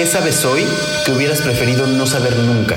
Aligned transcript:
¿Qué 0.00 0.06
sabes 0.06 0.46
hoy 0.46 0.66
que 1.04 1.12
hubieras 1.12 1.42
preferido 1.42 1.86
no 1.86 2.06
saber 2.06 2.34
nunca? 2.34 2.74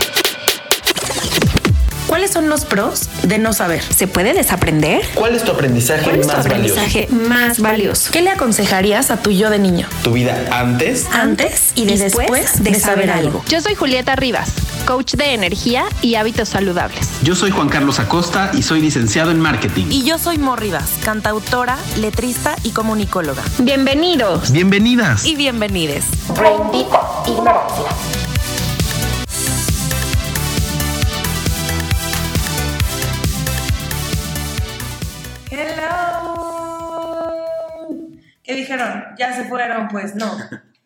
¿Cuáles 2.33 2.49
son 2.49 2.49
los 2.49 2.65
pros 2.65 3.09
de 3.21 3.37
no 3.37 3.53
saber? 3.53 3.83
¿Se 3.83 4.07
puede 4.07 4.33
desaprender? 4.33 5.03
¿Cuál 5.13 5.35
es 5.35 5.43
tu 5.43 5.51
aprendizaje 5.51 6.03
¿Cuál 6.03 6.15
es 6.15 6.25
tu 6.25 6.33
más 6.33 6.45
aprendizaje 6.47 7.07
más 7.11 7.59
valioso? 7.59 8.11
¿Qué 8.11 8.23
le 8.23 8.31
aconsejarías 8.31 9.11
a 9.11 9.17
tu 9.17 9.29
yo 9.29 9.51
de 9.51 9.59
niño? 9.59 9.87
valioso? 9.87 10.03
¿Tu 10.03 10.13
vida 10.13 10.43
antes? 10.51 11.05
Antes 11.13 11.73
y 11.75 11.85
después, 11.85 12.63
de, 12.63 12.73
saber 12.73 13.11
algo. 13.11 13.43
Yo 13.47 13.61
soy 13.61 13.75
Julieta 13.75 14.15
Rivas, 14.15 14.49
coach 14.87 15.13
de 15.13 15.35
energía 15.35 15.85
y 16.01 16.15
hábitos 16.15 16.49
saludables. 16.49 17.07
Yo 17.21 17.35
soy 17.35 17.51
Juan 17.51 17.69
Carlos 17.69 17.99
Acosta 17.99 18.49
y 18.55 18.63
soy 18.63 18.81
licenciado 18.81 19.29
en 19.29 19.39
marketing. 19.39 19.85
Y 19.91 20.03
yo 20.03 20.17
soy 20.17 20.39
Mor 20.39 20.59
Rivas, 20.59 20.89
cantautora, 21.03 21.77
letrista 21.99 22.55
y 22.63 22.71
comunicóloga. 22.71 23.43
Bienvenidos. 23.59 24.51
Bienvenidas. 24.51 25.23
Y 25.23 25.35
bienvenides. 25.35 26.05
Bendita 26.29 26.99
ignorancia. 27.27 28.22
¿Qué 38.43 38.55
dijeron? 38.55 39.03
¿Ya 39.17 39.33
se 39.33 39.45
fueron? 39.45 39.87
Pues 39.87 40.15
no. 40.15 40.31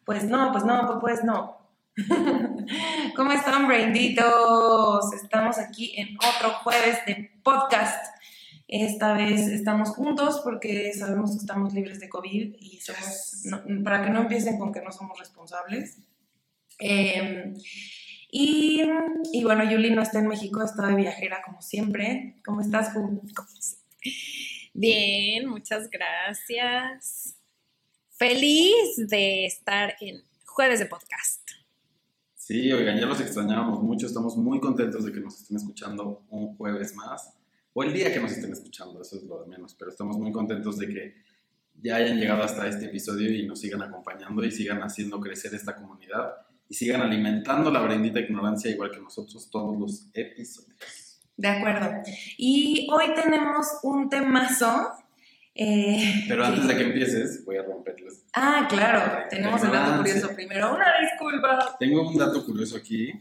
Pues 0.06 0.24
no, 0.26 0.52
pues 0.52 0.64
no, 0.64 1.00
pues 1.02 1.24
no. 1.24 1.58
¿Cómo 3.16 3.32
están, 3.32 3.68
Brainditos? 3.68 5.14
Estamos 5.14 5.58
aquí 5.58 5.94
en 5.98 6.16
otro 6.18 6.52
jueves 6.64 7.00
de 7.06 7.32
podcast. 7.44 8.06
Esta 8.68 9.14
vez 9.14 9.48
estamos 9.48 9.90
juntos 9.90 10.42
porque 10.44 10.92
sabemos 10.94 11.32
que 11.32 11.38
estamos 11.38 11.74
libres 11.74 12.00
de 12.00 12.10
COVID 12.10 12.56
y 12.60 12.80
somos, 12.82 13.42
no- 13.46 13.84
para 13.84 14.04
que 14.04 14.10
no 14.12 14.22
empiecen 14.22 14.60
con 14.60 14.72
que 14.74 14.82
no 14.82 14.92
somos 14.92 15.18
responsables. 15.18 15.98
Eh, 16.80 17.54
y, 18.30 18.84
y 19.34 19.44
bueno, 19.44 19.64
Yuli 19.70 19.90
no 19.92 20.02
está 20.04 20.20
en 20.20 20.28
México, 20.28 20.62
está 20.64 20.86
de 20.88 20.96
viajera 20.96 21.42
como 21.44 21.62
siempre. 21.62 22.36
¿Cómo 22.46 22.62
estás, 22.62 22.92
Ju? 22.94 23.22
Bien, 24.74 25.48
muchas 25.48 25.90
gracias. 25.90 27.27
Feliz 28.18 28.96
de 28.96 29.46
estar 29.46 29.94
en 30.02 30.24
Jueves 30.44 30.80
de 30.80 30.88
Podcast. 30.88 31.48
Sí, 32.34 32.74
oigan, 32.74 33.00
ya 33.00 33.06
los 33.06 33.22
extrañábamos 33.22 33.84
mucho. 33.84 34.08
Estamos 34.08 34.36
muy 34.36 34.60
contentos 34.60 35.06
de 35.06 35.12
que 35.12 35.20
nos 35.20 35.40
estén 35.40 35.58
escuchando 35.58 36.24
un 36.32 36.58
jueves 36.58 36.96
más. 36.96 37.36
O 37.74 37.84
el 37.84 37.94
día 37.94 38.12
que 38.12 38.20
nos 38.20 38.32
estén 38.32 38.52
escuchando, 38.52 39.04
eso 39.04 39.18
es 39.18 39.24
lo 39.24 39.44
de 39.44 39.48
menos. 39.48 39.76
Pero 39.76 39.92
estamos 39.92 40.18
muy 40.18 40.32
contentos 40.32 40.80
de 40.80 40.88
que 40.88 41.16
ya 41.80 41.98
hayan 41.98 42.20
llegado 42.20 42.42
hasta 42.42 42.68
este 42.68 42.86
episodio 42.86 43.32
y 43.32 43.46
nos 43.46 43.60
sigan 43.60 43.84
acompañando 43.84 44.44
y 44.44 44.50
sigan 44.50 44.82
haciendo 44.82 45.20
crecer 45.20 45.54
esta 45.54 45.76
comunidad 45.76 46.38
y 46.68 46.74
sigan 46.74 47.02
alimentando 47.02 47.70
la 47.70 47.82
bendita 47.82 48.20
ignorancia 48.20 48.72
igual 48.72 48.90
que 48.90 49.00
nosotros 49.00 49.48
todos 49.52 49.78
los 49.78 50.10
episodios. 50.16 51.20
De 51.36 51.50
acuerdo. 51.50 52.02
Y 52.36 52.88
hoy 52.92 53.14
tenemos 53.14 53.68
un 53.84 54.10
temazo. 54.10 55.06
Eh, 55.58 56.26
Pero 56.28 56.46
antes 56.46 56.68
de 56.68 56.76
que 56.76 56.84
empieces, 56.84 57.44
voy 57.44 57.58
a 57.58 57.64
romperles. 57.64 58.24
Ah, 58.34 58.68
claro, 58.70 59.28
tenemos 59.30 59.64
el 59.64 59.72
dato 59.72 59.98
curioso 59.98 60.36
primero. 60.36 60.76
Una 60.76 60.86
disculpa. 61.02 61.76
Tengo 61.80 62.10
un 62.10 62.18
dato 62.18 62.46
curioso 62.46 62.78
aquí. 62.78 63.12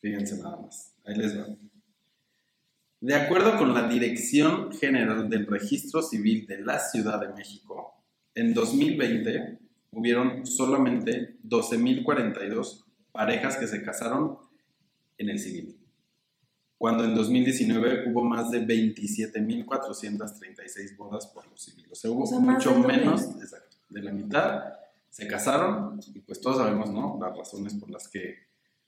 Fíjense 0.00 0.38
nada 0.38 0.56
más. 0.56 0.94
Ahí 1.04 1.14
les 1.14 1.38
va. 1.38 1.46
De 3.00 3.14
acuerdo 3.14 3.56
con 3.58 3.74
la 3.74 3.86
Dirección 3.86 4.72
General 4.72 5.28
del 5.28 5.46
Registro 5.46 6.02
Civil 6.02 6.46
de 6.46 6.62
la 6.62 6.80
Ciudad 6.80 7.20
de 7.20 7.28
México, 7.28 8.02
en 8.34 8.52
2020 8.52 9.58
hubieron 9.92 10.46
solamente 10.46 11.36
12.042 11.44 12.84
parejas 13.12 13.56
que 13.56 13.66
se 13.66 13.82
casaron 13.82 14.38
en 15.18 15.30
el 15.30 15.38
civil, 15.38 15.75
cuando 16.78 17.04
en 17.04 17.14
2019 17.14 18.10
hubo 18.10 18.24
más 18.24 18.50
de 18.50 18.66
27.436 18.66 20.96
bodas 20.96 21.28
por 21.28 21.46
lo 21.46 21.56
civil. 21.56 21.86
O 21.90 21.94
sea, 21.94 22.10
hubo 22.10 22.24
O 22.24 22.26
sea, 22.26 22.40
más 22.40 22.56
mucho 22.56 22.76
menos, 22.78 23.22
exacto, 23.40 23.76
de 23.88 24.02
la 24.02 24.12
mitad 24.12 24.74
se 25.10 25.26
casaron 25.26 25.98
y 26.14 26.20
pues 26.20 26.40
todos 26.40 26.58
sabemos, 26.58 26.90
¿no? 26.90 27.18
Las 27.20 27.36
razones 27.36 27.74
por 27.74 27.90
las 27.90 28.08
que, 28.08 28.36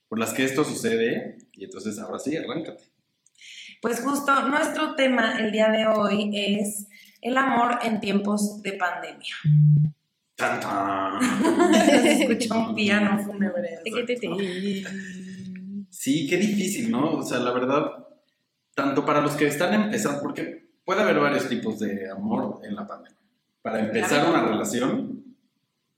por 0.07 0.17
las 0.19 0.33
que 0.33 0.43
esto 0.43 0.63
sucede 0.63 1.39
y 1.53 1.65
entonces 1.65 1.97
ahora 1.97 2.19
sí, 2.19 2.37
arráncate. 2.37 2.83
Pues 3.81 4.01
justo 4.01 4.47
nuestro 4.47 4.95
tema 4.95 5.39
el 5.39 5.51
día 5.51 5.69
de 5.69 5.87
hoy 5.87 6.29
es 6.33 6.87
el 7.21 7.37
amor 7.37 7.79
en 7.81 7.99
tiempos 7.99 8.61
de 8.61 8.73
pandemia. 8.73 9.35
¡Tan, 10.35 10.59
tan! 10.59 11.73
Se 11.73 12.23
escuchó 12.23 12.59
un 12.59 12.75
piano 12.75 13.23
fúnebre. 13.23 13.79
Sí, 15.99 16.27
qué 16.27 16.37
difícil, 16.37 16.89
¿no? 16.89 17.11
O 17.11 17.23
sea, 17.23 17.39
la 17.39 17.51
verdad, 17.51 18.07
tanto 18.73 19.05
para 19.05 19.19
los 19.19 19.33
que 19.33 19.47
están 19.47 19.73
empezando, 19.73 20.21
porque 20.21 20.69
puede 20.85 21.01
haber 21.01 21.19
varios 21.19 21.49
tipos 21.49 21.77
de 21.77 22.09
amor 22.09 22.61
en 22.63 22.73
la 22.73 22.87
pandemia. 22.87 23.19
Para 23.61 23.81
empezar 23.81 24.29
una 24.29 24.47
relación, 24.47 25.25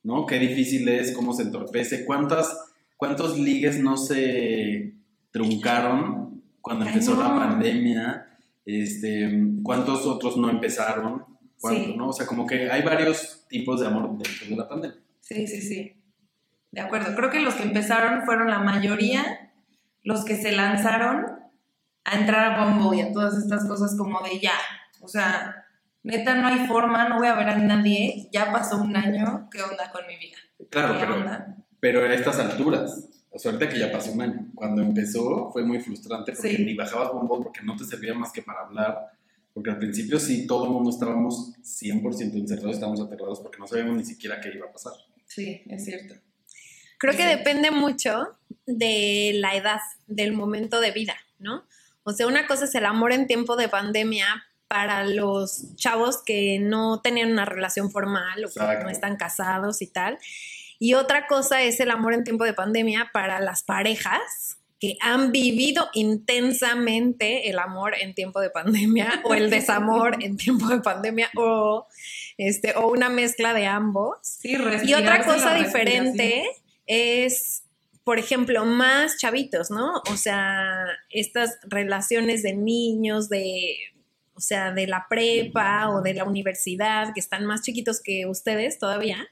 ¿no? 0.02 0.26
Qué 0.26 0.40
difícil 0.40 0.90
es, 0.90 1.12
cómo 1.12 1.36
se 1.36 1.44
entorpece, 1.44 2.04
cuántas, 2.04 2.74
cuántos 2.98 3.38
ligues 3.38 3.80
no 3.80 3.96
se 3.96 4.96
truncaron 5.30 6.42
cuando 6.62 6.86
Ay, 6.86 6.94
empezó 6.94 7.16
la 7.16 7.36
pandemia, 7.36 8.26
este, 8.66 9.40
cuántos 9.62 10.08
otros 10.08 10.36
no 10.36 10.50
empezaron, 10.50 11.26
¿Cuánto, 11.60 11.90
Sí. 11.90 11.96
¿no? 11.96 12.08
O 12.08 12.14
sea, 12.14 12.26
como 12.26 12.48
que 12.48 12.72
hay 12.72 12.82
varios 12.82 13.46
tipos 13.48 13.80
de 13.80 13.86
amor 13.86 14.18
dentro 14.18 14.48
de 14.50 14.56
la 14.56 14.68
pandemia. 14.68 14.98
Sí, 15.20 15.46
sí, 15.46 15.62
sí. 15.62 15.94
De 16.72 16.82
acuerdo. 16.82 17.16
Creo 17.16 17.30
que 17.30 17.42
los 17.42 17.54
que 17.54 17.62
empezaron 17.62 18.24
fueron 18.24 18.50
la 18.50 18.58
mayoría, 18.58 19.51
los 20.04 20.26
que 20.26 20.36
se 20.36 20.52
lanzaron 20.52 21.26
a 22.04 22.20
entrar 22.20 22.54
a 22.60 22.66
Bumble 22.66 22.98
y 22.98 23.02
a 23.02 23.12
todas 23.14 23.38
estas 23.38 23.66
cosas 23.68 23.96
como 23.98 24.22
de 24.22 24.40
ya. 24.40 24.54
O 25.02 25.08
sea, 25.08 25.66
neta, 26.04 26.36
no 26.36 26.48
hay 26.48 26.66
forma, 26.68 27.08
no 27.10 27.18
voy 27.18 27.28
a 27.28 27.36
ver 27.36 27.50
a 27.50 27.58
nadie. 27.58 28.28
Ya 28.32 28.52
pasó 28.52 28.78
un 28.82 28.96
año, 28.96 29.48
¿qué 29.52 29.62
onda 29.62 29.92
con 29.92 30.06
mi 30.08 30.18
vida? 30.18 30.38
Claro, 30.70 30.94
¿Qué 30.94 31.00
pero, 31.02 31.16
onda? 31.16 31.56
pero 31.80 32.02
a 32.06 32.14
estas 32.14 32.40
alturas, 32.40 33.10
o 33.30 33.40
sea, 33.40 33.52
ahorita 33.52 33.72
que 33.72 33.80
ya 33.80 33.92
pasó 33.92 34.12
un 34.12 34.22
año, 34.22 34.48
cuando 34.56 34.82
empezó 34.82 35.52
fue 35.52 35.64
muy 35.64 35.80
frustrante 35.80 36.32
porque 36.34 36.56
Sí. 36.58 36.66
ni 36.66 36.76
bajabas 36.76 37.12
bombos 37.12 37.40
porque 37.44 37.62
no 37.64 37.76
te 37.76 37.84
servía 37.86 38.14
más 38.14 38.32
que 38.32 38.42
para 38.42 38.62
hablar, 38.62 39.12
porque 39.54 39.70
al 39.70 39.78
principio 39.80 40.20
sí 40.20 40.48
todo 40.48 40.66
el 40.66 40.72
mundo 40.72 40.90
estábamos 40.90 41.54
100% 41.64 42.38
encerrados, 42.38 42.74
estábamos 42.76 43.02
aterrados 43.02 43.40
porque 43.42 43.60
no 43.60 43.68
sabíamos 43.68 43.98
ni 43.98 44.06
siquiera 44.06 44.40
qué 44.40 44.50
iba 44.54 44.68
a 44.68 44.72
pasar. 44.72 44.94
Sí, 45.26 45.64
es 45.68 45.86
cierto. 45.86 46.16
Creo 47.02 47.18
que 47.18 47.26
depende 47.26 47.72
mucho 47.72 48.30
de 48.68 49.32
la 49.36 49.56
edad, 49.56 49.80
del 50.06 50.34
momento 50.34 50.80
de 50.80 50.92
vida, 50.92 51.16
¿no? 51.40 51.66
O 52.04 52.14
sea, 52.14 52.28
una 52.28 52.46
cosa 52.46 52.66
es 52.66 52.76
el 52.76 52.86
amor 52.86 53.12
en 53.12 53.26
tiempo 53.26 53.56
de 53.56 53.70
pandemia 53.70 54.44
para 54.68 55.04
los 55.04 55.76
chavos 55.76 56.22
que 56.24 56.60
no 56.60 57.02
tenían 57.02 57.32
una 57.32 57.46
relación 57.46 57.92
formal 57.92 58.46
o 58.46 58.48
que 58.48 58.60
Exacto. 58.60 58.84
no 58.86 58.90
están 58.92 59.18
casados 59.18 59.82
y 59.82 59.88
tal. 59.88 60.20
Y 60.80 60.94
otra 60.94 61.26
cosa 61.28 61.62
es 61.64 61.80
el 61.80 61.92
amor 61.92 62.14
en 62.14 62.24
tiempo 62.24 62.44
de 62.44 62.54
pandemia 62.54 63.10
para 63.12 63.40
las 63.40 63.64
parejas 63.64 64.60
que 64.80 64.98
han 65.02 65.32
vivido 65.32 65.90
intensamente 65.94 67.50
el 67.50 67.60
amor 67.60 67.94
en 68.00 68.16
tiempo 68.16 68.40
de 68.42 68.50
pandemia 68.50 69.22
o 69.24 69.34
el 69.34 69.50
desamor 69.50 70.24
en 70.24 70.38
tiempo 70.38 70.68
de 70.70 70.80
pandemia 70.80 71.30
o, 71.36 71.88
este, 72.38 72.76
o 72.76 72.90
una 72.90 73.10
mezcla 73.10 73.54
de 73.54 73.68
ambos. 73.68 74.18
Sí, 74.22 74.58
Y 74.84 74.94
otra 74.94 75.24
cosa 75.24 75.54
respiración. 75.54 75.66
diferente 75.66 76.46
es, 76.86 77.64
por 78.04 78.20
ejemplo, 78.20 78.66
más 78.66 79.18
chavitos, 79.18 79.72
¿no? 79.72 80.02
O 80.10 80.18
sea, 80.18 80.86
estas 81.10 81.58
relaciones 81.64 82.44
de 82.44 82.54
niños, 82.54 83.30
de, 83.30 83.76
o 84.34 84.42
sea, 84.42 84.72
de 84.72 84.88
la 84.88 85.06
prepa 85.10 85.90
o 85.90 86.02
de 86.02 86.14
la 86.14 86.24
universidad, 86.24 87.14
que 87.14 87.20
están 87.20 87.46
más 87.46 87.62
chiquitos 87.62 88.02
que 88.02 88.26
ustedes 88.26 88.80
todavía, 88.80 89.28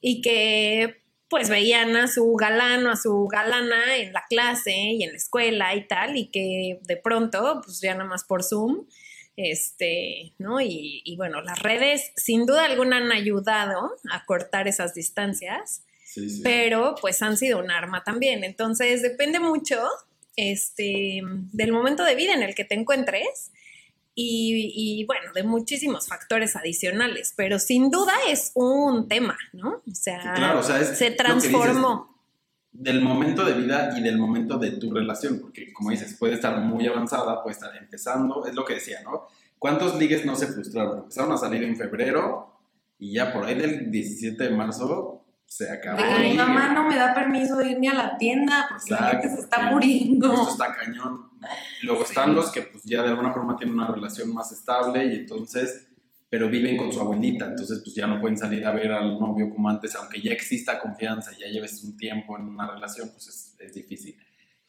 y 0.00 0.20
que 0.20 1.02
pues 1.28 1.48
veían 1.48 1.96
a 1.96 2.08
su 2.08 2.34
galán 2.34 2.86
o 2.86 2.90
a 2.90 2.96
su 2.96 3.26
galana 3.26 3.96
en 3.96 4.12
la 4.12 4.22
clase 4.28 4.74
y 4.74 5.02
en 5.02 5.12
la 5.12 5.16
escuela 5.16 5.74
y 5.74 5.86
tal, 5.88 6.16
y 6.18 6.26
que 6.26 6.78
de 6.82 6.96
pronto, 6.98 7.62
pues 7.64 7.80
ya 7.80 7.94
nada 7.94 8.04
más 8.04 8.24
por 8.24 8.42
Zoom, 8.42 8.84
este, 9.36 10.34
¿no? 10.38 10.60
Y, 10.60 11.00
y 11.06 11.16
bueno, 11.16 11.40
las 11.40 11.58
redes 11.58 12.12
sin 12.16 12.44
duda 12.44 12.66
alguna 12.66 12.98
han 12.98 13.12
ayudado 13.12 13.96
a 14.10 14.26
cortar 14.26 14.68
esas 14.68 14.92
distancias, 14.92 15.84
Sí, 16.12 16.28
sí. 16.28 16.40
pero 16.42 16.94
pues 17.00 17.22
han 17.22 17.36
sido 17.36 17.58
un 17.58 17.70
arma 17.70 18.04
también. 18.04 18.44
Entonces 18.44 19.00
depende 19.02 19.40
mucho, 19.40 19.78
este, 20.36 21.22
del 21.52 21.72
momento 21.72 22.04
de 22.04 22.14
vida 22.14 22.34
en 22.34 22.42
el 22.42 22.54
que 22.54 22.64
te 22.64 22.74
encuentres 22.74 23.50
y, 24.14 24.72
y, 24.74 25.06
bueno, 25.06 25.32
de 25.34 25.42
muchísimos 25.42 26.06
factores 26.06 26.54
adicionales, 26.54 27.32
pero 27.34 27.58
sin 27.58 27.90
duda 27.90 28.12
es 28.28 28.52
un 28.54 29.08
tema, 29.08 29.38
¿no? 29.54 29.82
O 29.90 29.94
sea, 29.94 30.20
Sí, 30.20 30.28
claro, 30.36 30.60
o 30.60 30.62
sea, 30.62 30.80
es 30.80 30.98
se 30.98 31.12
transformó. 31.12 32.14
del 32.72 33.00
momento 33.00 33.42
de 33.42 33.54
vida 33.54 33.94
y 33.96 34.02
del 34.02 34.18
momento 34.18 34.58
de 34.58 34.72
tu 34.72 34.92
relación, 34.92 35.40
porque 35.40 35.72
como 35.72 35.90
dices, 35.90 36.14
puede 36.18 36.34
estar 36.34 36.58
muy 36.60 36.86
avanzada, 36.86 37.42
puede 37.42 37.54
estar 37.54 37.74
empezando, 37.74 38.44
es 38.46 38.54
lo 38.54 38.66
que 38.66 38.74
decía, 38.74 39.00
¿no? 39.02 39.28
¿Cuántos 39.58 39.98
ligues 39.98 40.26
no 40.26 40.36
se 40.36 40.48
frustraron? 40.48 40.98
Empezaron 40.98 41.32
a 41.32 41.38
salir 41.38 41.62
en 41.62 41.76
febrero 41.76 42.52
y 42.98 43.14
ya 43.14 43.32
por 43.32 43.44
ahí 43.46 43.54
del 43.54 43.90
17 43.90 44.44
de 44.44 44.50
marzo 44.50 45.21
se 45.56 45.70
acabó. 45.70 46.02
De 46.02 46.08
que 46.08 46.28
mi 46.30 46.34
mamá 46.34 46.72
no 46.72 46.88
me 46.88 46.96
da 46.96 47.14
permiso 47.14 47.56
de 47.56 47.72
irme 47.72 47.88
a 47.88 47.94
la 47.94 48.16
tienda 48.16 48.66
porque 48.70 48.90
la 48.90 48.96
Exacto, 48.96 49.20
gente 49.20 49.36
se 49.36 49.42
está 49.42 49.70
muriendo. 49.70 50.32
Esto 50.32 50.50
está 50.50 50.74
cañón. 50.74 51.30
Luego 51.82 52.04
están 52.04 52.34
los 52.34 52.50
que 52.50 52.62
pues 52.62 52.84
ya 52.84 53.02
de 53.02 53.10
alguna 53.10 53.32
forma 53.32 53.56
tienen 53.56 53.74
una 53.74 53.88
relación 53.88 54.32
más 54.32 54.50
estable 54.50 55.04
y 55.04 55.16
entonces, 55.16 55.88
pero 56.30 56.48
viven 56.48 56.78
con 56.78 56.90
su 56.90 57.00
abuelita, 57.00 57.46
entonces 57.46 57.80
pues 57.84 57.94
ya 57.94 58.06
no 58.06 58.18
pueden 58.18 58.38
salir 58.38 58.64
a 58.64 58.72
ver 58.72 58.92
al 58.92 59.18
novio 59.20 59.50
como 59.50 59.68
antes, 59.68 59.94
aunque 59.96 60.22
ya 60.22 60.32
exista 60.32 60.78
confianza, 60.78 61.32
ya 61.38 61.48
lleves 61.48 61.84
un 61.84 61.98
tiempo 61.98 62.38
en 62.38 62.44
una 62.44 62.70
relación, 62.70 63.10
pues 63.10 63.28
es, 63.28 63.56
es 63.58 63.74
difícil. 63.74 64.16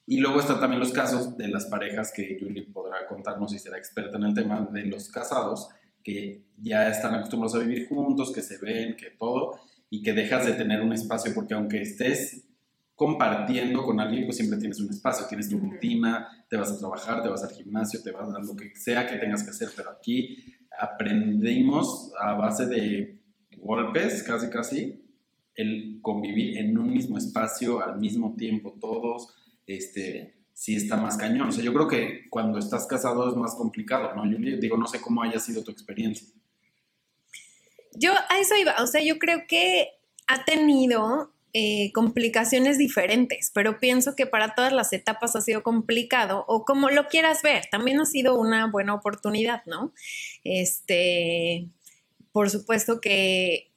Y 0.06 0.18
luego 0.18 0.42
están 0.42 0.60
también 0.60 0.82
los 0.82 0.92
casos 0.92 1.38
de 1.38 1.48
las 1.48 1.66
parejas 1.68 2.12
que 2.14 2.38
Julie 2.38 2.64
podrá 2.64 3.08
contarnos 3.08 3.52
si 3.52 3.60
será 3.60 3.78
experta 3.78 4.18
en 4.18 4.24
el 4.24 4.34
tema 4.34 4.68
de 4.70 4.86
los 4.88 5.08
casados, 5.08 5.70
que 6.04 6.44
ya 6.58 6.90
están 6.90 7.16
acostumbrados 7.16 7.56
a 7.56 7.60
vivir 7.60 7.88
juntos, 7.88 8.34
que 8.34 8.42
se 8.42 8.58
ven, 8.58 8.98
que 8.98 9.12
todo, 9.12 9.62
y 9.94 10.02
que 10.02 10.14
dejas 10.14 10.48
de 10.48 10.54
tener 10.54 10.82
un 10.82 10.92
espacio 10.92 11.32
porque 11.36 11.54
aunque 11.54 11.80
estés 11.80 12.48
compartiendo 12.96 13.84
con 13.84 14.00
alguien, 14.00 14.26
pues 14.26 14.38
siempre 14.38 14.58
tienes 14.58 14.80
un 14.80 14.90
espacio, 14.90 15.28
tienes 15.28 15.50
tu 15.50 15.60
rutina, 15.60 16.28
te 16.50 16.58
vas 16.58 16.72
a 16.72 16.80
trabajar, 16.80 17.22
te 17.22 17.30
vas 17.30 17.44
al 17.44 17.52
gimnasio, 17.52 18.02
te 18.02 18.10
vas 18.10 18.28
a 18.34 18.40
lo 18.40 18.56
que 18.56 18.76
sea 18.76 19.06
que 19.06 19.18
tengas 19.18 19.44
que 19.44 19.52
hacer, 19.52 19.70
pero 19.76 19.92
aquí 19.92 20.36
aprendimos 20.80 22.12
a 22.20 22.34
base 22.34 22.66
de 22.66 23.20
golpes, 23.58 24.24
casi 24.24 24.50
casi, 24.50 25.06
el 25.54 26.00
convivir 26.02 26.58
en 26.58 26.76
un 26.76 26.92
mismo 26.92 27.20
espacio 27.20 27.80
al 27.80 28.00
mismo 28.00 28.34
tiempo 28.36 28.76
todos, 28.82 29.28
este, 29.68 30.48
sí 30.54 30.76
está 30.76 30.98
más 30.98 31.18
cañón. 31.18 31.50
O 31.50 31.52
sea, 31.52 31.64
yo 31.64 31.72
creo 31.72 31.88
que 31.88 32.30
cuando 32.32 32.58
estás 32.58 32.88
casado 32.88 33.30
es 33.30 33.36
más 33.36 33.54
complicado, 33.54 34.16
¿no? 34.16 34.26
Yo 34.26 34.40
digo, 34.58 34.76
no 34.76 34.88
sé 34.88 35.00
cómo 35.00 35.22
haya 35.22 35.38
sido 35.38 35.64
tu 35.64 35.70
experiencia. 35.70 36.28
Yo 37.96 38.14
a 38.30 38.40
eso 38.40 38.56
iba, 38.56 38.76
o 38.82 38.88
sea, 38.88 39.02
yo 39.02 39.20
creo 39.20 39.44
que 39.48 39.90
ha 40.28 40.46
tenido 40.46 41.34
eh, 41.54 41.92
complicaciones 41.94 42.78
diferentes, 42.78 43.52
pero 43.54 43.80
pienso 43.80 44.16
que 44.16 44.26
para 44.26 44.56
todas 44.56 44.74
las 44.74 44.92
etapas 44.94 45.36
ha 45.36 45.42
sido 45.42 45.62
complicado, 45.62 46.46
o 46.48 46.66
como 46.66 46.90
lo 46.90 47.08
quieras 47.08 47.44
ver, 47.44 47.66
también 47.70 48.00
ha 48.00 48.06
sido 48.06 48.40
una 48.40 48.66
buena 48.72 48.96
oportunidad, 48.96 49.64
¿no? 49.66 49.94
Este, 50.44 51.70
por 52.32 52.50
supuesto 52.50 53.00
que 53.00 53.73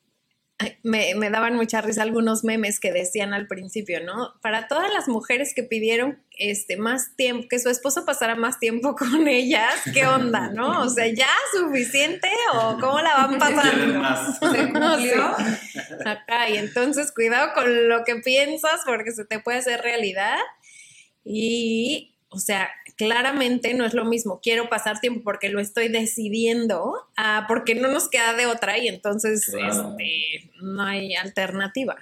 me, 0.83 1.15
me 1.15 1.29
daban 1.29 1.55
mucha 1.55 1.83
risa 1.83 2.03
algunos 2.03 2.43
memes 2.43 2.81
que 2.81 2.91
decían 2.91 3.35
al 3.35 3.47
principio, 3.47 4.03
¿no? 4.03 4.35
Para 4.41 4.69
todas 4.69 4.91
las 4.93 5.07
mujeres 5.07 5.53
que 5.55 5.63
pidieron 5.63 6.23
este, 6.39 6.79
más 6.79 7.15
tiempo, 7.15 7.47
que 7.49 7.59
su 7.59 7.69
esposo 7.69 8.07
pasara 8.07 8.37
más 8.37 8.59
tiempo 8.59 8.95
con 8.99 9.29
ellas, 9.29 9.75
¿qué 9.93 10.07
onda, 10.07 10.51
no? 10.51 10.83
O 10.83 10.89
sea, 10.89 11.09
¿ya 11.09 11.29
suficiente 11.53 12.31
o 12.55 12.79
cómo 12.81 13.01
la 13.01 13.17
van 13.17 13.39
¿Quieren 13.39 13.57
pasando? 13.57 13.99
más? 14.01 14.39
¿Se 14.39 14.73
cumplió? 14.73 15.37
Acá, 16.07 16.49
y 16.49 16.57
entonces 16.57 17.13
cuidado 17.13 17.53
con 17.55 17.89
lo 17.89 18.05
que 18.05 18.17
piensas 18.17 18.81
porque 18.87 19.13
se 19.13 19.27
te 19.27 19.41
puede 19.41 19.59
hacer 19.59 19.83
realidad. 19.83 20.39
Y, 21.23 22.16
o 22.29 22.39
sea, 22.39 22.69
claramente 22.97 23.73
no 23.75 23.85
es 23.85 23.95
lo 23.95 24.05
mismo. 24.05 24.41
Quiero 24.43 24.69
pasar 24.69 25.01
tiempo 25.01 25.23
porque 25.23 25.49
lo 25.49 25.61
estoy 25.61 25.89
decidiendo, 25.89 26.95
a 27.17 27.47
porque 27.49 27.75
no 27.75 27.89
nos 27.89 28.09
queda 28.09 28.35
de 28.35 28.47
otra 28.47 28.79
y 28.79 28.89
entonces 28.89 29.47
Claro. 29.51 29.91
este, 29.99 30.51
no 30.61 30.83
hay 30.83 31.15
alternativa. 31.15 31.97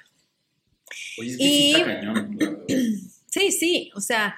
Oye, 1.19 1.31
es 1.32 1.37
que 1.38 1.44
Y- 1.44 1.49
sí 1.49 1.81
está 1.81 1.85
cañón. 1.94 2.37
la 2.38 2.47
verdad. 2.50 2.59
Sí, 3.35 3.50
sí, 3.50 3.91
o 3.97 4.00
sea, 4.00 4.37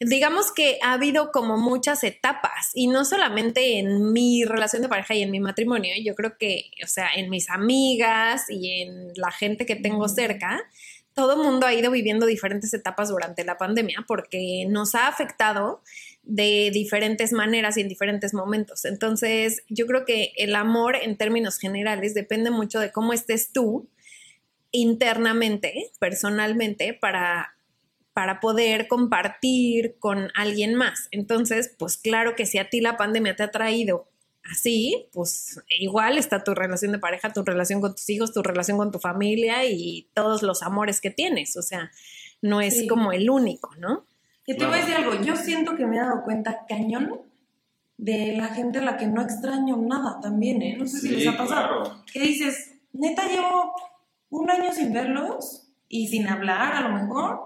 digamos 0.00 0.50
que 0.52 0.80
ha 0.82 0.94
habido 0.94 1.30
como 1.30 1.56
muchas 1.58 2.02
etapas 2.02 2.72
y 2.74 2.88
no 2.88 3.04
solamente 3.04 3.78
en 3.78 4.12
mi 4.12 4.42
relación 4.44 4.82
de 4.82 4.88
pareja 4.88 5.14
y 5.14 5.22
en 5.22 5.30
mi 5.30 5.38
matrimonio, 5.38 5.94
yo 6.02 6.16
creo 6.16 6.36
que, 6.38 6.72
o 6.82 6.88
sea, 6.88 7.08
en 7.14 7.30
mis 7.30 7.48
amigas 7.50 8.46
y 8.50 8.82
en 8.82 9.12
la 9.14 9.30
gente 9.30 9.64
que 9.64 9.76
tengo 9.76 10.08
cerca, 10.08 10.60
todo 11.14 11.36
mundo 11.36 11.66
ha 11.66 11.74
ido 11.74 11.90
viviendo 11.90 12.26
diferentes 12.26 12.72
etapas 12.74 13.08
durante 13.08 13.44
la 13.44 13.58
pandemia 13.58 14.04
porque 14.06 14.66
nos 14.68 14.94
ha 14.94 15.08
afectado 15.08 15.82
de 16.22 16.70
diferentes 16.72 17.32
maneras 17.32 17.76
y 17.76 17.80
en 17.82 17.88
diferentes 17.88 18.34
momentos. 18.34 18.84
Entonces, 18.84 19.64
yo 19.68 19.86
creo 19.86 20.04
que 20.04 20.32
el 20.36 20.54
amor 20.54 20.96
en 20.96 21.16
términos 21.16 21.58
generales 21.58 22.14
depende 22.14 22.50
mucho 22.50 22.80
de 22.80 22.92
cómo 22.92 23.12
estés 23.12 23.52
tú 23.52 23.88
internamente, 24.70 25.90
personalmente, 25.98 26.94
para 26.94 27.54
para 28.12 28.40
poder 28.40 28.88
compartir 28.88 29.96
con 29.98 30.30
alguien 30.34 30.74
más. 30.74 31.08
Entonces, 31.10 31.74
pues 31.78 31.96
claro 31.96 32.34
que 32.36 32.46
si 32.46 32.58
a 32.58 32.68
ti 32.68 32.80
la 32.80 32.96
pandemia 32.96 33.36
te 33.36 33.42
ha 33.42 33.50
traído 33.50 34.08
así, 34.50 35.08
pues 35.12 35.60
igual 35.80 36.18
está 36.18 36.42
tu 36.44 36.54
relación 36.54 36.92
de 36.92 36.98
pareja, 36.98 37.32
tu 37.32 37.42
relación 37.44 37.80
con 37.80 37.94
tus 37.94 38.08
hijos, 38.10 38.32
tu 38.32 38.42
relación 38.42 38.76
con 38.78 38.90
tu 38.90 38.98
familia 38.98 39.64
y 39.66 40.08
todos 40.14 40.42
los 40.42 40.62
amores 40.62 41.00
que 41.00 41.10
tienes. 41.10 41.56
O 41.56 41.62
sea, 41.62 41.90
no 42.40 42.60
es 42.60 42.78
Sí. 42.80 42.86
como 42.88 43.12
el 43.12 43.30
único, 43.30 43.74
¿no? 43.76 44.04
Y 44.46 44.56
te 44.56 44.64
voy 44.64 44.74
a 44.74 44.78
decir 44.78 44.94
algo, 44.96 45.14
yo 45.22 45.36
siento 45.36 45.76
que 45.76 45.86
me 45.86 45.96
he 45.96 46.00
dado 46.00 46.22
cuenta 46.24 46.66
cañón 46.68 47.22
de 47.96 48.34
la 48.36 48.48
gente 48.48 48.80
a 48.80 48.82
la 48.82 48.96
que 48.96 49.06
no 49.06 49.22
extraño 49.22 49.76
nada 49.76 50.18
también, 50.20 50.60
¿eh? 50.62 50.76
No 50.76 50.86
sé 50.86 50.98
si 50.98 51.08
Sí, 51.08 51.14
les 51.16 51.28
ha 51.28 51.36
pasado. 51.36 51.82
claro. 51.84 52.04
Que 52.12 52.20
dices, 52.20 52.72
neta, 52.92 53.28
llevo 53.28 53.72
un 54.30 54.50
año 54.50 54.72
sin 54.72 54.92
verlos 54.92 55.68
y 55.88 56.08
sin 56.08 56.26
hablar 56.26 56.74
a 56.74 56.80
lo 56.88 56.96
mejor. 56.96 57.40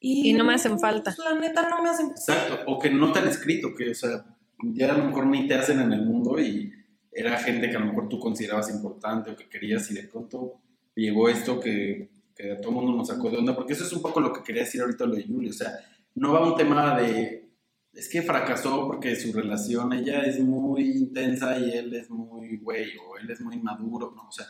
Y 0.00 0.32
no 0.34 0.44
me 0.44 0.54
hacen 0.54 0.78
falta. 0.80 1.14
la 1.18 1.38
neta 1.38 1.68
no 1.68 1.82
me 1.82 1.88
hacen 1.90 2.10
Exacto, 2.10 2.58
o 2.66 2.78
que 2.80 2.90
no 2.90 3.12
te 3.12 3.20
han 3.20 3.28
escrito, 3.28 3.74
que, 3.76 3.90
o 3.90 3.94
sea, 3.94 4.24
ya 4.72 4.92
a 4.92 4.98
lo 4.98 5.04
mejor 5.04 5.26
ni 5.26 5.46
te 5.46 5.54
hacen 5.54 5.80
en 5.80 5.92
el 5.92 6.02
mundo 6.04 6.38
y 6.40 6.72
era 7.12 7.38
gente 7.38 7.70
que 7.70 7.76
a 7.76 7.80
lo 7.80 7.86
mejor 7.86 8.08
tú 8.08 8.18
considerabas 8.18 8.70
importante 8.70 9.30
o 9.30 9.36
que 9.36 9.48
querías 9.48 9.90
y 9.90 9.94
de 9.94 10.04
pronto 10.04 10.54
llegó 10.94 11.28
esto 11.28 11.60
que, 11.60 12.10
que 12.34 12.52
a 12.52 12.60
todo 12.60 12.70
el 12.70 12.74
mundo 12.76 12.96
nos 12.96 13.08
sacó 13.08 13.30
de 13.30 13.38
onda, 13.38 13.54
porque 13.54 13.72
eso 13.72 13.84
es 13.84 13.92
un 13.92 14.02
poco 14.02 14.20
lo 14.20 14.32
que 14.32 14.42
quería 14.42 14.62
decir 14.62 14.80
ahorita 14.80 15.06
lo 15.06 15.14
de 15.14 15.24
Julio, 15.24 15.50
o 15.50 15.54
sea, 15.54 15.78
no 16.14 16.32
va 16.32 16.46
un 16.46 16.56
tema 16.56 17.00
de, 17.00 17.48
es 17.92 18.08
que 18.08 18.22
fracasó 18.22 18.86
porque 18.86 19.14
su 19.16 19.32
relación, 19.32 19.92
ella 19.92 20.22
es 20.22 20.40
muy 20.40 20.90
intensa 20.90 21.58
y 21.58 21.70
él 21.70 21.94
es 21.94 22.10
muy 22.10 22.56
güey 22.58 22.90
o 22.98 23.16
él 23.16 23.30
es 23.30 23.40
muy 23.40 23.58
maduro, 23.58 24.12
no, 24.14 24.28
o 24.28 24.32
sea, 24.32 24.46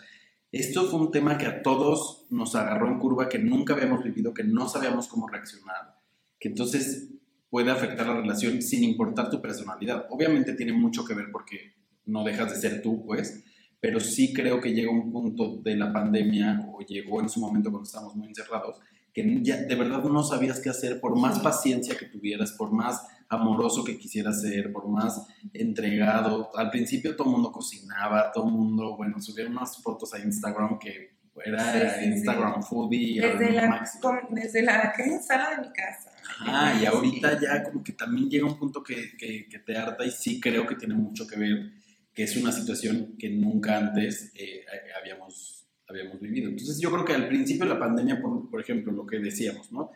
esto 0.51 0.85
fue 0.85 1.01
un 1.01 1.11
tema 1.11 1.37
que 1.37 1.47
a 1.47 1.63
todos 1.63 2.27
nos 2.31 2.55
agarró 2.55 2.87
en 2.87 2.99
curva, 2.99 3.29
que 3.29 3.41
nunca 3.41 3.75
habíamos 3.75 4.05
vivido, 4.05 4.33
que 4.33 4.45
no 4.45 4.69
sabíamos 4.69 5.09
cómo 5.09 5.27
reaccionar, 5.27 5.99
que 6.39 6.49
entonces 6.49 7.14
puede 7.55 7.71
afectar 7.71 8.05
la 8.09 8.15
relación 8.15 8.61
sin 8.61 8.83
importar 8.83 9.31
tu 9.31 9.41
personalidad. 9.41 10.07
Obviamente 10.11 10.55
tiene 10.55 10.73
mucho 10.73 11.05
que 11.05 11.15
ver 11.15 11.27
porque 11.31 11.73
no 12.05 12.25
dejas 12.25 12.51
de 12.51 12.57
ser 12.57 12.83
tú, 12.83 13.07
pues, 13.07 13.45
pero 13.79 14.01
sí 14.01 14.33
creo 14.33 14.61
que 14.61 14.73
llega 14.73 14.91
un 14.91 15.13
punto 15.13 15.59
de 15.63 15.77
la 15.77 15.93
pandemia 15.93 16.67
o 16.73 16.81
llegó 16.81 17.21
en 17.21 17.29
su 17.29 17.39
momento 17.39 17.71
cuando 17.71 17.87
estábamos 17.87 18.17
muy 18.17 18.27
encerrados, 18.27 18.81
que 19.13 19.39
ya 19.41 19.63
de 19.63 19.75
verdad 19.77 20.03
no 20.03 20.25
sabías 20.25 20.59
qué 20.59 20.71
hacer, 20.71 21.01
por 21.01 21.17
más 21.17 21.39
paciencia 21.39 21.97
que 21.97 22.07
tuvieras, 22.07 22.51
por 22.55 22.73
más 22.73 23.07
amoroso 23.29 23.85
que 23.85 23.99
quisieras 23.99 24.43
ser, 24.43 24.73
por 24.73 24.89
más 24.89 25.25
entregado. 25.53 26.51
Al 26.57 26.71
principio 26.71 27.15
todo 27.15 27.29
el 27.29 27.35
mundo 27.35 27.53
cocinaba, 27.53 28.33
todo 28.33 28.49
el 28.49 28.53
mundo, 28.53 28.97
bueno, 28.97 29.21
subía 29.21 29.47
unas 29.47 29.81
fotos 29.81 30.13
a 30.13 30.19
Instagram 30.19 30.77
que 30.81 31.14
era 31.45 31.73
Sí, 31.73 31.79
sí, 31.81 32.01
sí. 32.05 32.05
Instagram 32.13 32.63
foodie. 32.63 33.19
era 33.19 33.37
Desde 33.37 33.53
la, 33.53 33.85
com- 34.01 34.35
desde 34.35 34.63
la 34.63 34.93
¿qué? 34.97 35.19
sala 35.21 35.51
de 35.57 35.67
mi 35.69 35.73
casa. 35.73 36.11
Ah, 36.41 36.79
y 36.81 36.87
ahorita 36.87 37.41
ya 37.41 37.63
como 37.65 37.83
que 37.83 37.93
también 37.93 38.29
llega 38.31 38.47
un 38.47 38.59
punto 38.59 38.83
que, 38.83 39.17
que- 39.17 39.47
que 39.49 39.59
te 39.59 39.77
harta 39.77 40.05
y 40.05 40.11
sí 40.11 40.41
creo 40.41 40.67
que 40.67 40.75
tiene 40.77 40.95
mucho 40.95 41.27
que 41.27 41.37
ver, 41.39 41.73
que 42.13 42.23
es 42.23 42.37
una 42.37 42.53
situación 42.53 43.17
que 43.19 43.31
nunca 43.31 43.77
antes 43.77 44.33
eh, 44.35 44.65
habíamos, 45.01 45.67
habíamos 45.89 46.21
vivido. 46.21 46.49
Entonces 46.51 46.79
yo 46.81 46.91
creo 46.93 47.05
que 47.05 47.15
al 47.15 47.29
principio 47.29 47.65
de 47.67 47.75
la 47.75 47.81
pandemia, 47.81 48.21
por, 48.21 48.49
por 48.51 48.61
ejemplo, 48.61 48.93
lo 48.93 49.05
que 49.07 49.19
decíamos, 49.19 49.71
¿no? 49.73 49.91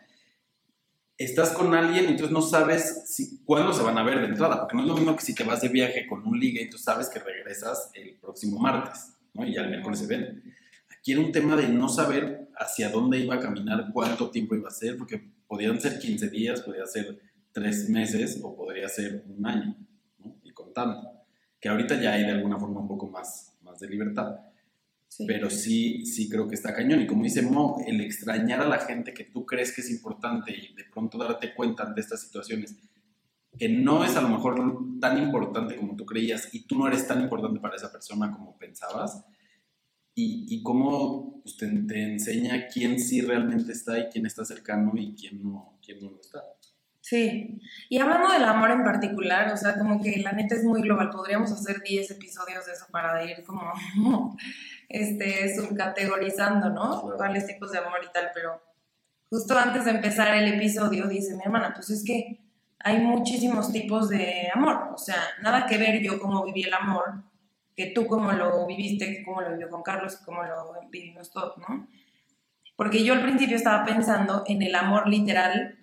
Estás 1.17 1.49
con 1.49 1.73
alguien 1.73 2.05
y 2.05 2.07
entonces 2.09 2.31
no 2.31 2.41
sabes 2.41 3.03
si, 3.13 3.43
cuándo 3.43 3.73
se 3.73 3.83
van 3.83 3.97
a 3.97 4.03
ver 4.03 4.19
de 4.19 4.27
entrada, 4.27 4.61
porque 4.61 4.75
no 4.77 4.83
es 4.83 4.87
lo 4.87 4.95
mismo 4.95 5.15
que 5.17 5.21
si 5.21 5.35
te 5.35 5.43
vas 5.43 5.59
de 5.61 5.67
viaje 5.67 6.07
con 6.07 6.25
un 6.25 6.39
ligue 6.39 6.61
y 6.61 6.69
tú 6.69 6.77
sabes 6.77 7.09
que 7.09 7.19
regresas 7.19 7.91
el 7.93 8.15
próximo 8.15 8.57
martes, 8.57 9.13
¿no? 9.33 9.45
Y 9.45 9.53
ya 9.53 9.61
el 9.63 9.69
miércoles 9.69 9.99
se 9.99 10.07
ven. 10.07 10.41
Aquí 10.99 11.13
era 11.13 11.21
un 11.21 11.31
tema 11.31 11.55
de 11.55 11.67
no 11.69 11.87
saber 11.89 12.49
hacia 12.57 12.89
dónde 12.89 13.19
iba 13.19 13.35
a 13.35 13.39
caminar, 13.39 13.89
cuánto 13.93 14.29
tiempo 14.29 14.55
iba 14.55 14.67
a 14.67 14.71
ser, 14.71 14.97
porque 14.97 15.31
podían 15.47 15.79
ser 15.79 15.97
15 15.97 16.29
días, 16.29 16.61
podía 16.61 16.85
ser 16.85 17.19
3 17.53 17.89
meses 17.89 18.39
o 18.43 18.55
podría 18.55 18.87
ser 18.89 19.23
un 19.27 19.45
año, 19.45 19.77
¿no? 20.19 20.35
Y 20.43 20.51
contando. 20.51 21.09
Que 21.59 21.69
ahorita 21.69 22.01
ya 22.01 22.13
hay 22.13 22.23
de 22.23 22.31
alguna 22.31 22.59
forma 22.59 22.81
un 22.81 22.87
poco 22.87 23.07
más, 23.07 23.57
más 23.61 23.79
de 23.79 23.87
libertad. 23.87 24.39
Sí. 25.07 25.25
Pero 25.25 25.49
sí, 25.49 26.05
sí 26.05 26.29
creo 26.29 26.47
que 26.47 26.55
está 26.55 26.73
cañón. 26.73 27.01
Y 27.01 27.07
como 27.07 27.23
dice 27.23 27.41
Mo, 27.41 27.81
el 27.87 28.01
extrañar 28.01 28.61
a 28.61 28.67
la 28.67 28.79
gente 28.79 29.13
que 29.13 29.23
tú 29.23 29.45
crees 29.45 29.73
que 29.73 29.81
es 29.81 29.89
importante 29.89 30.51
y 30.51 30.75
de 30.75 30.83
pronto 30.83 31.17
darte 31.17 31.55
cuenta 31.55 31.85
de 31.85 31.99
estas 31.99 32.21
situaciones 32.21 32.75
que 33.57 33.67
no 33.67 34.05
es 34.05 34.15
a 34.15 34.21
lo 34.21 34.29
mejor 34.29 34.55
tan 35.01 35.17
importante 35.17 35.75
como 35.75 35.95
tú 35.95 36.05
creías 36.05 36.53
y 36.53 36.67
tú 36.67 36.77
no 36.77 36.87
eres 36.87 37.07
tan 37.07 37.21
importante 37.21 37.59
para 37.59 37.75
esa 37.75 37.91
persona 37.91 38.31
como 38.31 38.57
pensabas. 38.57 39.25
Y, 40.21 40.45
y 40.49 40.63
cómo 40.63 41.41
pues, 41.43 41.55
te, 41.55 41.67
te 41.67 42.03
enseña 42.03 42.67
quién 42.67 42.99
sí 42.99 43.21
realmente 43.21 43.71
está 43.71 43.97
y 43.97 44.09
quién 44.09 44.25
está 44.25 44.43
cercano 44.43 44.91
y 44.95 45.15
quién 45.15 45.41
no, 45.41 45.79
quién 45.81 45.99
no 46.01 46.11
lo 46.11 46.19
está. 46.19 46.43
Sí, 47.09 47.59
y 47.89 47.97
hablando 47.99 48.31
del 48.31 48.43
amor 48.43 48.69
en 48.69 48.83
particular, 48.83 49.51
o 49.51 49.57
sea, 49.57 49.79
como 49.79 49.99
que 49.99 50.17
la 50.17 50.33
neta 50.33 50.53
es 50.53 50.63
muy 50.63 50.81
global, 50.81 51.09
podríamos 51.09 51.51
hacer 51.51 51.81
10 51.81 52.11
episodios 52.11 52.67
de 52.67 52.73
eso 52.73 52.85
para 52.91 53.23
ir 53.23 53.43
como 53.43 53.73
este, 54.89 55.55
subcategorizando, 55.55 56.69
¿no? 56.69 57.01
Claro. 57.01 57.17
Cuáles 57.17 57.47
tipos 57.47 57.71
de 57.71 57.79
amor 57.79 58.01
y 58.07 58.11
tal, 58.11 58.29
pero 58.33 58.61
justo 59.29 59.57
antes 59.57 59.85
de 59.85 59.91
empezar 59.91 60.35
el 60.35 60.53
episodio 60.53 61.07
dice 61.07 61.35
mi 61.35 61.41
hermana, 61.41 61.73
pues 61.73 61.89
es 61.89 62.03
que 62.03 62.41
hay 62.77 62.99
muchísimos 62.99 63.71
tipos 63.71 64.09
de 64.09 64.49
amor, 64.53 64.91
o 64.93 64.97
sea, 64.97 65.17
nada 65.41 65.65
que 65.65 65.77
ver 65.77 66.03
yo 66.03 66.19
cómo 66.19 66.43
viví 66.43 66.63
el 66.63 66.73
amor, 66.73 67.23
que 67.79 67.91
tú 67.95 68.05
cómo 68.07 68.33
lo 68.33 68.67
viviste, 68.67 69.23
cómo 69.23 69.39
lo 69.39 69.51
vivió 69.51 69.69
con 69.69 69.81
Carlos, 69.83 70.17
cómo 70.25 70.43
lo 70.43 70.73
vivimos 70.91 71.31
todos, 71.31 71.57
¿no? 71.59 71.87
Porque 72.75 73.05
yo 73.05 73.13
al 73.13 73.21
principio 73.21 73.55
estaba 73.55 73.85
pensando 73.85 74.43
en 74.47 74.61
el 74.61 74.75
amor 74.75 75.07
literal, 75.07 75.77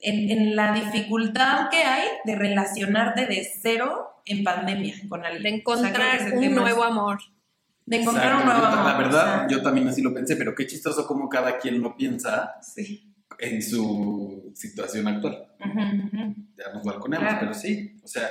en, 0.00 0.30
en 0.30 0.56
la 0.56 0.72
dificultad 0.72 1.68
que 1.70 1.76
hay 1.84 2.08
de 2.24 2.34
relacionarte 2.34 3.26
de 3.26 3.48
cero 3.62 4.20
en 4.24 4.42
pandemia 4.42 4.94
con 5.08 5.24
alguien. 5.24 5.42
De 5.44 5.62
O 5.64 5.76
sea, 5.76 5.88
encontrar 5.90 6.32
un 6.34 6.54
nuevo 6.56 6.82
amor. 6.82 7.18
De 7.86 8.00
encontrar 8.00 8.32
Exacto. 8.32 8.50
un 8.50 8.58
nuevo 8.58 8.66
amor. 8.66 8.84
La 8.92 8.98
verdad, 8.98 9.34
o 9.34 9.38
sea, 9.38 9.46
yo 9.48 9.62
también 9.62 9.86
así 9.86 10.02
lo 10.02 10.12
pensé, 10.12 10.34
pero 10.34 10.56
qué 10.56 10.66
chistoso 10.66 11.06
como 11.06 11.28
cada 11.28 11.58
quien 11.58 11.80
lo 11.80 11.96
piensa 11.96 12.56
Sí. 12.62 13.14
en 13.38 13.62
su 13.62 14.50
situación 14.56 15.06
actual. 15.06 15.46
Ujú, 15.60 15.78
ujú. 15.78 16.34
Ya 16.56 16.72
nos 16.74 16.82
balconeamos, 16.84 17.28
Claro. 17.28 17.40
pero 17.40 17.54
sí, 17.54 17.96
o 18.02 18.08
sea, 18.08 18.28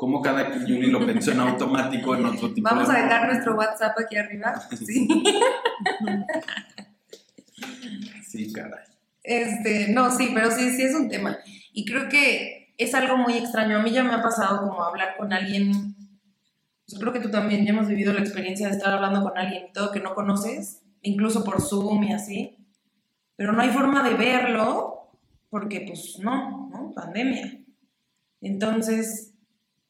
como 0.00 0.22
cada 0.22 0.64
Yuli 0.64 0.90
lo 0.90 1.04
pensó 1.04 1.30
en 1.32 1.40
automático 1.40 2.14
en 2.14 2.24
otro 2.24 2.54
tipo 2.54 2.66
Vamos 2.66 2.88
de 2.88 2.96
a 2.96 3.02
dejar 3.02 3.26
nuestro 3.26 3.54
WhatsApp 3.54 3.98
aquí 3.98 4.16
arriba. 4.16 4.54
Sí. 4.78 5.06
Sí, 8.26 8.50
caray. 8.50 8.86
Este, 9.22 9.92
no, 9.92 10.10
sí, 10.10 10.30
pero 10.32 10.50
sí, 10.52 10.70
sí 10.70 10.84
es 10.84 10.94
un 10.94 11.10
tema. 11.10 11.36
Y 11.74 11.84
creo 11.84 12.08
que 12.08 12.72
es 12.78 12.94
algo 12.94 13.18
muy 13.18 13.34
extraño. 13.34 13.76
A 13.76 13.82
mí 13.82 13.90
ya 13.90 14.02
me 14.02 14.14
ha 14.14 14.22
pasado 14.22 14.66
como 14.66 14.82
hablar 14.82 15.18
con 15.18 15.34
alguien. 15.34 15.94
Yo 16.86 16.98
creo 16.98 17.12
que 17.12 17.20
tú 17.20 17.30
también 17.30 17.66
ya 17.66 17.72
hemos 17.72 17.86
vivido 17.86 18.14
la 18.14 18.20
experiencia 18.20 18.68
de 18.68 18.76
estar 18.76 18.94
hablando 18.94 19.22
con 19.22 19.36
alguien 19.36 19.66
y 19.68 19.72
todo 19.72 19.92
que 19.92 20.00
no 20.00 20.14
conoces, 20.14 20.80
incluso 21.02 21.44
por 21.44 21.60
Zoom 21.60 22.04
y 22.04 22.14
así. 22.14 22.56
Pero 23.36 23.52
no 23.52 23.60
hay 23.60 23.68
forma 23.68 24.02
de 24.02 24.14
verlo 24.14 25.10
porque, 25.50 25.84
pues, 25.86 26.18
no, 26.20 26.70
¿no? 26.70 26.92
Pandemia. 26.94 27.60
Entonces, 28.40 29.29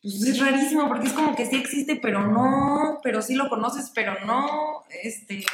pues 0.03 0.23
es 0.23 0.39
rarísimo 0.41 0.89
porque 0.89 1.07
es 1.09 1.13
como 1.13 1.35
que 1.37 1.47
sí 1.47 1.57
existe, 1.57 1.97
pero 1.97 2.27
no, 2.27 3.01
pero 3.03 3.21
sí 3.23 3.35
lo 3.35 3.49
conoces, 3.49 3.91
pero 3.95 4.15
no, 4.27 4.83
este, 5.03 5.45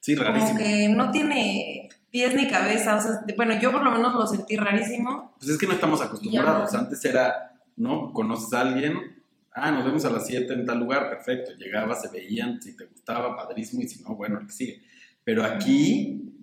Sí, 0.00 0.16
como 0.16 0.28
rarísimo. 0.28 0.58
que 0.58 0.88
no 0.88 1.10
tiene 1.10 1.88
pies 2.10 2.34
ni 2.34 2.48
cabeza, 2.48 2.96
o 2.96 3.00
sea, 3.00 3.24
bueno, 3.36 3.58
yo 3.60 3.70
por 3.70 3.82
lo 3.82 3.90
menos 3.92 4.14
lo 4.14 4.26
sentí 4.26 4.56
rarísimo. 4.56 5.34
Pues 5.38 5.50
es 5.50 5.58
que 5.58 5.66
no 5.66 5.74
estamos 5.74 6.00
acostumbrados. 6.00 6.72
No. 6.72 6.78
Antes 6.80 7.04
era, 7.04 7.52
¿no? 7.76 8.12
Conoces 8.12 8.52
a 8.52 8.62
alguien, 8.62 9.22
ah, 9.52 9.70
nos 9.70 9.84
vemos 9.84 10.04
a 10.04 10.10
las 10.10 10.26
7 10.26 10.52
en 10.52 10.66
tal 10.66 10.78
lugar, 10.80 11.08
perfecto. 11.10 11.52
Llegabas, 11.56 12.02
se 12.02 12.08
veían, 12.08 12.60
si 12.60 12.76
te 12.76 12.86
gustaba, 12.86 13.36
padrísimo, 13.36 13.82
y 13.82 13.88
si 13.88 14.02
no, 14.02 14.16
bueno, 14.16 14.40
el 14.40 14.46
que 14.46 14.52
sigue. 14.52 14.82
Pero 15.22 15.44
aquí, 15.44 16.34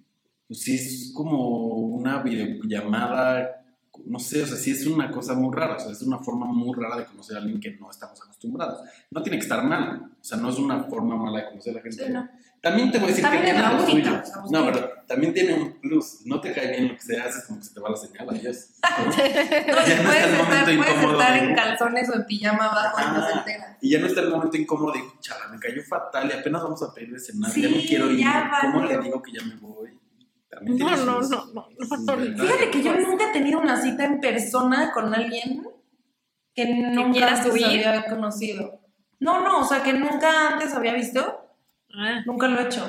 pues 0.48 0.62
sí 0.62 0.76
es 0.76 1.12
como 1.14 1.68
una 1.70 2.22
videollamada, 2.22 3.66
no 4.06 4.20
sé, 4.20 4.44
o 4.44 4.48
sea, 4.48 4.58
sí 4.58 4.72
es 4.72 4.86
una 4.88 5.10
cosa 5.12 5.34
muy 5.34 5.54
rara, 5.56 5.76
o 5.76 5.80
sea, 5.80 5.92
es 5.92 6.02
una 6.02 6.20
forma 6.20 6.46
muy 6.46 6.74
rara 6.80 6.98
de 6.98 7.06
conocer 7.06 7.38
a 7.38 7.40
alguien 7.42 7.60
que 7.60 7.72
no 7.78 7.90
estamos 7.90 8.22
acostumbrados. 8.22 8.82
No 9.12 9.22
tiene 9.24 9.38
que 9.38 9.44
estar 9.44 9.64
mal, 9.64 10.12
o 10.20 10.24
sea, 10.24 10.38
no 10.38 10.50
es 10.50 10.58
una 10.58 10.84
forma 10.84 11.16
mala 11.16 11.40
de 11.40 11.46
conocer 11.50 11.74
a 11.74 11.76
la 11.78 11.82
gente. 11.82 12.06
Sí, 12.06 12.12
no. 12.12 12.28
También 12.60 12.92
te 12.92 12.98
voy 12.98 13.06
a 13.06 13.10
decir 13.10 13.24
También 13.24 13.46
que 13.46 13.52
tiene 13.54 13.84
única, 13.94 14.26
suyo. 14.26 14.42
No, 14.50 14.66
pero 14.66 14.90
también 15.08 15.32
tiene 15.34 15.54
un 15.54 15.74
plus. 15.80 16.22
No 16.26 16.42
te 16.42 16.52
cae 16.52 16.72
bien 16.72 16.88
lo 16.88 16.96
que 16.96 17.02
se 17.02 17.18
hace, 17.20 17.46
como 17.46 17.60
que 17.60 17.66
se 17.66 17.74
te 17.74 17.80
va 17.80 17.92
la 17.92 17.96
señal, 17.96 18.28
adiós. 18.30 18.70
¿no? 19.00 19.06
No, 19.06 19.14
Ya 19.16 19.76
no 19.76 19.84
está 19.86 20.04
puedes 20.04 20.24
el 20.24 20.32
estar, 20.32 20.44
momento 20.44 20.66
puedes 20.66 20.78
incómodo 20.98 21.22
estar 21.22 21.34
de- 21.40 21.48
en 21.48 21.56
calzones 21.56 22.10
o 22.10 22.14
en 22.16 22.26
pijama 22.26 22.66
abajo 22.66 22.98
y 23.00 23.14
no 23.18 23.28
se 23.28 23.34
entera. 23.38 23.78
Y 23.80 23.90
ya 23.92 24.00
no 24.00 24.08
está 24.08 24.22
el 24.22 24.30
momento 24.32 24.58
incómodo 24.58 24.92
de, 24.94 25.00
chala, 25.20 25.48
me 25.50 25.60
cayó 25.60 25.82
fatal 25.84 26.30
y 26.34 26.38
apenas 26.40 26.64
vamos 26.64 26.82
a 26.84 26.92
pedir 26.94 27.14
de 27.14 27.20
cenar, 27.20 27.48
ya 27.50 27.54
Sí, 27.54 27.62
no 27.62 27.82
quiero 27.88 28.12
ir, 28.12 28.20
ya 28.22 28.52
¿cómo 28.62 28.84
le 28.86 28.98
digo 29.02 29.22
que 29.22 29.32
ya 29.34 29.46
me 29.46 29.56
voy? 29.58 29.90
También 30.50 30.78
No, 30.78 30.96
no, 30.96 31.22
no, 31.22 31.46
no. 31.54 31.68
Fíjate 31.78 32.72
que 32.72 32.84
yo 32.84 32.96
nunca 32.96 33.30
he 33.30 33.34
tenido 33.34 33.60
una 33.60 33.82
cita 33.82 34.06
en 34.06 34.20
persona 34.20 34.92
con 34.94 35.14
alguien 35.14 35.68
que 36.54 36.66
nunca 36.66 37.30
antes 37.30 37.64
había 37.64 38.06
conocido. 38.06 38.82
No, 39.20 39.44
no, 39.44 39.62
o 39.62 39.64
sea, 39.64 39.84
que 39.84 39.94
nunca 39.94 40.54
antes 40.54 40.74
había 40.74 40.94
visto, 40.94 41.48
Ah, 41.94 42.22
nunca 42.26 42.48
lo 42.48 42.60
he 42.60 42.66
hecho. 42.66 42.86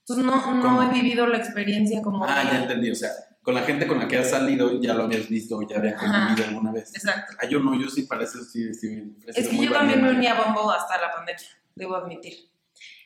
Entonces 0.00 0.24
no, 0.24 0.54
no 0.54 0.82
he 0.82 0.92
vivido 0.92 1.26
la 1.26 1.38
experiencia 1.38 2.02
como... 2.02 2.24
Ah, 2.24 2.42
ya 2.44 2.62
entendí, 2.62 2.90
o 2.90 2.94
sea, 2.94 3.10
con 3.42 3.54
la 3.54 3.62
gente 3.62 3.86
con 3.86 3.98
la 3.98 4.08
que 4.08 4.18
has 4.18 4.30
salido 4.30 4.80
ya 4.80 4.94
lo 4.94 5.04
habías 5.04 5.28
visto, 5.28 5.60
ya 5.68 5.78
habías 5.78 5.94
Ajá. 5.94 6.26
convivido 6.26 6.48
alguna 6.48 6.72
vez. 6.72 6.94
Exacto. 6.94 7.34
Ah, 7.40 7.46
yo 7.46 7.60
no, 7.60 7.80
yo 7.80 7.88
sí 7.88 8.02
para 8.02 8.24
eso 8.24 8.42
sí, 8.44 8.72
sí, 8.74 9.16
Es 9.26 9.48
que 9.48 9.56
yo 9.56 9.72
también 9.72 10.02
me 10.02 10.10
uní 10.10 10.26
a 10.26 10.34
Bumble 10.34 10.74
hasta 10.76 11.00
la 11.00 11.12
pandemia, 11.12 11.46
debo 11.74 11.96
admitir. 11.96 12.49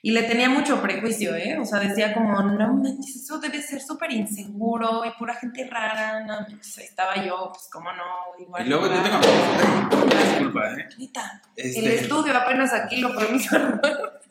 Y 0.03 0.11
le 0.11 0.23
tenía 0.25 0.51
mucho 0.51 0.83
prejuicio, 0.83 1.35
¿eh? 1.35 1.59
O 1.59 1.65
sea, 1.65 1.81
decía 1.81 2.13
como, 2.13 2.43
no 2.43 2.75
manches, 2.75 3.17
eso 3.17 3.39
debe 3.39 3.63
ser 3.63 3.81
súper 3.81 4.13
inseguro 4.13 5.05
y 5.05 5.11
pura 5.19 5.35
gente 5.35 5.67
rara. 5.71 6.21
No, 6.21 6.41
manches, 6.43 6.79
ahí 6.79 6.85
estaba 6.85 7.25
yo, 7.25 7.51
pues, 7.53 7.69
cómo 7.73 7.91
no, 7.93 8.05
igual. 8.39 8.67
Y 8.67 8.69
luego 8.69 8.87
yo 8.87 9.03
tengo... 9.03 9.19
Ay, 9.23 10.29
Disculpa, 10.29 10.73
¿eh? 10.73 10.89
Neta, 10.99 11.43
el 11.57 11.67
Este, 11.67 11.95
estudio 11.97 12.37
apenas 12.37 12.73
aquí 12.73 13.01
lo 13.01 13.15
permitió. 13.17 13.81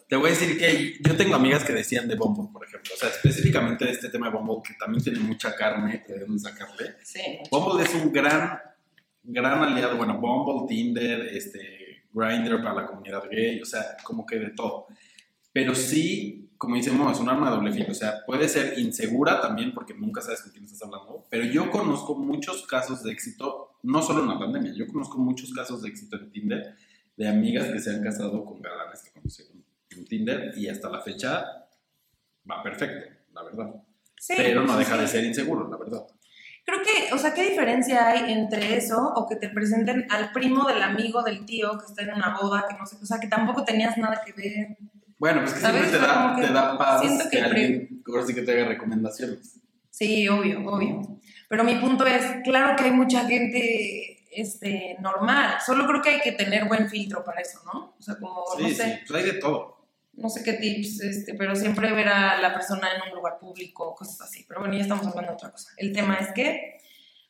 Te 0.08 0.16
voy 0.18 0.28
a 0.30 0.34
decir 0.34 0.60
que 0.60 0.98
yo 1.02 1.18
tengo 1.18 1.34
amigas 1.34 1.64
que 1.64 1.74
decían 1.74 2.08
de 2.08 2.16
Bumble, 2.16 2.50
por 2.54 2.64
ejemplo. 2.64 2.94
O 2.94 2.98
sea, 2.98 3.10
específicamente 3.10 3.86
de 3.86 3.92
este 3.92 4.10
tema 4.10 4.30
de 4.30 4.38
Bumble, 4.38 4.62
que 4.64 4.76
también 4.76 5.04
tiene 5.04 5.20
mucha 5.20 5.56
carne 5.56 6.04
que 6.06 6.14
debemos 6.14 6.44
sacarle. 6.44 6.98
Sí. 7.04 7.40
Bumble 7.50 7.84
es 7.84 7.96
un 7.96 8.12
gran, 8.12 8.60
gran 9.24 9.64
aliado. 9.64 9.98
Bueno, 9.98 10.20
Bumble, 10.20 10.68
Tinder, 10.68 11.22
este, 11.36 12.04
Grindr 12.14 12.62
para 12.62 12.82
la 12.82 12.86
comunidad 12.86 13.24
gay, 13.32 13.60
o 13.62 13.66
sea, 13.66 13.98
como 14.04 14.26
que 14.26 14.38
de 14.38 14.52
todo. 14.52 14.88
Pero 15.54 15.76
sí, 15.76 16.50
como 16.58 16.76
decimos, 16.76 17.12
es 17.12 17.20
un 17.20 17.30
arma 17.30 17.50
de 17.50 17.56
doble 17.56 17.72
filo. 17.72 17.92
O 17.92 17.94
sea, 17.94 18.26
puede 18.26 18.50
ser 18.50 18.78
insegura 18.80 19.40
también 19.40 19.74
porque 19.74 19.94
nunca 19.94 20.22
sabes 20.22 20.42
con 20.42 20.52
quién 20.52 20.66
estás 20.66 20.82
hablando. 20.82 21.26
Pero 21.30 21.46
yo 21.46 21.70
conozco 21.70 22.16
muchos 22.16 22.66
casos 22.66 23.04
de 23.04 23.12
éxito, 23.12 23.78
no 23.84 24.02
solo 24.02 24.24
en 24.24 24.30
la 24.30 24.40
pandemia, 24.40 24.74
yo 24.74 24.88
conozco 24.88 25.18
muchos 25.18 25.54
casos 25.54 25.82
de 25.82 25.90
éxito 25.90 26.18
en 26.18 26.32
Tinder 26.32 26.76
de 27.16 27.28
amigas 27.28 27.68
que 27.68 27.80
se 27.80 27.92
han 27.92 28.02
casado 28.02 28.44
con 28.44 28.62
galanes 28.62 29.04
que 29.04 29.12
conocieron 29.12 29.64
en 29.92 30.06
Tinder 30.06 30.54
y 30.58 30.68
hasta 30.68 30.90
la 30.90 31.02
fecha 31.02 31.46
va 32.50 32.64
perfecto, 32.64 33.10
la 33.34 33.44
verdad. 33.44 33.76
Sí, 34.18 34.34
Pero 34.36 34.64
no 34.64 34.78
deja 34.78 34.96
sí. 34.96 35.02
de 35.02 35.08
ser 35.08 35.26
inseguro, 35.26 35.70
la 35.70 35.78
verdad. 35.78 36.08
Creo 36.66 36.80
que, 36.82 37.14
o 37.14 37.18
sea, 37.18 37.34
¿qué 37.34 37.50
diferencia 37.50 38.08
hay 38.08 38.32
entre 38.32 38.78
eso 38.78 39.12
o 39.16 39.28
que 39.28 39.36
te 39.36 39.50
presenten 39.50 40.08
al 40.10 40.32
primo 40.32 40.66
del 40.66 40.82
amigo 40.82 41.22
del 41.22 41.46
tío 41.46 41.78
que 41.78 41.86
está 41.86 42.04
en 42.04 42.14
una 42.14 42.38
boda, 42.40 42.66
que 42.70 42.78
no 42.78 42.86
sé, 42.86 42.96
o 43.02 43.06
sea, 43.06 43.20
que 43.20 43.28
tampoco 43.28 43.66
tenías 43.66 43.98
nada 43.98 44.22
que 44.26 44.32
ver? 44.32 44.78
Bueno, 45.24 45.40
pues 45.40 45.54
que 45.54 45.60
siempre 45.62 45.88
te 45.90 46.00
da, 46.00 46.36
te 46.36 46.48
da 46.52 46.78
paz 46.78 47.00
siento 47.00 47.24
que 47.32 47.38
que 47.38 47.44
alguien, 47.44 48.04
ahora 48.06 48.26
sí 48.26 48.34
que 48.34 48.42
te 48.42 48.52
haga 48.52 48.66
recomendaciones. 48.66 49.58
Sí, 49.90 50.28
obvio, 50.28 50.60
obvio. 50.68 51.00
Pero 51.48 51.64
mi 51.64 51.76
punto 51.76 52.06
es, 52.06 52.26
claro 52.44 52.76
que 52.76 52.84
hay 52.84 52.92
mucha 52.92 53.26
gente 53.26 54.26
este, 54.32 54.98
normal, 55.00 55.60
solo 55.66 55.88
creo 55.88 56.02
que 56.02 56.10
hay 56.10 56.20
que 56.20 56.34
tener 56.34 56.66
buen 56.66 56.90
filtro 56.90 57.24
para 57.24 57.40
eso, 57.40 57.60
¿no? 57.72 57.96
O 57.98 58.02
sea, 58.02 58.16
como, 58.20 58.44
Sí, 58.58 58.64
no 58.64 58.68
sí, 58.68 58.76
sé, 58.76 59.02
pues 59.08 59.18
hay 59.24 59.32
de 59.32 59.40
todo. 59.40 59.88
no 60.14 60.28
sé 60.30 60.44
qué 60.44 60.54
tips, 60.54 61.00
este, 61.02 61.36
pero 61.36 61.56
siempre 61.56 61.94
ver 61.94 62.10
a 62.10 62.38
la 62.42 62.54
persona 62.54 62.90
en 62.94 63.10
un 63.10 63.16
lugar 63.16 63.40
público, 63.40 63.96
cosas 63.96 64.20
así. 64.20 64.44
Pero 64.46 64.60
bueno, 64.60 64.76
ya 64.76 64.82
estamos 64.82 65.08
hablando 65.08 65.30
de 65.32 65.36
otra 65.36 65.52
cosa. 65.52 65.70
El 65.78 65.94
tema 65.94 66.16
es 66.18 66.34
que 66.34 66.80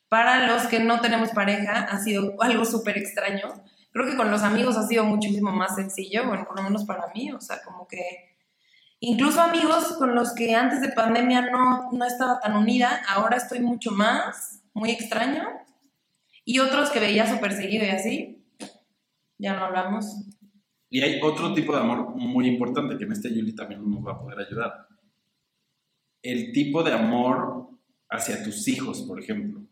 para 0.08 0.48
los 0.48 0.66
que 0.66 0.80
no 0.80 1.00
tenemos 1.00 1.30
pareja 1.30 1.84
ha 1.84 1.98
sido 2.00 2.34
algo 2.40 2.64
súper 2.64 2.98
extraño. 2.98 3.62
Creo 3.94 4.10
que 4.10 4.16
con 4.16 4.28
los 4.28 4.42
amigos 4.42 4.76
ha 4.76 4.88
sido 4.88 5.04
muchísimo 5.04 5.52
más 5.52 5.76
sencillo, 5.76 6.26
bueno, 6.26 6.44
por 6.44 6.56
lo 6.56 6.64
menos 6.64 6.84
para 6.84 7.12
mí, 7.14 7.30
o 7.30 7.40
sea, 7.40 7.62
como 7.64 7.86
que 7.86 8.02
incluso 8.98 9.40
amigos 9.40 9.94
con 9.98 10.16
los 10.16 10.34
que 10.34 10.52
antes 10.52 10.80
de 10.80 10.88
pandemia 10.88 11.48
no, 11.52 11.92
no 11.92 12.04
estaba 12.04 12.40
tan 12.40 12.56
unida, 12.56 13.02
ahora 13.08 13.36
estoy 13.36 13.60
mucho 13.60 13.92
más, 13.92 14.64
muy 14.72 14.90
extraño. 14.90 15.44
Y 16.44 16.58
otros 16.58 16.90
que 16.90 16.98
veía 16.98 17.32
súper 17.32 17.52
seguido 17.52 17.84
y 17.84 17.90
así, 17.90 18.44
ya 19.38 19.54
no 19.54 19.66
hablamos. 19.66 20.06
Y 20.90 21.00
hay 21.00 21.20
otro 21.22 21.54
tipo 21.54 21.72
de 21.72 21.78
amor 21.78 22.16
muy 22.16 22.48
importante 22.48 22.98
que 22.98 23.04
en 23.04 23.12
este 23.12 23.32
Yuli 23.32 23.54
también 23.54 23.88
nos 23.88 24.04
va 24.04 24.14
a 24.14 24.20
poder 24.20 24.40
ayudar. 24.40 24.88
El 26.20 26.50
tipo 26.50 26.82
de 26.82 26.92
amor 26.92 27.68
hacia 28.10 28.42
tus 28.42 28.66
hijos, 28.66 29.02
por 29.02 29.20
ejemplo. 29.20 29.62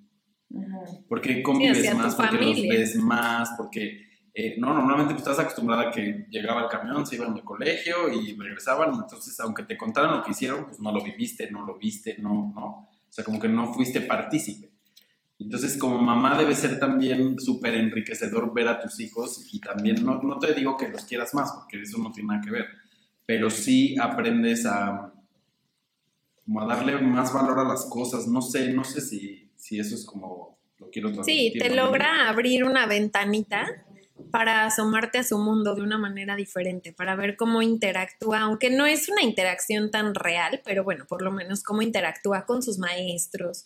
Porque 1.08 1.42
convives 1.42 1.92
más, 1.96 2.14
porque 2.14 2.36
los 2.36 2.62
ves 2.62 2.94
más, 2.94 3.50
porque... 3.58 4.11
eh, 4.34 4.54
no, 4.58 4.72
normalmente 4.72 5.12
pues, 5.14 5.26
estás 5.26 5.40
acostumbrada 5.40 5.88
a 5.88 5.90
que 5.90 6.26
llegaba 6.30 6.62
el 6.62 6.68
camión, 6.68 7.06
se 7.06 7.16
iban 7.16 7.34
al 7.34 7.44
colegio 7.44 8.10
y 8.10 8.34
regresaban, 8.34 8.94
y 8.94 8.98
entonces 8.98 9.38
aunque 9.40 9.64
te 9.64 9.76
contaran 9.76 10.16
lo 10.16 10.22
que 10.22 10.30
hicieron, 10.30 10.64
pues 10.66 10.80
no 10.80 10.90
lo 10.90 11.02
viviste, 11.02 11.50
no 11.50 11.66
lo 11.66 11.76
viste, 11.76 12.16
no, 12.18 12.52
no. 12.54 12.64
O 12.64 12.88
sea, 13.14 13.24
como 13.24 13.38
que 13.38 13.48
no 13.48 13.74
fuiste 13.74 14.00
partícipe. 14.00 14.70
Entonces, 15.38 15.76
como 15.76 15.98
mamá 15.98 16.38
debe 16.38 16.54
ser 16.54 16.78
también 16.78 17.38
súper 17.38 17.74
enriquecedor 17.74 18.54
ver 18.54 18.68
a 18.68 18.80
tus 18.80 19.00
hijos 19.00 19.52
y 19.52 19.60
también, 19.60 20.02
no, 20.04 20.22
no 20.22 20.38
te 20.38 20.54
digo 20.54 20.76
que 20.76 20.88
los 20.88 21.04
quieras 21.04 21.34
más, 21.34 21.52
porque 21.52 21.82
eso 21.82 21.98
no 21.98 22.10
tiene 22.12 22.28
nada 22.28 22.40
que 22.42 22.50
ver, 22.52 22.66
pero 23.26 23.50
sí 23.50 23.96
aprendes 24.00 24.64
a, 24.64 25.12
como 26.46 26.60
a 26.62 26.66
darle 26.66 26.98
más 27.02 27.34
valor 27.34 27.58
a 27.58 27.64
las 27.64 27.84
cosas. 27.86 28.26
No 28.28 28.40
sé, 28.40 28.72
no 28.72 28.84
sé 28.84 29.00
si, 29.00 29.50
si 29.56 29.78
eso 29.78 29.94
es 29.94 30.06
como 30.06 30.56
lo 30.78 30.88
quiero 30.90 31.08
Sí, 31.08 31.14
transmitir, 31.14 31.62
te 31.62 31.68
¿no? 31.68 31.84
logra 31.86 32.28
abrir 32.28 32.64
una 32.64 32.86
ventanita 32.86 33.66
para 34.32 34.64
asomarte 34.64 35.18
a 35.18 35.24
su 35.24 35.38
mundo 35.38 35.74
de 35.74 35.82
una 35.82 35.98
manera 35.98 36.34
diferente, 36.34 36.92
para 36.92 37.14
ver 37.14 37.36
cómo 37.36 37.62
interactúa, 37.62 38.40
aunque 38.40 38.70
no 38.70 38.86
es 38.86 39.08
una 39.08 39.22
interacción 39.22 39.90
tan 39.90 40.14
real, 40.14 40.62
pero 40.64 40.82
bueno, 40.82 41.04
por 41.06 41.22
lo 41.22 41.30
menos 41.30 41.62
cómo 41.62 41.82
interactúa 41.82 42.46
con 42.46 42.62
sus 42.62 42.78
maestros, 42.78 43.64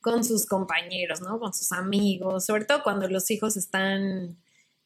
con 0.00 0.24
sus 0.24 0.46
compañeros, 0.46 1.20
¿no? 1.20 1.38
Con 1.40 1.52
sus 1.52 1.72
amigos, 1.72 2.46
sobre 2.46 2.64
todo 2.64 2.82
cuando 2.82 3.08
los 3.08 3.30
hijos 3.30 3.56
están, 3.56 4.38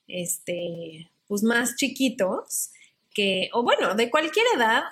este, 0.06 1.11
pues 1.26 1.42
más 1.42 1.76
chiquitos, 1.76 2.70
que, 3.11 3.50
o 3.52 3.62
bueno, 3.62 3.94
de 3.94 4.11
cualquier 4.11 4.47
edad, 4.56 4.82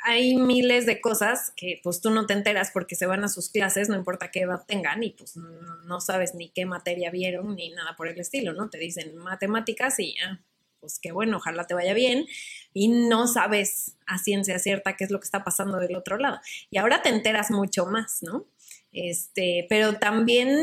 hay 0.00 0.36
miles 0.36 0.86
de 0.86 1.00
cosas 1.00 1.52
que 1.56 1.80
pues 1.82 2.00
tú 2.00 2.10
no 2.10 2.26
te 2.26 2.34
enteras 2.34 2.70
porque 2.72 2.94
se 2.94 3.06
van 3.06 3.24
a 3.24 3.28
sus 3.28 3.50
clases, 3.50 3.88
no 3.88 3.96
importa 3.96 4.30
qué 4.30 4.40
edad 4.40 4.64
tengan 4.66 5.02
y 5.02 5.10
pues 5.10 5.36
no, 5.36 5.48
no 5.84 6.00
sabes 6.00 6.34
ni 6.34 6.50
qué 6.50 6.66
materia 6.66 7.10
vieron 7.10 7.56
ni 7.56 7.70
nada 7.70 7.96
por 7.96 8.08
el 8.08 8.20
estilo, 8.20 8.52
¿no? 8.52 8.70
Te 8.70 8.78
dicen 8.78 9.16
matemáticas 9.16 9.98
y 9.98 10.14
ya, 10.16 10.44
pues 10.80 10.98
qué 11.00 11.12
bueno, 11.12 11.38
ojalá 11.38 11.66
te 11.66 11.74
vaya 11.74 11.94
bien 11.94 12.26
y 12.72 12.88
no 12.88 13.26
sabes 13.26 13.96
a 14.06 14.18
ciencia 14.18 14.58
cierta 14.58 14.96
qué 14.96 15.04
es 15.04 15.10
lo 15.10 15.18
que 15.18 15.24
está 15.24 15.42
pasando 15.44 15.78
del 15.78 15.96
otro 15.96 16.18
lado. 16.18 16.40
Y 16.70 16.78
ahora 16.78 17.02
te 17.02 17.08
enteras 17.08 17.50
mucho 17.50 17.86
más, 17.86 18.22
¿no? 18.22 18.46
Este, 18.92 19.66
pero 19.68 19.94
también 19.98 20.56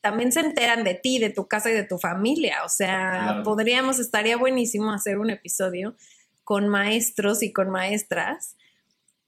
también 0.00 0.30
se 0.32 0.40
enteran 0.40 0.84
de 0.84 0.94
ti, 0.94 1.18
de 1.18 1.30
tu 1.30 1.48
casa 1.48 1.70
y 1.70 1.74
de 1.74 1.82
tu 1.84 1.98
familia. 1.98 2.64
O 2.64 2.68
sea, 2.68 3.20
Claro. 3.24 3.42
podríamos, 3.42 3.98
estaría 3.98 4.36
buenísimo 4.36 4.92
hacer 4.92 5.18
un 5.18 5.28
episodio 5.30 5.96
con 6.44 6.68
maestros 6.68 7.42
y 7.42 7.52
con 7.52 7.68
maestras 7.68 8.56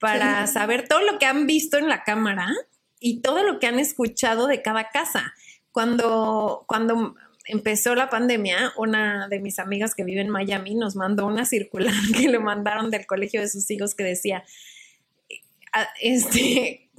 para 0.00 0.47
saber 0.47 0.88
todo 0.88 1.00
lo 1.02 1.19
que 1.19 1.26
han 1.26 1.47
visto 1.47 1.76
en 1.78 1.88
la 1.88 2.02
cámara 2.04 2.49
y 2.99 3.21
todo 3.21 3.42
lo 3.45 3.59
que 3.59 3.66
han 3.66 3.78
escuchado 3.78 4.47
de 4.47 4.62
cada 4.62 4.88
casa. 4.90 5.35
Cuando, 5.73 6.64
cuando 6.66 7.14
empezó 7.45 7.95
la 7.95 8.11
pandemia, 8.11 8.73
una 8.76 9.28
de 9.28 9.38
mis 9.40 9.59
amigas 9.59 9.95
que 9.95 10.04
vive 10.04 10.21
en 10.21 10.30
Miami 10.30 10.75
nos 10.75 10.97
mandó 10.97 11.26
una 11.26 11.45
circular 11.45 11.95
que 12.16 12.28
le 12.28 12.38
mandaron 12.38 12.90
del 12.90 13.07
colegio 13.07 13.40
de 13.40 13.49
sus 13.49 13.71
hijos 13.71 13.95
que 13.95 14.04
decía, 14.04 14.45
a- 15.73 15.88
este, 16.00 16.90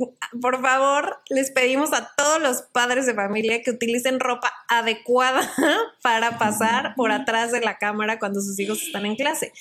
por 0.42 0.62
favor, 0.62 1.22
les 1.30 1.52
pedimos 1.52 1.94
a 1.94 2.12
todos 2.16 2.42
los 2.42 2.62
padres 2.64 3.06
de 3.06 3.14
familia 3.14 3.62
que 3.62 3.72
utilicen 3.72 4.20
ropa 4.20 4.54
adecuada 4.68 5.42
para 6.04 6.38
pasar 6.38 6.96
por 6.96 7.12
atrás 7.12 7.52
de 7.52 7.62
la 7.62 7.78
cámara 7.78 8.20
cuando 8.20 8.42
sus 8.42 8.58
hijos 8.60 8.82
están 8.82 9.06
en 9.06 9.16
clase. 9.16 9.52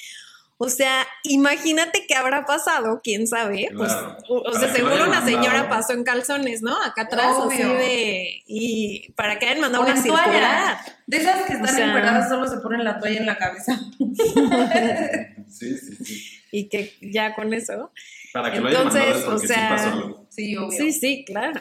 O 0.62 0.68
sea, 0.68 1.06
imagínate 1.24 2.04
qué 2.06 2.14
habrá 2.14 2.44
pasado, 2.44 3.00
quién 3.02 3.26
sabe. 3.26 3.68
Pues, 3.74 3.90
Claro. 3.90 4.18
o, 4.28 4.40
o 4.42 4.52
sea, 4.52 4.70
seguro 4.70 5.04
una 5.06 5.24
señora 5.24 5.48
mandado. 5.62 5.68
pasó 5.70 5.92
en 5.94 6.04
calzones, 6.04 6.60
¿no? 6.60 6.76
Acá 6.82 7.02
atrás, 7.02 7.34
así 7.38 7.62
Obvio. 7.62 7.74
de. 7.78 8.42
Y 8.46 9.12
para 9.16 9.38
que 9.38 9.46
hayan 9.46 9.62
mandado 9.62 9.84
O 9.84 9.86
una 9.86 9.94
toalla. 9.94 10.22
circular. 10.22 10.76
De 11.06 11.16
esas 11.16 11.42
que 11.46 11.54
O 11.54 11.56
están 11.56 11.74
sea- 11.74 11.86
encueradas 11.86 12.28
solo 12.28 12.46
se 12.46 12.58
ponen 12.58 12.84
la 12.84 12.98
toalla 12.98 13.20
en 13.20 13.26
la 13.26 13.38
cabeza. 13.38 13.80
Sí, 15.48 15.76
sí, 15.78 16.04
sí. 16.04 16.40
Y 16.52 16.68
que 16.68 16.92
ya 17.00 17.34
con 17.34 17.52
eso. 17.52 17.90
Para 18.32 18.52
que 18.52 18.60
lo 18.60 18.68
hayan 18.68 18.82
Entonces, 18.86 19.02
mandado 19.02 19.18
es 19.18 19.24
porque 19.24 19.44
o 19.44 19.48
sea, 19.48 19.56
sí 19.56 19.74
pasó 19.84 19.88
algo. 19.96 20.26
Sí, 20.30 20.56
obvio. 20.56 20.78
Sí, 20.78 20.92
sí, 20.92 21.24
claro. 21.26 21.60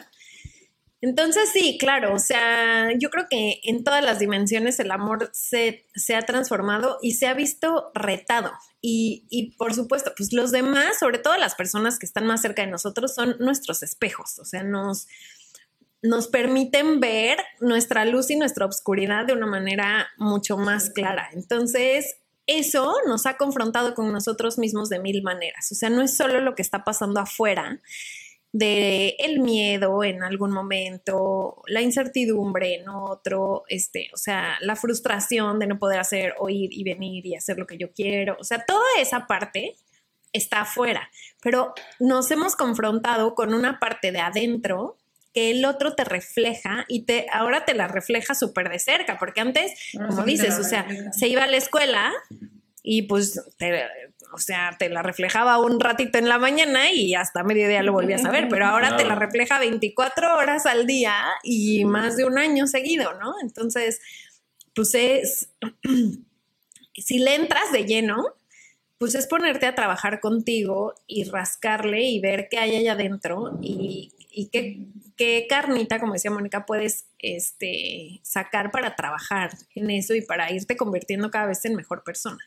Entonces 1.02 1.48
sí, 1.50 1.78
claro, 1.78 2.14
o 2.14 2.18
sea, 2.18 2.90
yo 2.98 3.08
creo 3.08 3.26
que 3.30 3.60
en 3.64 3.84
todas 3.84 4.04
las 4.04 4.18
dimensiones 4.18 4.78
el 4.80 4.90
amor 4.90 5.30
se, 5.32 5.86
se 5.94 6.14
ha 6.14 6.22
transformado 6.22 6.98
y 7.00 7.14
se 7.14 7.26
ha 7.26 7.32
visto 7.32 7.90
retado. 7.94 8.52
Y, 8.82 9.26
y 9.30 9.56
por 9.56 9.74
supuesto, 9.74 10.12
pues 10.14 10.32
los 10.34 10.50
demás, 10.50 10.98
sobre 10.98 11.18
todo 11.18 11.38
las 11.38 11.54
personas 11.54 11.98
que 11.98 12.04
están 12.04 12.26
más 12.26 12.42
cerca 12.42 12.62
de 12.62 12.70
nosotros, 12.70 13.14
son 13.14 13.36
nuestros 13.38 13.82
espejos, 13.82 14.38
o 14.38 14.44
sea, 14.44 14.62
nos, 14.62 15.06
nos 16.02 16.28
permiten 16.28 17.00
ver 17.00 17.38
nuestra 17.60 18.04
luz 18.04 18.30
y 18.30 18.36
nuestra 18.36 18.66
oscuridad 18.66 19.26
de 19.26 19.32
una 19.32 19.46
manera 19.46 20.08
mucho 20.18 20.58
más 20.58 20.90
clara. 20.90 21.30
Entonces, 21.32 22.16
eso 22.46 22.94
nos 23.06 23.26
ha 23.26 23.36
confrontado 23.36 23.94
con 23.94 24.12
nosotros 24.12 24.58
mismos 24.58 24.88
de 24.88 24.98
mil 24.98 25.22
maneras. 25.22 25.70
O 25.72 25.74
sea, 25.74 25.88
no 25.88 26.02
es 26.02 26.16
solo 26.16 26.40
lo 26.40 26.54
que 26.54 26.62
está 26.62 26.84
pasando 26.84 27.20
afuera, 27.20 27.80
de 28.52 29.14
el 29.18 29.40
miedo 29.40 30.02
en 30.02 30.22
algún 30.22 30.50
momento, 30.50 31.62
la 31.66 31.82
incertidumbre 31.82 32.74
en 32.74 32.88
otro, 32.88 33.64
este, 33.68 34.08
o 34.12 34.16
sea, 34.16 34.56
la 34.60 34.74
frustración 34.74 35.58
de 35.58 35.68
no 35.68 35.78
poder 35.78 36.00
hacer 36.00 36.34
o 36.38 36.48
ir 36.48 36.70
y 36.72 36.82
venir 36.82 37.26
y 37.26 37.36
hacer 37.36 37.58
lo 37.58 37.66
que 37.66 37.78
yo 37.78 37.92
quiero, 37.92 38.36
o 38.40 38.44
sea, 38.44 38.64
toda 38.64 38.84
esa 38.98 39.26
parte 39.26 39.76
está 40.32 40.62
afuera, 40.62 41.10
pero 41.40 41.74
nos 41.98 42.30
hemos 42.30 42.56
confrontado 42.56 43.34
con 43.34 43.54
una 43.54 43.78
parte 43.78 44.12
de 44.12 44.20
adentro 44.20 44.96
que 45.32 45.52
el 45.52 45.64
otro 45.64 45.94
te 45.94 46.02
refleja 46.02 46.84
y 46.88 47.02
te 47.04 47.26
ahora 47.32 47.64
te 47.64 47.74
la 47.74 47.86
refleja 47.86 48.34
súper 48.34 48.68
de 48.68 48.80
cerca, 48.80 49.16
porque 49.18 49.40
antes, 49.40 49.72
Ahora 49.94 50.08
como 50.08 50.22
dices, 50.24 50.58
o 50.58 50.64
sea, 50.64 50.86
se 51.12 51.28
iba 51.28 51.44
a 51.44 51.46
la 51.46 51.56
escuela 51.56 52.12
y 52.82 53.02
pues, 53.02 53.40
te- 53.58 53.84
o 54.32 54.38
sea, 54.38 54.76
te 54.78 54.88
la 54.88 55.02
reflejaba 55.02 55.58
un 55.58 55.80
ratito 55.80 56.18
en 56.18 56.28
la 56.28 56.38
mañana 56.38 56.92
y 56.92 57.14
hasta 57.14 57.42
mediodía 57.42 57.82
lo 57.82 57.92
volvías 57.92 58.24
a 58.24 58.30
ver, 58.30 58.48
pero 58.48 58.66
ahora 58.66 58.96
te 58.96 59.04
la 59.04 59.14
refleja 59.16 59.58
24 59.58 60.36
horas 60.36 60.66
al 60.66 60.86
día 60.86 61.14
y 61.42 61.84
más 61.84 62.16
de 62.16 62.24
un 62.24 62.38
año 62.38 62.66
seguido, 62.66 63.12
¿no? 63.18 63.34
Entonces, 63.42 64.00
pues 64.74 64.94
es, 64.94 65.50
si 66.94 67.18
le 67.18 67.34
entras 67.34 67.72
de 67.72 67.84
lleno, 67.84 68.24
pues 68.98 69.14
es 69.14 69.26
ponerte 69.26 69.66
a 69.66 69.74
trabajar 69.74 70.20
contigo 70.20 70.94
y 71.06 71.24
rascarle 71.24 72.02
y 72.02 72.20
ver 72.20 72.48
qué 72.50 72.58
hay 72.58 72.76
allá 72.76 72.92
adentro 72.92 73.58
y, 73.62 74.12
y 74.32 74.48
qué, 74.48 74.86
qué 75.16 75.46
carnita, 75.48 75.98
como 76.00 76.14
decía 76.14 76.30
Mónica, 76.30 76.66
puedes 76.66 77.06
este, 77.18 78.20
sacar 78.22 78.70
para 78.70 78.96
trabajar 78.96 79.50
en 79.74 79.90
eso 79.90 80.14
y 80.14 80.22
para 80.22 80.52
irte 80.52 80.76
convirtiendo 80.76 81.30
cada 81.30 81.46
vez 81.46 81.64
en 81.64 81.74
mejor 81.74 82.02
persona. 82.04 82.38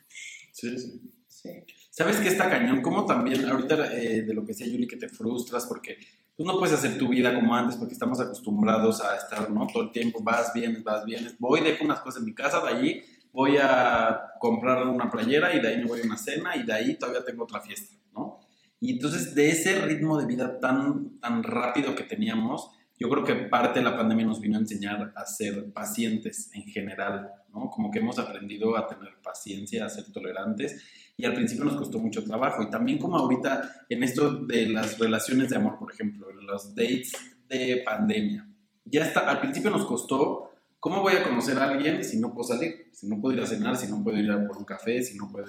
Sí, 0.52 0.78
sí. 0.78 1.02
Sí. 1.28 1.50
¿Sabes 1.90 2.18
qué 2.18 2.30
está 2.30 2.50
cañón? 2.50 2.82
Como 2.82 3.06
también, 3.06 3.46
ahorita 3.46 3.94
eh, 3.94 4.22
de 4.22 4.34
lo 4.34 4.42
que 4.42 4.54
decía 4.54 4.66
Yuli, 4.66 4.88
que 4.88 4.96
te 4.96 5.10
frustras 5.10 5.66
porque 5.66 5.98
tú 6.36 6.46
no 6.46 6.58
puedes 6.58 6.74
hacer 6.74 6.98
tu 6.98 7.10
vida 7.10 7.36
como 7.36 7.54
antes 7.56 7.76
porque 7.76 7.94
estamos 7.94 8.20
acostumbrados 8.20 9.02
a 9.02 9.16
estar, 9.18 9.52
¿no? 9.52 9.68
Todo 9.68 9.84
el 9.84 9.92
tiempo, 9.92 10.24
vas, 10.24 10.54
vienes, 10.54 10.84
vas, 10.84 11.04
vienes. 11.06 11.38
Voy, 11.38 11.62
dejo 11.62 11.84
unas 11.84 12.00
cosas 12.00 12.22
en 12.22 12.26
mi 12.26 12.34
casa, 12.34 12.62
de 12.62 12.70
allí 12.70 13.04
voy 13.34 13.58
a 13.58 14.34
comprar 14.40 14.88
una 14.88 15.10
playera 15.10 15.54
y 15.54 15.60
de 15.60 15.68
ahí 15.68 15.78
me 15.80 15.86
voy 15.86 16.02
a 16.02 16.04
una 16.04 16.18
cena 16.18 16.56
y 16.56 16.64
de 16.64 16.72
ahí 16.72 16.96
todavía 16.98 17.26
tengo 17.26 17.44
otra 17.44 17.60
fiesta, 17.60 17.96
¿no? 18.14 18.40
Y 18.84 18.92
entonces 18.92 19.34
de 19.34 19.48
ese 19.48 19.80
ritmo 19.80 20.18
de 20.18 20.26
vida 20.26 20.60
tan, 20.60 21.18
tan 21.22 21.42
rápido 21.42 21.96
que 21.96 22.04
teníamos, 22.04 22.70
yo 23.00 23.08
creo 23.08 23.24
que 23.24 23.34
parte 23.36 23.80
de 23.80 23.86
la 23.86 23.96
pandemia 23.96 24.26
nos 24.26 24.42
vino 24.42 24.58
a 24.58 24.60
enseñar 24.60 25.14
a 25.16 25.26
ser 25.26 25.72
pacientes 25.72 26.52
en 26.54 26.64
general, 26.64 27.32
¿no? 27.54 27.70
Como 27.70 27.90
que 27.90 28.00
hemos 28.00 28.20
aprendido 28.20 28.76
a 28.76 28.86
tener 28.86 29.22
paciencia, 29.24 29.86
a 29.86 29.90
ser 29.90 30.12
tolerantes 30.12 30.84
y 31.16 31.24
al 31.24 31.34
principio 31.34 31.64
nos 31.64 31.78
costó 31.78 31.98
mucho 31.98 32.26
trabajo. 32.26 32.62
Y 32.62 32.70
también 32.70 32.98
como 32.98 33.16
ahorita 33.16 33.86
en 33.88 34.04
esto 34.04 34.44
de 34.44 34.68
las 34.68 35.00
relaciones 35.00 35.50
de 35.50 35.56
amor, 35.56 35.80
por 35.80 35.94
ejemplo, 35.94 36.30
en 36.30 36.46
los 36.46 36.76
dates 36.76 37.14
de 37.48 37.84
pandemia, 37.86 38.50
ya 38.84 39.06
está, 39.06 39.22
al 39.22 39.40
principio 39.40 39.70
nos 39.70 39.86
costó, 39.86 40.52
¿cómo 40.82 41.02
voy 41.02 41.14
a 41.14 41.24
conocer 41.24 41.58
a 41.58 41.70
alguien 41.70 42.04
si 42.04 42.20
no 42.20 42.34
puedo 42.34 42.50
salir? 42.50 42.90
Si 42.92 43.08
no 43.08 43.22
puedo 43.22 43.38
ir 43.38 43.44
a 43.44 43.46
cenar, 43.46 43.78
si 43.78 43.90
no 43.90 44.04
puedo 44.04 44.18
ir 44.18 44.30
a 44.30 44.46
por 44.46 44.58
un 44.58 44.66
café, 44.66 45.02
si 45.02 45.18
no 45.18 45.32
puedo. 45.32 45.46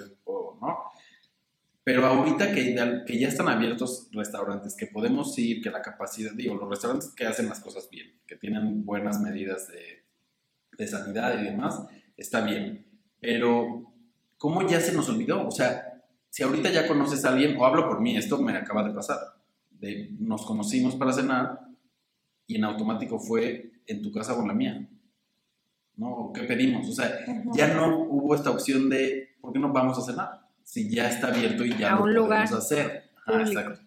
Pero 1.85 2.03
ahorita 2.03 2.51
que 2.51 2.73
ya, 2.73 3.05
que 3.05 3.19
ya 3.19 3.27
están 3.27 3.47
abiertos 3.47 4.09
restaurantes, 4.11 4.75
que 4.75 4.87
podemos 4.87 5.37
ir, 5.37 5.61
que 5.61 5.69
la 5.69 5.83
capacidad, 5.83 6.31
digo, 6.33 6.55
los 6.55 6.67
restaurantes 6.67 7.13
que 7.15 7.27
hacen 7.27 7.47
las 7.47 7.59
cosas 7.59 7.87
bien, 7.91 8.11
que 8.25 8.35
tienen 8.35 8.83
buenas 8.83 9.21
medidas 9.21 9.67
de, 9.67 10.03
de 10.79 10.87
sanidad 10.87 11.39
y 11.39 11.43
demás, 11.43 11.85
está 12.17 12.41
bien. 12.41 12.87
Pero, 13.21 13.93
¿cómo 14.39 14.67
ya 14.67 14.81
se 14.81 14.93
nos 14.93 15.09
olvidó? 15.09 15.47
O 15.47 15.51
sea, 15.51 16.01
si 16.31 16.41
ahorita 16.41 16.71
ya 16.71 16.87
conoces 16.87 17.23
a 17.23 17.29
alguien, 17.29 17.55
o 17.55 17.67
hablo 17.67 17.87
por 17.87 18.01
mí, 18.01 18.17
esto 18.17 18.41
me 18.41 18.53
acaba 18.53 18.81
de 18.81 18.91
pasar, 18.91 19.19
de, 19.69 20.09
nos 20.19 20.43
conocimos 20.43 20.95
para 20.95 21.13
cenar 21.13 21.67
y 22.47 22.55
en 22.55 22.63
automático 22.63 23.19
fue 23.19 23.73
en 23.85 24.01
tu 24.01 24.11
casa 24.11 24.33
o 24.33 24.41
en 24.41 24.47
la 24.47 24.53
mía. 24.55 24.89
¿No? 25.97 26.31
¿Qué 26.33 26.41
pedimos? 26.45 26.89
O 26.89 26.91
sea, 26.91 27.19
ya 27.53 27.75
no 27.75 27.99
hubo 28.09 28.33
esta 28.33 28.49
opción 28.49 28.89
de, 28.89 29.35
¿por 29.39 29.53
qué 29.53 29.59
no 29.59 29.71
vamos 29.71 29.99
a 29.99 30.01
cenar? 30.01 30.44
Si 30.65 30.89
ya 30.93 31.07
está 31.07 31.27
abierto 31.27 31.63
y 31.63 31.77
ya 31.77 31.91
A 31.91 31.91
lo 31.91 31.97
un 31.97 32.01
podemos 32.03 32.23
lugar 32.23 32.43
hacer. 32.53 33.09
Ajá, 33.15 33.31
público. 33.39 33.59
exacto. 33.59 33.81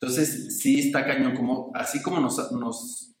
Entonces, 0.00 0.58
sí 0.60 0.80
está 0.80 1.04
cañón, 1.04 1.34
como, 1.34 1.70
así 1.74 2.00
como 2.02 2.20
nos... 2.20 2.52
nos 2.52 3.12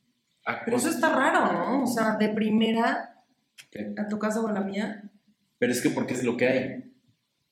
Pero 0.64 0.76
eso 0.76 0.88
está 0.88 1.14
raro, 1.14 1.52
¿no? 1.52 1.82
O 1.82 1.86
sea, 1.86 2.16
de 2.16 2.28
primera 2.30 3.22
¿Qué? 3.70 3.92
a 3.98 4.08
tu 4.08 4.18
casa 4.18 4.40
o 4.40 4.48
a 4.48 4.52
la 4.52 4.60
mía. 4.60 5.02
Pero 5.58 5.72
es 5.72 5.82
que 5.82 5.90
porque 5.90 6.14
es 6.14 6.24
lo 6.24 6.36
que 6.36 6.48
hay. 6.48 6.94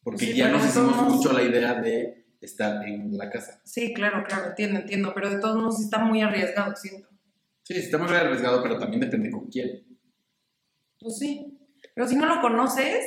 Porque 0.02 0.26
Sí, 0.26 0.34
ya 0.34 0.48
nos 0.48 0.64
hicimos 0.66 0.96
mucho 1.02 1.32
la 1.32 1.42
idea 1.42 1.74
de 1.74 2.26
estar 2.40 2.86
en 2.86 3.16
la 3.16 3.30
casa. 3.30 3.60
Sí, 3.64 3.92
claro, 3.94 4.24
claro, 4.26 4.48
entiendo, 4.48 4.80
entiendo. 4.80 5.12
Pero 5.14 5.30
de 5.30 5.38
todos 5.38 5.56
modos 5.56 5.80
está 5.80 5.98
muy 5.98 6.20
arriesgado, 6.22 6.74
siento. 6.76 7.08
Sí, 7.62 7.74
estamos 7.74 8.08
muy 8.10 8.18
arriesgados, 8.18 8.60
pero 8.62 8.78
también 8.78 9.00
depende 9.00 9.30
con 9.30 9.46
quién. 9.48 9.84
Pues 11.00 11.18
sí. 11.18 11.58
Pero 11.94 12.06
si 12.08 12.16
no 12.16 12.26
lo 12.26 12.40
conoces, 12.40 13.04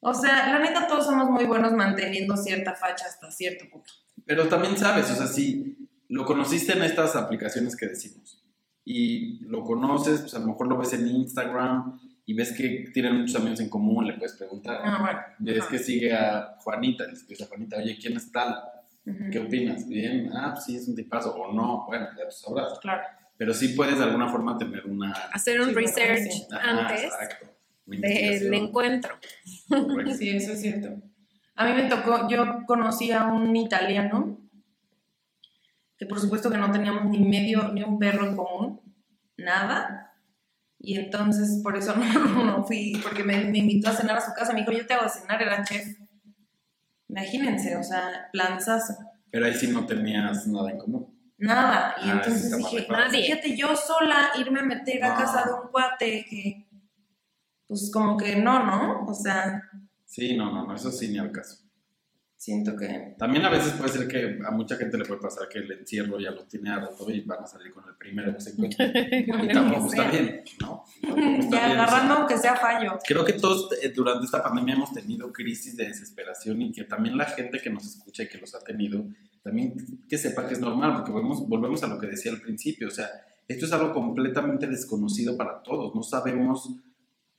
o 0.00 0.14
sea, 0.14 0.52
la 0.52 0.58
neta 0.58 0.86
todos 0.86 1.04
somos 1.06 1.30
muy 1.30 1.44
buenos 1.44 1.72
manteniendo 1.72 2.36
cierta 2.36 2.74
facha 2.74 3.06
hasta 3.06 3.30
cierto 3.30 3.64
punto. 3.70 3.92
Pero 4.24 4.48
también 4.48 4.76
sabes, 4.76 5.10
o 5.10 5.14
sea, 5.14 5.26
si 5.26 5.76
lo 6.08 6.24
conociste 6.24 6.72
en 6.72 6.82
estas 6.82 7.16
aplicaciones 7.16 7.76
que 7.76 7.86
decimos 7.86 8.42
y 8.84 9.40
lo 9.46 9.64
conoces, 9.64 10.20
pues 10.20 10.34
a 10.34 10.38
lo 10.38 10.46
mejor 10.46 10.68
lo 10.68 10.78
ves 10.78 10.92
en 10.92 11.06
Instagram 11.08 11.98
y 12.24 12.34
ves 12.34 12.52
que 12.52 12.90
tienen 12.92 13.20
muchos 13.20 13.36
amigos 13.40 13.60
en 13.60 13.68
común, 13.68 14.06
le 14.06 14.14
puedes 14.14 14.34
preguntar. 14.34 14.80
Ah, 14.82 14.98
bueno. 15.00 15.20
Ves 15.38 15.60
Ajá. 15.62 15.70
que 15.70 15.78
sigue 15.78 16.12
a 16.12 16.56
Juanita, 16.60 17.04
le 17.06 17.12
escribes 17.12 17.42
a 17.42 17.46
Juanita, 17.46 17.76
oye, 17.78 17.96
¿quién 18.00 18.16
es 18.16 18.30
tal? 18.32 18.56
¿Qué 19.30 19.38
opinas? 19.38 19.86
Bien, 19.86 20.30
ah, 20.34 20.50
pues 20.52 20.64
sí, 20.64 20.76
es 20.76 20.88
un 20.88 20.96
tipazo, 20.96 21.32
o 21.34 21.52
no, 21.52 21.84
bueno, 21.86 22.06
ya 22.18 22.24
tú 22.24 22.34
sabrás. 22.34 22.78
Claro. 22.80 23.02
Pero 23.36 23.54
sí 23.54 23.68
puedes 23.68 23.98
de 23.98 24.04
alguna 24.04 24.28
forma 24.28 24.58
tener 24.58 24.84
una... 24.86 25.12
Hacer 25.32 25.60
un 25.60 25.68
Sí, 25.68 25.74
research 25.74 26.28
antes 26.50 27.04
exacto, 27.04 27.44
una 27.44 27.55
del 27.86 28.52
encuentro. 28.54 29.14
Sí, 30.18 30.30
eso 30.30 30.52
es 30.52 30.60
cierto. 30.60 31.00
A 31.54 31.64
mí 31.66 31.72
me 31.72 31.88
tocó, 31.88 32.28
yo 32.28 32.64
conocí 32.66 33.12
a 33.12 33.24
un 33.24 33.54
italiano, 33.56 34.38
que 35.96 36.04
por 36.06 36.20
supuesto 36.20 36.50
que 36.50 36.58
no 36.58 36.70
teníamos 36.70 37.04
ni 37.06 37.18
medio, 37.20 37.72
ni 37.72 37.82
un 37.82 37.98
perro 37.98 38.26
en 38.26 38.36
común, 38.36 38.80
nada. 39.38 40.12
Y 40.78 40.98
entonces 40.98 41.60
por 41.62 41.76
eso 41.76 41.94
no, 41.96 42.44
no 42.44 42.64
fui, 42.64 42.92
porque 43.02 43.24
me, 43.24 43.44
me 43.44 43.58
invitó 43.58 43.88
a 43.88 43.94
cenar 43.94 44.18
a 44.18 44.20
su 44.20 44.32
casa, 44.34 44.52
me 44.52 44.60
dijo, 44.60 44.72
yo 44.72 44.86
te 44.86 44.94
hago 44.94 45.08
cenar, 45.08 45.40
era 45.40 45.64
chef. 45.64 45.96
Imagínense, 47.08 47.76
o 47.76 47.82
sea, 47.82 48.28
planzazo. 48.32 48.94
Pero 49.30 49.46
ahí 49.46 49.54
sí 49.54 49.68
no 49.68 49.86
tenías 49.86 50.46
nada 50.48 50.70
en 50.70 50.78
común. 50.78 51.14
Nada. 51.38 51.94
Y 52.02 52.08
Ah, 52.08 52.12
entonces 52.14 52.56
dije, 52.56 52.86
fíjate, 53.10 53.56
yo 53.56 53.76
sola 53.76 54.30
irme 54.38 54.60
a 54.60 54.64
meter 54.64 55.04
a 55.04 55.08
No. 55.10 55.14
casa 55.16 55.44
de 55.46 55.52
un 55.52 55.68
cuate 55.70 56.24
que, 56.28 56.65
pues 57.66 57.90
como 57.92 58.16
que 58.16 58.36
no, 58.36 58.64
¿no? 58.64 59.04
O 59.06 59.14
sea, 59.14 59.62
Sí, 60.04 60.36
no, 60.36 60.52
no, 60.52 60.66
no, 60.66 60.74
eso 60.74 60.90
sí 60.90 61.08
ni 61.08 61.18
al 61.18 61.32
caso. 61.32 61.58
siento 62.38 62.76
que... 62.76 63.16
También 63.18 63.44
a 63.44 63.50
veces 63.50 63.72
puede 63.72 63.90
ser 63.90 64.06
que 64.06 64.38
a 64.46 64.50
mucha 64.52 64.76
gente 64.76 64.96
le 64.96 65.04
puede 65.04 65.20
pasar 65.20 65.48
que 65.48 65.58
el 65.58 65.70
encierro 65.72 66.20
ya 66.20 66.30
lo 66.30 66.44
tiene 66.44 66.70
harto 66.70 67.10
y 67.10 67.22
van 67.22 67.42
a 67.42 67.46
salir 67.46 67.72
con 67.72 67.82
el 67.88 67.96
primero 67.96 68.32
que 68.32 68.40
se 68.40 68.50
encuentren. 68.52 68.90
Y 69.44 69.48
tampoco 69.52 69.86
está 69.86 70.10
bien, 70.10 70.42
¿no? 70.60 70.84
Está 71.02 71.50
Ya 71.60 71.66
bien, 71.66 71.78
agarrando 71.78 72.12
o 72.12 72.16
sea, 72.16 72.16
aunque 72.18 72.38
sea 72.38 72.56
fallo. 72.56 72.98
Creo 73.06 73.24
que 73.24 73.32
todos 73.34 73.68
eh, 73.82 73.92
durante 73.94 74.24
esta 74.26 74.42
pandemia 74.44 74.74
hemos 74.74 74.92
tenido 74.92 75.32
crisis 75.32 75.76
de 75.76 75.86
desesperación 75.88 76.62
y 76.62 76.72
que 76.72 76.84
también 76.84 77.18
la 77.18 77.24
gente 77.24 77.58
que 77.60 77.68
nos 77.70 77.84
escucha 77.84 78.22
y 78.22 78.28
que 78.28 78.38
los 78.38 78.54
ha 78.54 78.60
tenido, 78.60 79.04
también 79.42 79.74
que 80.08 80.16
sepa 80.16 80.46
que 80.46 80.54
es 80.54 80.60
normal, 80.60 80.92
porque 80.94 81.10
volvemos, 81.10 81.48
volvemos 81.48 81.82
a 81.82 81.88
lo 81.88 81.98
que 81.98 82.06
decía 82.06 82.30
al 82.30 82.40
principio, 82.40 82.86
o 82.88 82.92
sea, 82.92 83.08
esto 83.48 83.66
es 83.66 83.72
algo 83.72 83.92
completamente 83.92 84.66
desconocido 84.68 85.36
para 85.36 85.62
todos, 85.62 85.94
no 85.94 86.02
sabemos 86.02 86.70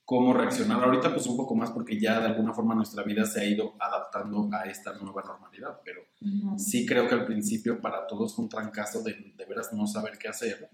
cómo 0.08 0.34
reaccionar. 0.34 0.82
Ahorita 0.82 1.13
pues 1.13 1.28
un 1.28 1.36
poco 1.36 1.54
más 1.54 1.70
porque 1.72 2.00
ya 2.00 2.22
de 2.22 2.28
alguna 2.28 2.54
forma 2.54 2.74
nuestra 2.74 3.04
vida 3.04 3.26
se 3.26 3.41
ha 3.41 3.43
ido 3.46 3.76
adaptando 3.78 4.50
a 4.54 4.63
esta 4.63 4.93
nueva 4.93 5.22
normalidad, 5.22 5.82
pero 5.84 6.02
sí 6.58 6.86
creo 6.86 7.10
que 7.10 7.13
al 7.15 7.26
principio 7.26 7.82
para 7.82 8.08
todos 8.08 8.34
fue 8.34 8.46
un 8.46 8.50
trancazo 8.50 9.04
de, 9.04 9.34
de 9.36 9.46
veras 9.46 9.74
no 9.74 9.86
saber 9.86 10.17
qué 10.17 10.30
hacer. 10.30 10.70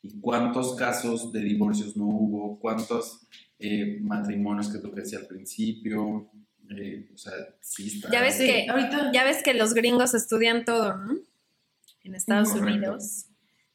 ¿Y 0.00 0.18
cuántos 0.18 0.76
casos 0.76 1.30
de 1.30 1.40
divorcios 1.40 1.94
no 1.94 2.06
hubo? 2.06 2.58
¿Cuántos 2.58 3.26
eh, 3.58 3.98
matrimonios 4.00 4.70
que 4.72 4.80
que 4.80 5.00
decía 5.00 5.18
al 5.18 5.26
principio? 5.26 6.30
Eh, 6.70 7.10
o 7.14 7.18
sea, 7.18 7.34
sí 7.60 7.88
está. 7.88 8.10
Ya 8.10 8.22
ves 8.22 8.38
que- 8.38 8.66
ahorita 8.70 9.12
Ya 9.12 9.24
ves 9.24 9.42
que 9.42 9.52
los 9.52 9.74
gringos 9.74 10.14
estudian 10.14 10.64
todo, 10.64 10.96
¿no? 10.96 11.18
En 12.02 12.14
Estados 12.14 12.48
Ujú. 12.48 12.60
Unidos, 12.60 13.26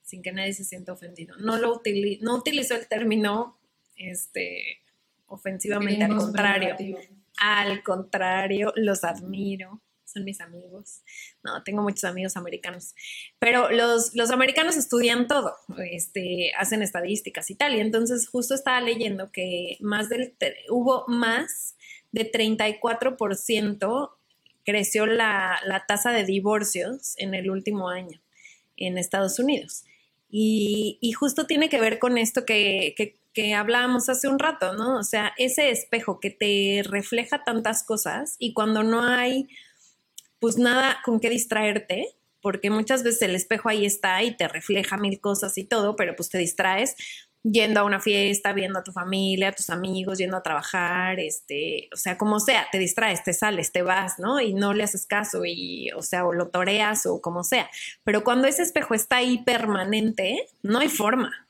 sin 0.01 0.23
que 0.23 0.31
nadie 0.31 0.53
se 0.53 0.63
sienta 0.63 0.93
ofendido. 0.93 1.35
No 1.37 1.57
lo 1.59 1.75
utili 1.75 2.17
no 2.23 2.35
utilizó 2.35 2.73
el 2.73 2.87
término 2.87 3.58
este 3.99 4.81
ofensivamente, 5.27 6.03
al 6.03 6.17
contrario. 6.17 6.75
Al 7.37 7.83
contrario, 7.83 8.73
los 8.75 9.03
admiro, 9.03 9.81
son 10.03 10.25
mis 10.25 10.41
amigos. 10.41 11.03
No, 11.43 11.63
tengo 11.63 11.81
muchos 11.81 12.03
amigos 12.03 12.35
americanos. 12.35 12.95
Pero 13.37 13.69
los, 13.71 14.15
los 14.15 14.31
americanos 14.31 14.75
estudian 14.75 15.27
todo, 15.27 15.55
este, 15.91 16.51
hacen 16.57 16.81
estadísticas 16.81 17.49
y 17.49 17.55
tal. 17.55 17.75
Y 17.75 17.79
entonces 17.79 18.27
justo 18.27 18.55
estaba 18.55 18.81
leyendo 18.81 19.31
que 19.31 19.77
más 19.79 20.09
del, 20.09 20.35
hubo 20.69 21.05
más 21.07 21.75
de 22.11 22.29
34% 22.29 24.11
creció 24.65 25.05
la, 25.05 25.59
la 25.65 25.85
tasa 25.85 26.11
de 26.11 26.25
divorcios 26.25 27.13
en 27.17 27.33
el 27.33 27.49
último 27.49 27.89
año 27.89 28.19
en 28.77 28.97
Estados 28.97 29.39
Unidos. 29.39 29.85
Y, 30.29 30.99
y 31.01 31.11
justo 31.11 31.47
tiene 31.47 31.69
que 31.69 31.79
ver 31.79 31.97
con 31.99 32.17
esto 32.17 32.45
que, 32.45 32.93
que, 32.95 33.18
que 33.33 33.53
hablábamos 33.53 34.09
hace 34.09 34.27
un 34.27 34.39
rato, 34.39 34.73
¿no? 34.73 34.97
O 34.97 35.03
sea, 35.03 35.33
ese 35.37 35.71
espejo 35.71 36.19
que 36.19 36.31
te 36.31 36.81
refleja 36.83 37.43
tantas 37.43 37.83
cosas 37.83 38.35
y 38.39 38.53
cuando 38.53 38.83
no 38.83 39.03
hay, 39.03 39.47
pues 40.39 40.57
nada 40.57 40.99
con 41.05 41.19
qué 41.19 41.29
distraerte, 41.29 42.15
porque 42.41 42.69
muchas 42.69 43.03
veces 43.03 43.21
el 43.23 43.35
espejo 43.35 43.69
ahí 43.69 43.85
está 43.85 44.23
y 44.23 44.35
te 44.35 44.47
refleja 44.47 44.97
mil 44.97 45.19
cosas 45.19 45.57
y 45.57 45.65
todo, 45.65 45.95
pero 45.95 46.15
pues 46.15 46.29
te 46.29 46.37
distraes 46.37 46.95
yendo 47.43 47.79
a 47.79 47.83
una 47.83 47.99
fiesta, 47.99 48.51
viendo 48.53 48.79
a 48.79 48.83
tu 48.83 48.91
familia, 48.91 49.49
a 49.49 49.51
tus 49.53 49.69
amigos, 49.69 50.17
yendo 50.17 50.37
a 50.37 50.43
trabajar, 50.43 51.19
este, 51.19 51.89
o 51.93 51.97
sea, 51.97 52.17
como 52.17 52.39
sea, 52.39 52.67
te 52.71 52.77
distraes, 52.77 53.23
te 53.23 53.33
sales, 53.33 53.71
te 53.71 53.81
vas, 53.81 54.19
¿no? 54.19 54.41
Y 54.41 54.53
no 54.53 54.73
le 54.73 54.83
haces 54.83 55.05
caso 55.05 55.43
y, 55.45 55.89
o 55.91 56.01
sea, 56.01 56.25
o 56.25 56.33
lo 56.33 56.49
toreas 56.49 57.05
o 57.05 57.21
como 57.21 57.43
sea. 57.43 57.69
Pero 58.03 58.23
cuando 58.23 58.47
ese 58.47 58.63
espejo 58.63 58.93
está 58.93 59.17
ahí 59.17 59.43
permanente, 59.43 60.47
no 60.63 60.79
hay 60.79 60.89
forma. 60.89 61.47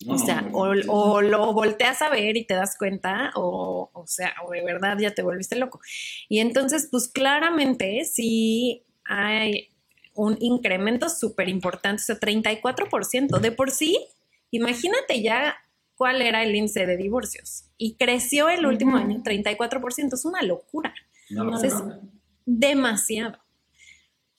No, 0.00 0.14
O 0.14 0.18
sea, 0.18 0.42
no, 0.42 0.50
o, 0.58 0.74
no, 0.74 0.92
o 0.92 1.22
lo 1.22 1.52
volteas 1.52 2.02
a 2.02 2.10
ver 2.10 2.36
y 2.36 2.44
te 2.46 2.54
das 2.54 2.76
cuenta, 2.76 3.30
o, 3.36 3.90
o 3.92 4.06
sea, 4.06 4.34
o 4.46 4.50
de 4.50 4.62
verdad 4.64 4.98
ya 4.98 5.14
te 5.14 5.22
volviste 5.22 5.56
loco. 5.56 5.80
Y 6.28 6.40
entonces, 6.40 6.88
pues 6.90 7.08
claramente 7.08 8.04
sí 8.04 8.84
hay 9.04 9.70
un 10.14 10.36
incremento 10.40 11.08
súper 11.08 11.48
importante, 11.48 12.02
o 12.02 12.04
sea, 12.04 12.18
34%. 12.18 13.40
De 13.40 13.52
por 13.52 13.70
sí, 13.70 13.98
imagínate 14.50 15.22
ya 15.22 15.56
cuál 15.96 16.22
era 16.22 16.42
el 16.42 16.54
índice 16.54 16.86
de 16.86 16.96
divorcios. 16.96 17.70
Y 17.78 17.96
creció 17.96 18.48
el 18.48 18.66
último 18.66 18.96
Ujú. 18.96 19.04
año 19.06 19.22
34%, 19.22 20.14
es 20.14 20.24
una 20.24 20.42
locura, 20.42 20.94
no, 21.30 21.44
no, 21.44 21.54
Entonces, 21.54 21.72
no. 21.72 22.00
demasiado. 22.46 23.38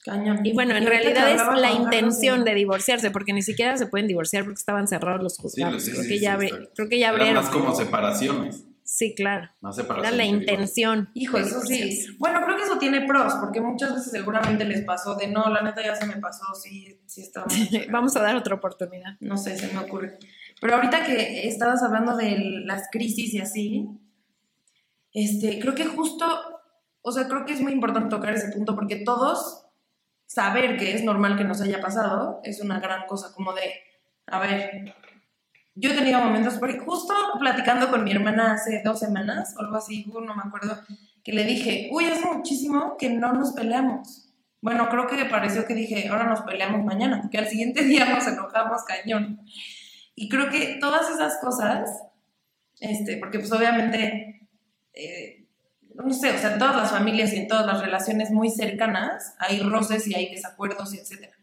Cañón. 0.06 0.42
Y 0.46 0.54
bueno, 0.54 0.76
en 0.76 0.84
Y 0.84 0.86
realidad 0.86 1.32
es 1.32 1.42
la 1.62 1.72
intención 1.72 2.44
de- 2.46 2.54
divorciarse, 2.54 3.10
porque 3.12 3.34
ni 3.34 3.42
siquiera 3.42 3.76
se 3.76 3.88
pueden 3.88 4.08
divorciar 4.08 4.44
porque 4.44 4.60
estaban 4.60 4.88
cerrados 4.88 5.22
los 5.24 5.38
juzgados. 5.38 5.84
sí, 5.84 5.92
creo, 5.92 6.04
sí, 6.04 6.10
que 6.10 6.16
sí, 6.18 6.22
ya 6.22 6.38
creo 6.38 6.90
que 6.90 7.00
ya 7.00 7.10
abrieron. 7.10 7.36
más 7.44 7.50
como 7.50 7.74
separaciones, 7.76 8.64
Sí, 8.88 9.16
claro. 9.16 9.50
más 9.62 9.76
Era 9.80 9.84
separaciones. 9.88 10.18
la 10.18 10.24
que 10.24 10.30
divorcios. 10.30 10.52
intención. 10.52 11.10
Hijo, 11.16 11.38
de 11.38 11.44
eso 11.44 11.60
sí. 11.62 12.06
Bueno, 12.20 12.40
creo 12.46 12.56
que 12.56 12.64
eso 12.66 12.78
tiene 12.78 13.02
pros, 13.08 13.34
porque 13.42 13.60
muchas 13.60 13.96
veces 13.96 14.12
seguramente 14.12 14.64
les 14.64 14.82
pasó 14.86 15.16
de 15.16 15.26
no, 15.28 15.50
la 15.50 15.64
neta 15.64 15.84
ya 15.84 15.96
se 15.96 16.06
me 16.06 16.18
pasó, 16.18 16.54
sí, 16.54 17.00
sí 17.08 17.22
estaba. 17.22 17.48
Vamos 17.90 18.16
a 18.16 18.22
dar 18.22 18.36
otra 18.36 18.54
oportunidad. 18.54 19.14
No 19.22 19.38
sé, 19.38 19.58
se 19.58 19.74
me 19.74 19.80
ocurre. 19.80 20.20
Pero 20.62 20.76
ahorita 20.76 21.04
que 21.04 21.48
estabas 21.48 21.82
hablando 21.82 22.16
de 22.16 22.62
las 22.64 22.84
crisis 22.92 23.34
y 23.34 23.40
así, 23.40 23.88
este, 25.14 25.60
creo 25.60 25.74
que 25.74 25.86
justo, 25.86 26.26
o 27.02 27.12
sea, 27.12 27.28
creo 27.28 27.44
que 27.46 27.54
es 27.54 27.62
muy 27.62 27.72
importante 27.72 28.10
tocar 28.10 28.36
ese 28.36 28.52
punto 28.52 28.76
porque 28.76 28.98
todos 28.98 29.65
saber 30.26 30.78
que 30.78 30.94
es 30.94 31.04
normal 31.04 31.38
que 31.38 31.44
nos 31.44 31.62
haya 31.62 31.82
pasado 31.82 32.40
es 32.44 32.62
una 32.62 32.80
gran 32.80 33.06
cosa, 33.08 33.34
como 33.34 33.54
de, 33.54 33.74
a 34.28 34.40
ver, 34.40 34.96
yo 35.76 35.92
he 35.92 35.94
tenido 35.94 36.22
momentos, 36.22 36.56
porque 36.56 36.80
justo 36.80 37.14
platicando 37.40 37.90
con 37.90 38.04
mi 38.04 38.12
hermana 38.12 38.54
hace 38.54 38.82
dos 38.84 39.00
semanas 39.00 39.54
o 39.58 39.62
algo 39.62 39.76
así, 39.76 40.06
no 40.08 40.36
me 40.36 40.44
acuerdo, 40.46 40.80
que 41.24 41.34
le 41.34 41.44
dije, 41.44 41.90
uy, 41.92 42.06
hace 42.06 42.26
muchísimo 42.26 42.96
que 42.98 43.10
no 43.10 43.34
nos 43.34 43.52
peleamos. 43.52 44.30
Bueno, 44.62 44.88
creo 44.90 45.06
que 45.06 45.26
pareció 45.26 45.66
que 45.66 45.76
dije, 45.76 46.08
ahora 46.08 46.24
nos 46.24 46.42
peleamos 46.42 46.84
mañana, 46.84 47.20
porque 47.22 47.38
al 47.38 47.48
siguiente 47.48 47.84
día 47.86 48.06
nos 48.06 48.26
enojamos 48.26 48.84
cañón. 48.84 49.42
Y 50.16 50.30
creo 50.30 50.50
que 50.50 50.78
todas 50.80 51.10
esas 51.10 51.40
cosas, 51.40 51.90
este, 52.80 53.18
porque 53.18 53.40
pues 53.40 53.52
obviamente, 53.52 54.50
eh, 54.94 55.45
no 56.04 56.14
sé, 56.14 56.32
o 56.32 56.38
sea, 56.38 56.54
en 56.54 56.60
todas 56.60 56.76
las 56.76 56.92
familias 56.92 57.34
y 57.34 57.38
en 57.38 57.48
todas 57.48 57.66
las 57.66 57.82
relaciones 57.82 58.32
muy 58.32 58.50
cercanas 58.50 59.36
hay 59.40 59.60
roces 59.60 60.08
y 60.08 60.16
hay 60.16 60.30
desacuerdos 60.30 60.94
y 60.94 61.00
etcétera. 61.00 61.34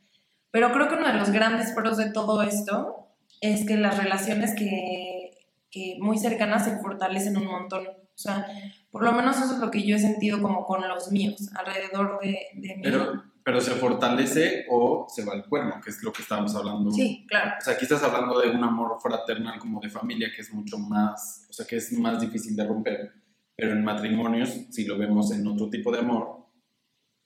Pero 0.51 0.73
creo 0.73 0.89
que 0.89 0.97
uno 0.97 1.09
de 1.09 1.15
los 1.15 1.31
grandes 1.31 1.73
pros 1.73 1.97
de 1.97 2.13
todo 2.13 2.43
esto 2.43 3.09
es 3.41 3.67
que 3.67 3.77
las 3.77 3.99
relaciones 3.99 4.55
que, 4.55 5.31
que 5.71 5.97
muy 6.01 6.19
cercanas 6.19 6.65
se 6.65 6.79
fortalecen 6.79 7.37
un 7.37 7.47
montón. 7.47 7.87
O 7.87 8.19
sea, 8.19 8.47
por 8.91 9.03
lo 9.03 9.13
menos 9.13 9.37
eso 9.39 9.55
es 9.55 9.59
lo 9.59 9.71
que 9.71 9.83
yo 9.83 9.97
he 9.97 9.99
sentido 9.99 10.41
como 10.43 10.67
con 10.67 10.87
los 10.87 11.11
míos, 11.11 11.51
alrededor 11.55 12.21
de, 12.21 12.39
de 12.55 12.77
mí. 12.77 12.83
Pero, 12.83 13.25
pero 13.43 13.61
se 13.61 13.73
fortalece 13.73 14.67
o 14.71 15.07
se 15.09 15.25
va 15.25 15.33
al 15.33 15.47
cuerno, 15.47 15.81
que 15.83 15.91
es 15.91 16.03
lo 16.03 16.13
que 16.13 16.23
estábamos 16.23 16.55
hablando. 16.55 16.91
sí, 16.91 17.25
claro. 17.27 17.53
O 17.59 17.65
sea, 17.65 17.75
aquí 17.75 17.85
estás 17.85 18.03
hablando 18.03 18.39
de 18.39 18.51
un 18.51 18.63
amor 18.63 18.99
fraternal 19.03 19.59
como 19.59 19.81
de 19.81 19.89
familia 19.89 20.31
que 20.35 20.43
es 20.43 20.53
mucho 20.53 20.79
más, 20.79 21.47
o 21.49 21.53
sea, 21.53 21.67
que 21.67 21.77
es 21.77 21.91
más 21.93 22.21
difícil 22.21 22.55
de 22.55 22.67
romper. 22.67 23.22
Pero 23.57 23.73
en 23.73 23.85
matrimonios, 23.85 24.49
si 24.71 24.85
lo 24.87 24.99
vemos 24.99 25.33
en 25.33 25.47
otro 25.47 25.69
tipo 25.69 25.93
de 25.93 25.99
amor, 25.99 26.47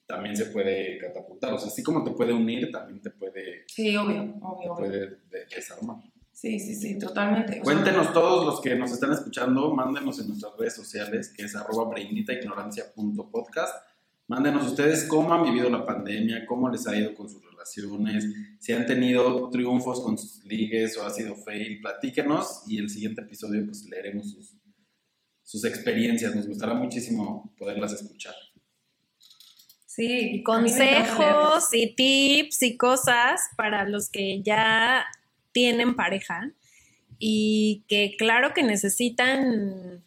también 0.06 0.36
se 0.36 0.46
puede 0.46 0.98
catapultar. 0.98 1.54
O 1.54 1.58
sea, 1.58 1.68
así 1.68 1.82
como 1.82 2.04
te 2.04 2.10
puede 2.12 2.32
unir, 2.32 2.70
también 2.70 3.00
te 3.00 3.10
puede, 3.10 3.64
Sí, 3.68 3.96
obvio, 3.96 4.34
obvio, 4.40 4.74
puede 4.74 5.00
de- 5.30 5.46
desarmar. 5.54 5.96
Sí, 6.32 6.60
sí, 6.60 6.74
sí, 6.74 6.98
totalmente. 6.98 7.52
O 7.52 7.54
sea, 7.54 7.62
Cuéntenos 7.62 8.12
todos 8.12 8.44
los 8.44 8.60
que 8.60 8.74
nos 8.76 8.92
están 8.92 9.12
escuchando, 9.12 9.72
mándenos 9.74 10.20
en 10.20 10.28
nuestras 10.28 10.56
redes 10.58 10.74
sociales, 10.74 11.32
que 11.34 11.44
es 11.44 11.56
arroba. 11.56 11.90
Mándenos 14.28 14.66
ustedes 14.66 15.04
cómo 15.04 15.32
han 15.32 15.44
vivido 15.44 15.70
la 15.70 15.86
pandemia, 15.86 16.44
cómo 16.46 16.68
les 16.68 16.86
ha 16.86 16.96
ido 16.96 17.14
con 17.14 17.28
sus 17.28 17.40
relaciones 17.42 17.56
relaciones, 17.66 18.24
si 18.60 18.72
han 18.72 18.86
tenido 18.86 19.48
triunfos 19.50 20.00
con 20.00 20.16
sus 20.18 20.44
ligues 20.44 20.96
o 20.98 21.04
ha 21.04 21.10
sido 21.10 21.34
fail, 21.34 21.80
platíquenos 21.80 22.62
y 22.66 22.78
el 22.78 22.88
siguiente 22.88 23.22
episodio 23.22 23.64
pues 23.64 23.84
leeremos 23.86 24.30
sus, 24.30 24.54
sus 25.46 25.64
experiencias. 25.64 26.34
Nos 26.34 26.46
gustará 26.46 26.74
muchísimo 26.74 27.54
poderlas 27.56 27.94
escuchar. 27.94 28.34
Sí, 29.86 30.42
consejos 30.42 31.68
y 31.72 31.94
tips 31.94 32.62
y 32.62 32.76
cosas 32.76 33.40
para 33.56 33.88
los 33.88 34.10
que 34.10 34.42
ya 34.42 35.06
tienen 35.52 35.96
pareja 35.96 36.52
y 37.18 37.84
que 37.88 38.14
claro 38.18 38.52
que 38.52 38.62
necesitan 38.62 40.04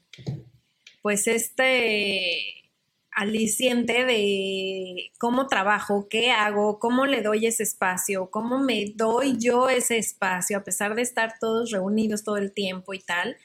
pues 1.02 1.25
este 1.25 2.69
aliciente 3.12 4.06
de 4.06 5.12
cómo 5.17 5.47
trabajo, 5.47 6.08
qué 6.08 6.30
hago, 6.30 6.78
cómo 6.78 7.08
le 7.08 7.23
doy 7.23 7.47
ese 7.47 7.63
espacio, 7.63 8.30
cómo 8.30 8.60
me 8.60 8.93
doy 8.95 9.38
yo 9.39 9.69
ese 9.69 9.97
espacio, 9.97 10.58
a 10.58 10.63
pesar 10.63 10.93
de 10.93 11.02
estar 11.02 11.34
todos 11.39 11.71
reunidos 11.71 12.23
todo 12.23 12.38
el 12.38 12.54
tiempo 12.54 12.93
y 12.93 12.99
tal. 12.99 13.38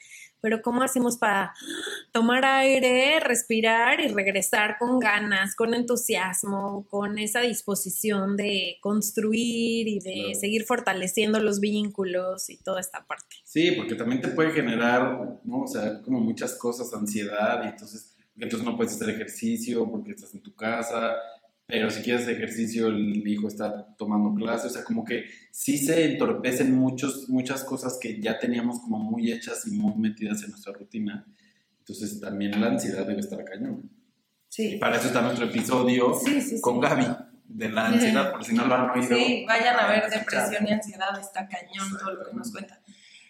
Pero 0.45 0.61
¿cómo 0.61 0.83
hacemos 0.83 1.17
para 1.17 1.55
tomar 2.11 2.45
aire, 2.45 3.19
respirar 3.19 3.99
y 3.99 4.09
regresar 4.09 4.77
con 4.77 4.99
ganas, 4.99 5.55
con 5.55 5.73
entusiasmo, 5.73 6.85
con 6.87 7.17
esa 7.17 7.41
disposición 7.41 8.37
de 8.37 8.77
construir 8.79 9.87
y 9.87 9.99
de 10.01 10.13
Claro. 10.13 10.39
seguir 10.39 10.65
fortaleciendo 10.65 11.39
los 11.39 11.59
vínculos 11.59 12.47
y 12.51 12.57
toda 12.57 12.79
esta 12.79 13.07
parte? 13.07 13.37
Sí, 13.43 13.71
porque 13.71 13.95
también 13.95 14.21
te 14.21 14.27
puede 14.27 14.51
generar, 14.51 15.39
¿no? 15.43 15.61
O 15.63 15.67
sea, 15.67 15.99
como 16.03 16.19
muchas 16.19 16.53
cosas, 16.59 16.93
ansiedad, 16.93 17.63
y 17.63 17.69
entonces, 17.69 18.15
entonces 18.37 18.63
no 18.63 18.77
puedes 18.77 18.93
hacer 18.93 19.09
ejercicio 19.09 19.89
porque 19.89 20.11
estás 20.11 20.31
en 20.35 20.41
tu 20.43 20.53
casa, 20.53 21.15
pero 21.67 21.89
si 21.89 22.01
quieres 22.03 22.27
ejercicio, 22.27 22.87
el 22.87 23.27
hijo 23.27 23.47
está 23.47 23.95
tomando 23.97 24.33
clases, 24.35 24.71
o 24.71 24.73
sea, 24.73 24.83
como 24.83 25.03
que 25.03 25.25
sí 25.51 25.77
se 25.77 26.11
entorpecen 26.13 26.75
muchos, 26.75 27.27
muchas 27.29 27.63
cosas 27.63 27.97
que 27.99 28.21
ya 28.21 28.37
teníamos 28.39 28.79
como 28.81 28.99
muy 28.99 29.31
hechas 29.31 29.65
y 29.67 29.71
muy 29.71 29.95
metidas 29.95 30.43
en 30.43 30.51
nuestra 30.51 30.73
rutina. 30.73 31.25
Entonces 31.79 32.19
también 32.19 32.59
la 32.61 32.67
ansiedad 32.67 33.05
debe 33.05 33.19
estar 33.19 33.43
cañón. 33.43 33.89
Y 33.91 33.95
Sí. 34.49 34.77
para 34.79 34.97
eso 34.97 35.07
está 35.07 35.21
nuestro 35.21 35.45
episodio 35.47 36.13
Sí, 36.23 36.39
sí, 36.41 36.55
sí. 36.57 36.61
con 36.61 36.79
Gaby 36.79 37.05
de 37.47 37.69
la 37.69 37.87
ansiedad, 37.87 38.31
por 38.31 38.43
si 38.45 38.53
no 38.53 38.65
lo 38.67 38.73
han 38.75 38.89
oído. 38.91 39.15
Sí, 39.17 39.43
vayan 39.47 39.75
a 39.79 39.87
ver 39.87 40.03
escuchar. 40.05 40.19
depresión 40.49 40.67
y 40.67 40.71
ansiedad, 40.71 41.19
está 41.19 41.47
cañón 41.47 41.89
todo 41.99 42.13
lo 42.13 42.25
que 42.25 42.33
nos 42.35 42.51
cuenta. 42.51 42.79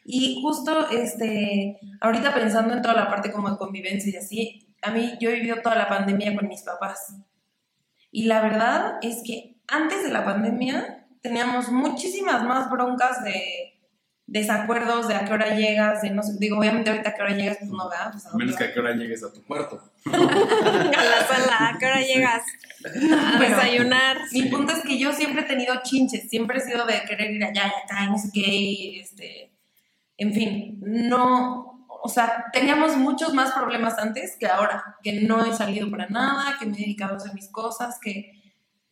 Y 0.05 0.39
justo, 0.41 0.89
este, 0.91 1.79
ahorita 1.99 2.33
pensando 2.33 2.73
en 2.75 2.81
toda 2.81 2.93
la 2.93 3.07
parte 3.09 3.31
como 3.31 3.49
de 3.49 3.57
convivencia 3.57 4.11
y 4.13 4.15
así, 4.17 4.67
a 4.83 4.91
mí 4.91 5.13
yo 5.19 5.29
he 5.31 5.35
vivido 5.35 5.57
toda 5.63 5.75
la 5.75 5.87
pandemia 5.89 6.35
con 6.35 6.47
mis 6.47 6.61
papás. 6.61 7.15
Y 8.15 8.27
la 8.27 8.39
verdad 8.39 8.97
es 9.01 9.23
que 9.25 9.57
antes 9.67 10.01
de 10.05 10.09
la 10.09 10.23
pandemia 10.23 11.05
teníamos 11.21 11.67
muchísimas 11.67 12.45
más 12.45 12.69
broncas 12.69 13.21
de 13.25 13.73
desacuerdos 14.25 15.09
de 15.09 15.15
a 15.15 15.25
qué 15.25 15.33
hora 15.33 15.53
llegas, 15.53 16.01
de 16.01 16.11
no 16.11 16.23
sé, 16.23 16.37
digo, 16.39 16.57
obviamente 16.57 16.91
ahorita 16.91 17.09
a 17.09 17.13
qué 17.13 17.21
hora 17.23 17.35
llegas, 17.35 17.57
pues 17.57 17.71
no, 17.71 17.89
¿verdad? 17.89 18.11
Pues, 18.13 18.25
¿a 18.25 18.37
menos 18.37 18.55
que 18.55 18.63
a 18.63 18.73
qué 18.73 18.79
hora 18.79 18.95
llegues 18.95 19.21
a 19.21 19.33
tu 19.33 19.43
cuarto. 19.43 19.83
A 20.05 20.17
la 20.17 21.27
sala, 21.27 21.57
¿a 21.59 21.77
qué 21.77 21.85
hora 21.87 21.99
llegas? 21.99 22.43
A 23.35 23.37
desayunar. 23.37 24.17
Mi 24.31 24.43
punto 24.43 24.71
es 24.71 24.81
que 24.83 24.97
yo 24.97 25.11
siempre 25.11 25.41
he 25.41 25.45
tenido 25.45 25.75
chinches, 25.83 26.29
siempre 26.29 26.59
he 26.59 26.61
sido 26.61 26.85
de 26.85 27.01
querer 27.05 27.31
ir 27.31 27.43
allá 27.43 27.65
y 27.65 27.83
acá, 27.83 28.05
y 28.05 28.09
no 28.11 28.17
sé 28.17 28.29
qué, 28.33 28.47
y 28.47 28.99
este, 29.01 29.51
en 30.15 30.33
fin, 30.33 30.77
no, 30.79 31.74
o 32.05 32.07
sea, 32.07 32.45
teníamos 32.53 32.95
muchos 32.97 33.33
más 33.33 33.51
problemas 33.53 33.97
antes 33.97 34.37
que 34.39 34.45
ahora, 34.45 34.97
que 35.01 35.21
no 35.21 35.43
he 35.43 35.51
salido 35.55 35.89
para 35.89 36.07
nada, 36.07 36.55
que 36.59 36.67
me 36.67 36.77
he 36.77 36.81
dedicado 36.81 37.13
a 37.13 37.17
hacer 37.17 37.33
mis 37.33 37.49
cosas, 37.49 37.97
que, 37.99 38.43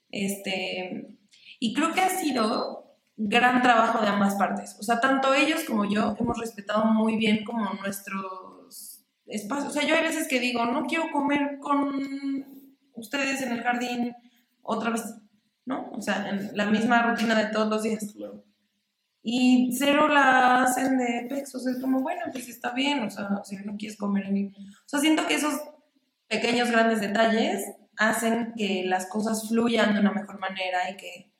este, 0.09 1.15
y 1.59 1.75
creo 1.75 1.93
que 1.93 2.01
ha 2.01 2.09
sido 2.09 2.97
gran 3.15 3.61
trabajo 3.61 4.01
de 4.01 4.07
ambas 4.07 4.33
partes, 4.33 4.75
o 4.79 4.83
sea, 4.83 4.99
tanto 4.99 5.31
ellos 5.35 5.63
como 5.67 5.85
yo 5.85 6.15
hemos 6.19 6.39
respetado 6.39 6.85
muy 6.85 7.15
bien 7.17 7.45
como 7.45 7.71
nuestros 7.75 9.05
espacios, 9.27 9.69
o 9.69 9.73
sea, 9.73 9.87
yo 9.87 9.93
hay 9.93 10.01
veces 10.01 10.27
que 10.27 10.39
digo, 10.39 10.65
no 10.65 10.87
quiero 10.87 11.11
comer 11.11 11.59
con 11.59 11.93
ustedes 12.95 13.43
en 13.43 13.51
el 13.51 13.61
jardín 13.61 14.15
otra 14.63 14.89
vez, 14.89 15.03
¿no? 15.65 15.91
O 15.91 16.01
sea, 16.01 16.29
en 16.29 16.57
la 16.57 16.65
misma 16.65 17.03
rutina 17.03 17.35
de 17.35 17.51
todos 17.51 17.69
los 17.69 17.83
días. 17.83 18.15
Y 19.25 19.71
cero 19.71 20.09
la 20.09 20.63
hacen 20.63 20.97
de 20.97 21.25
pex, 21.29 21.55
o 21.55 21.59
sea, 21.59 21.71
es 21.71 21.79
como, 21.79 22.01
bueno, 22.01 22.21
pues 22.31 22.49
está 22.49 22.71
bien, 22.71 22.99
o 23.03 23.09
sea, 23.09 23.41
si 23.45 23.55
no 23.57 23.77
quieres 23.77 23.97
comer 23.97 24.25
en... 24.25 24.53
O 24.53 24.83
sea, 24.85 24.99
siento 24.99 25.25
que 25.25 25.35
esos 25.35 25.53
pequeños, 26.27 26.69
grandes 26.69 26.99
detalles 26.99 27.63
hacen 27.97 28.53
que 28.57 28.83
las 28.85 29.05
cosas 29.07 29.47
fluyan 29.47 29.93
de 29.93 30.01
una 30.01 30.11
mejor 30.11 30.39
manera 30.39 30.89
y 30.91 30.97
que 30.97 31.31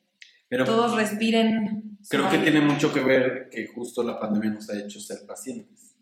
Pero 0.47 0.63
todos 0.65 0.95
respiren. 0.95 1.97
creo 2.09 2.29
que 2.29 2.37
tiene 2.37 2.61
mucho 2.61 2.93
que 2.93 3.01
ver 3.01 3.49
que 3.51 3.67
justo 3.67 4.01
la 4.01 4.17
pandemia 4.19 4.51
nos 4.51 4.69
ha 4.69 4.79
hecho 4.79 4.99
ser 5.01 5.25
pacientes. 5.27 5.95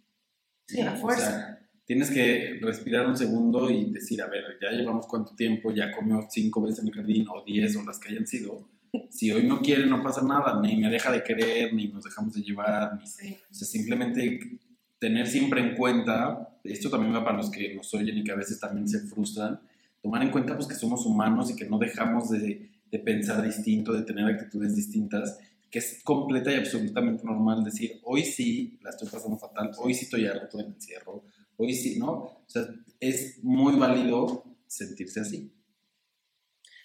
Sí, 0.67 0.81
a 0.81 0.93
O 0.93 0.97
fuerza. 0.97 1.31
sea, 1.31 1.59
tienes 1.85 2.11
que 2.11 2.59
respirar 2.61 3.07
un 3.07 3.17
segundo 3.17 3.71
y 3.71 3.91
decir, 3.91 4.21
a 4.21 4.27
ver, 4.27 4.43
ya 4.61 4.69
llevamos 4.69 5.07
cuánto 5.07 5.33
tiempo, 5.35 5.71
ya 5.71 5.91
comió 5.91 6.27
cinco 6.29 6.61
veces 6.61 6.79
en 6.79 6.89
el 6.89 6.93
jardín 6.93 7.25
o 7.27 7.43
diez 7.43 7.75
o 7.75 7.83
las 7.83 7.97
que 7.99 8.09
hayan 8.09 8.27
sido. 8.27 8.69
Si 9.09 9.31
hoy 9.31 9.47
no 9.47 9.61
quiere, 9.61 9.85
no 9.85 10.03
pasa 10.03 10.21
nada, 10.21 10.59
ni 10.61 10.75
me 10.75 10.89
deja 10.89 11.11
de 11.11 11.23
querer, 11.23 11.73
ni 11.73 11.87
nos 11.87 12.03
dejamos 12.03 12.33
de 12.33 12.41
llevar, 12.41 12.99
ni 12.99 13.07
Sí. 13.07 13.37
O 13.49 13.53
sea, 13.53 13.67
simplemente 13.67 14.59
tener 14.99 15.27
siempre 15.27 15.61
en 15.61 15.75
cuenta, 15.75 16.59
esto 16.63 16.89
también 16.89 17.15
va 17.15 17.23
para 17.23 17.37
los 17.37 17.49
que 17.49 17.73
nos 17.73 17.93
oyen 17.93 18.17
y 18.17 18.23
que 18.23 18.31
a 18.31 18.35
veces 18.35 18.59
también 18.59 18.87
se 18.87 18.99
frustran, 19.07 19.59
tomar 20.01 20.21
en 20.21 20.31
cuenta 20.31 20.55
pues 20.55 20.67
que 20.67 20.75
somos 20.75 21.05
humanos 21.05 21.49
y 21.51 21.55
que 21.55 21.65
no 21.65 21.77
dejamos 21.77 22.29
de, 22.29 22.69
de 22.91 22.99
pensar 22.99 23.41
distinto, 23.41 23.93
de 23.93 24.03
tener 24.03 24.25
actitudes 24.25 24.75
distintas, 24.75 25.39
que 25.71 25.79
es 25.79 26.01
completa 26.03 26.51
y 26.51 26.55
absolutamente 26.55 27.23
normal 27.23 27.63
decir, 27.63 27.99
hoy 28.03 28.23
sí 28.23 28.77
la 28.83 28.89
estoy 28.89 29.07
pasando 29.07 29.37
fatal, 29.37 29.71
hoy 29.77 29.93
sí 29.93 30.03
estoy 30.03 30.25
harto 30.25 30.57
del 30.57 30.67
encierro, 30.67 31.23
hoy 31.55 31.73
sí, 31.73 31.97
¿no? 31.97 32.11
O 32.11 32.43
sea, 32.45 32.67
es 32.99 33.41
muy 33.41 33.75
válido 33.77 34.43
sentirse 34.67 35.21
así. 35.21 35.51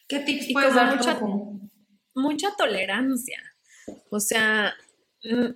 ¿Qué 0.06 0.20
tips 0.20 0.52
puedes 0.52 0.74
dar 0.74 0.96
mucha-? 0.96 1.18
Mucha 2.16 2.48
tolerancia. 2.56 3.38
O 4.10 4.20
sea, 4.20 4.74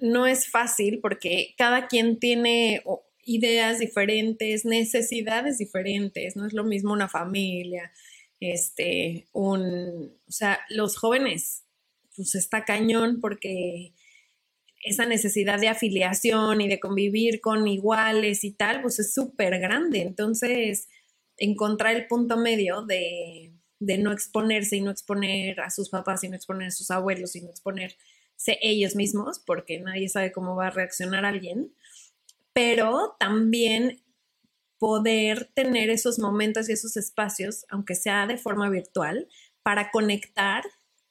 no 0.03 0.27
es 0.27 0.49
fácil 0.49 1.01
porque 1.01 1.55
cada 1.57 1.89
quien 1.89 2.19
tiene 2.19 2.83
ideas 3.25 3.79
diferentes, 3.79 4.67
necesidades 4.67 5.57
diferentes. 5.57 6.37
No 6.37 6.47
es 6.47 6.53
lo 6.53 6.65
mismo 6.65 6.93
una 6.93 7.09
familia, 7.09 7.91
este, 8.41 9.27
un, 9.33 10.13
o 10.29 10.31
sea, 10.31 10.61
los 10.69 10.99
jóvenes, 10.99 11.65
pues 12.15 12.35
está 12.35 12.67
cañón 12.67 13.21
porque 13.23 13.95
esa 14.83 15.07
necesidad 15.07 15.59
de 15.59 15.69
afiliación 15.69 16.61
y 16.61 16.69
de 16.69 16.79
convivir 16.79 17.41
con 17.41 17.67
iguales 17.69 18.45
y 18.45 18.53
tal, 18.53 18.83
pues 18.83 18.99
es 18.99 19.15
súper 19.15 19.59
grande. 19.61 20.03
Entonces, 20.03 20.89
encontrar 21.39 21.97
el 21.97 22.07
punto 22.07 22.37
medio 22.37 22.83
de, 22.83 23.53
de 23.81 23.99
no 23.99 24.13
exponerse 24.13 24.77
y 24.77 24.83
no 24.83 24.91
exponer 24.91 25.61
a 25.61 25.71
sus 25.71 25.89
papás 25.89 26.23
y 26.23 26.29
no 26.29 26.37
exponer 26.37 26.69
a 26.69 26.71
sus 26.71 26.91
abuelos 26.91 27.35
y 27.35 27.41
no 27.41 27.51
exponerse 27.51 27.97
ellos 28.63 28.95
mismos, 28.95 29.41
porque 29.41 29.81
nadie 29.81 30.09
sabe 30.09 30.33
cómo 30.33 30.55
va 30.55 30.69
a 30.69 30.71
reaccionar 30.71 31.25
alguien, 31.25 31.73
pero 32.53 33.17
también 33.19 34.03
poder 34.79 35.51
tener 35.55 35.91
esos 35.91 36.19
momentos 36.19 36.69
y 36.69 36.73
esos 36.73 36.97
espacios, 36.97 37.67
aunque 37.69 37.95
sea 37.95 38.27
de 38.27 38.39
forma 38.39 38.71
virtual, 38.71 39.29
para 39.63 39.91
conectar 39.91 40.63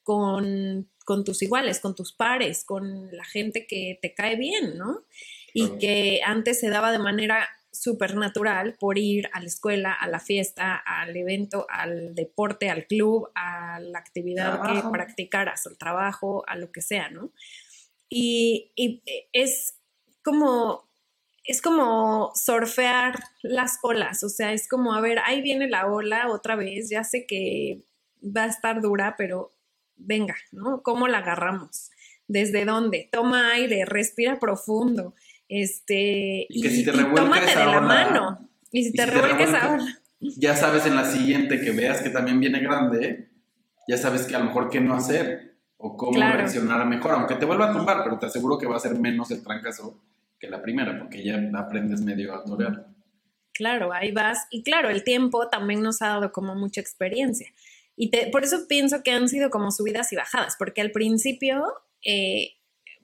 con, 0.04 0.90
con 1.06 1.24
tus 1.24 1.42
iguales, 1.42 1.80
con 1.80 1.96
tus 1.96 2.14
pares, 2.14 2.64
con 2.64 3.16
la 3.16 3.26
gente 3.26 3.68
que 3.68 4.00
te 4.02 4.14
cae 4.14 4.36
bien, 4.38 4.78
¿no? 4.78 5.06
Y 5.54 5.78
que 5.78 6.22
antes 6.26 6.60
se 6.60 6.70
daba 6.70 6.92
de 6.92 7.00
manera 7.00 7.48
súper 7.72 8.16
natural 8.16 8.76
por 8.80 8.98
ir 8.98 9.30
a 9.34 9.40
la 9.40 9.48
escuela, 9.48 9.94
a 9.94 10.08
la 10.08 10.20
fiesta, 10.20 10.76
al 10.76 11.16
evento, 11.16 11.66
al 11.70 12.16
deporte, 12.16 12.70
al 12.70 12.88
club, 12.88 13.30
a 13.36 13.80
la 13.80 14.00
actividad 14.00 14.60
Trabajo. 14.60 14.88
que 14.88 14.92
practicaras, 14.92 15.68
al 15.68 15.78
trabajo, 15.78 16.44
a 16.48 16.56
lo 16.56 16.72
que 16.72 16.82
sea, 16.82 17.10
¿no? 17.10 17.32
Y, 18.10 18.72
y 18.76 19.04
es 19.32 19.76
como 20.24 20.90
es 21.50 21.64
como 21.64 22.32
surfear 22.36 23.16
las 23.42 23.80
olas, 23.82 24.24
o 24.24 24.30
sea, 24.30 24.54
es 24.54 24.68
como, 24.68 24.94
a 24.94 25.02
ver, 25.02 25.18
ahí 25.26 25.42
viene 25.42 25.68
la 25.68 25.88
ola 25.88 26.30
otra 26.30 26.56
vez, 26.56 26.92
ya 26.92 27.04
sé 27.04 27.26
que 27.26 27.82
va 28.22 28.44
a 28.44 28.48
estar 28.48 28.82
dura, 28.82 29.16
pero 29.18 29.52
venga, 29.96 30.36
¿no? 30.52 30.84
¿Cómo 30.84 31.08
la 31.08 31.20
agarramos? 31.20 31.90
¿Desde 32.28 32.66
dónde? 32.66 33.10
Toma 33.12 33.52
aire, 33.54 33.86
respira 33.86 34.38
profundo, 34.40 35.16
este, 35.50 36.46
Y 36.50 36.62
que 36.62 36.70
si 36.70 36.86
te 36.86 36.92
tómate 36.94 37.46
de 37.46 37.66
la 37.66 37.82
mano. 37.82 38.50
Y 38.72 38.84
si 38.84 38.90
y 38.90 38.94
te 38.94 39.04
si 39.04 39.10
revuelques- 39.10 39.54
ahora. 39.62 39.84
Ya 40.22 40.56
sabes 40.56 40.86
en 40.86 40.96
la 40.96 41.06
siguiente 41.06 41.60
que 41.60 41.72
veas 41.72 42.02
que 42.02 42.10
también 42.10 42.40
viene 42.40 42.60
grande, 42.60 43.30
ya 43.88 43.98
sabes 43.98 44.24
que 44.28 44.36
a 44.36 44.40
lo 44.40 44.46
mejor 44.46 44.70
qué 44.70 44.80
no 44.80 44.94
hacer 44.94 45.56
o 45.78 45.96
cómo 45.98 46.12
Claro. 46.14 46.38
reaccionar 46.38 46.86
mejor, 46.86 47.12
aunque 47.12 47.36
te 47.36 47.46
vuelva 47.46 47.70
a 47.70 47.74
tumbar, 47.74 48.04
pero 48.04 48.20
te 48.20 48.26
aseguro 48.28 48.58
que 48.58 48.68
va 48.68 48.76
a 48.76 48.80
ser 48.80 48.96
menos 49.00 49.32
el 49.32 49.42
trancazo 49.44 50.02
que 50.40 50.50
la 50.50 50.62
primera, 50.62 50.98
porque 51.00 51.24
ya 51.24 51.40
aprendes 51.56 52.02
medio 52.02 52.34
a 52.36 52.44
torear. 52.44 52.86
Claro, 53.54 53.92
ahí 53.92 54.12
vas. 54.12 54.46
Y 54.52 54.64
claro, 54.64 54.90
el 54.90 55.04
tiempo 55.04 55.48
también 55.50 55.82
nos 55.82 56.02
ha 56.02 56.08
dado 56.10 56.32
como 56.32 56.54
mucha 56.56 56.80
experiencia. 56.82 57.48
Y 57.96 58.10
te- 58.12 58.28
por 58.28 58.44
eso 58.44 58.66
pienso 58.68 59.04
que 59.04 59.12
han 59.12 59.28
sido 59.28 59.50
como 59.50 59.72
subidas 59.72 60.14
y 60.14 60.16
bajadas, 60.16 60.56
porque 60.60 60.80
al 60.82 60.92
principio, 60.92 61.64
eh, 62.06 62.52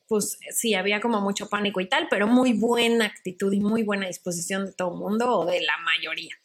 pues 0.07 0.37
sí, 0.51 0.73
había 0.75 1.01
como 1.01 1.21
mucho 1.21 1.49
pánico 1.49 1.81
y 1.81 1.87
tal, 1.87 2.07
pero 2.09 2.27
muy 2.27 2.53
buena 2.53 3.05
actitud 3.05 3.51
y 3.53 3.59
muy 3.59 3.83
buena 3.83 4.07
disposición 4.07 4.65
de 4.65 4.73
todo 4.73 4.93
el 4.93 4.99
mundo 4.99 5.39
o 5.39 5.45
de 5.45 5.61
la 5.61 5.77
mayoría. 5.83 6.35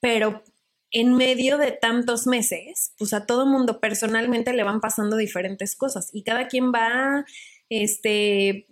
Pero 0.00 0.42
en 0.90 1.14
medio 1.14 1.58
de 1.58 1.72
tantos 1.72 2.26
meses, 2.26 2.92
pues 2.98 3.12
a 3.12 3.26
todo 3.26 3.46
mundo 3.46 3.80
personalmente 3.80 4.52
le 4.52 4.64
van 4.64 4.80
pasando 4.80 5.16
diferentes 5.16 5.76
cosas 5.76 6.10
y 6.12 6.22
cada 6.22 6.48
quien 6.48 6.72
va, 6.72 7.26
este, 7.68 8.66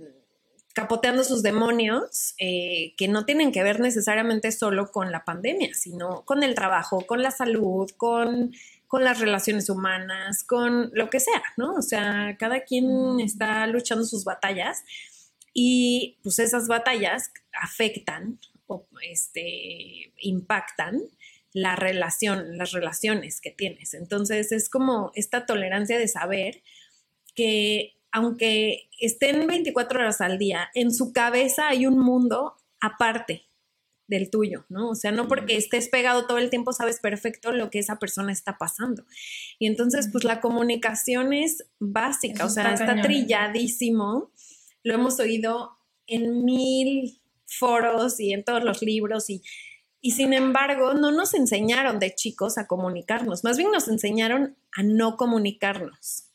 capoteando 0.72 1.24
sus 1.24 1.42
demonios 1.42 2.34
eh, 2.38 2.94
que 2.96 3.08
no 3.08 3.24
tienen 3.24 3.52
que 3.52 3.62
ver 3.62 3.80
necesariamente 3.80 4.52
solo 4.52 4.90
con 4.90 5.10
la 5.10 5.24
pandemia, 5.24 5.74
sino 5.74 6.22
con 6.24 6.42
el 6.42 6.54
trabajo, 6.54 7.06
con 7.06 7.22
la 7.22 7.30
salud, 7.30 7.90
con, 7.96 8.52
con 8.86 9.04
las 9.04 9.20
relaciones 9.20 9.68
humanas, 9.68 10.44
con 10.44 10.90
lo 10.92 11.10
que 11.10 11.20
sea, 11.20 11.42
¿no? 11.56 11.74
O 11.74 11.82
sea, 11.82 12.36
cada 12.38 12.60
quien 12.60 13.20
está 13.20 13.66
luchando 13.66 14.04
sus 14.04 14.24
batallas 14.24 14.84
y 15.52 16.18
pues 16.22 16.38
esas 16.38 16.68
batallas 16.68 17.32
afectan 17.60 18.38
o 18.66 18.86
este, 19.02 20.12
impactan 20.18 21.00
la 21.52 21.74
relación, 21.74 22.58
las 22.58 22.72
relaciones 22.72 23.40
que 23.40 23.50
tienes. 23.50 23.94
Entonces 23.94 24.52
es 24.52 24.68
como 24.68 25.10
esta 25.14 25.46
tolerancia 25.46 25.98
de 25.98 26.08
saber 26.08 26.62
que 27.34 27.94
aunque 28.12 28.88
estén 29.00 29.46
24 29.46 30.00
horas 30.00 30.20
al 30.20 30.38
día, 30.38 30.70
en 30.74 30.92
su 30.92 31.12
cabeza 31.12 31.68
hay 31.68 31.86
un 31.86 31.98
mundo 31.98 32.56
aparte 32.80 33.45
del 34.08 34.30
tuyo, 34.30 34.64
¿no? 34.68 34.90
O 34.90 34.94
sea, 34.94 35.12
no 35.12 35.28
porque 35.28 35.56
estés 35.56 35.88
pegado 35.88 36.26
todo 36.26 36.38
el 36.38 36.50
tiempo 36.50 36.72
sabes 36.72 37.00
perfecto 37.00 37.52
lo 37.52 37.70
que 37.70 37.78
esa 37.78 37.98
persona 37.98 38.32
está 38.32 38.56
pasando. 38.58 39.04
Y 39.58 39.66
entonces, 39.66 40.08
pues 40.12 40.24
la 40.24 40.40
comunicación 40.40 41.32
es 41.32 41.64
básica, 41.78 42.44
Eso 42.44 42.46
o 42.46 42.50
sea, 42.50 42.72
está 42.72 42.92
está, 42.92 43.02
trilladísimo. 43.02 44.30
Lo 44.82 44.94
hemos 44.94 45.18
oído 45.18 45.78
en 46.06 46.44
mil 46.44 47.20
foros 47.46 48.20
y 48.20 48.32
en 48.32 48.44
todos 48.44 48.62
los 48.62 48.82
libros 48.82 49.30
y, 49.30 49.42
y 50.00 50.12
sin 50.12 50.32
embargo 50.32 50.94
no 50.94 51.12
nos 51.12 51.34
enseñaron 51.34 51.98
de 51.98 52.14
chicos 52.14 52.58
a 52.58 52.66
comunicarnos, 52.66 53.44
más 53.44 53.56
bien 53.56 53.70
nos 53.70 53.88
enseñaron 53.88 54.56
a 54.72 54.82
no 54.82 55.16
comunicarnos. 55.16 56.26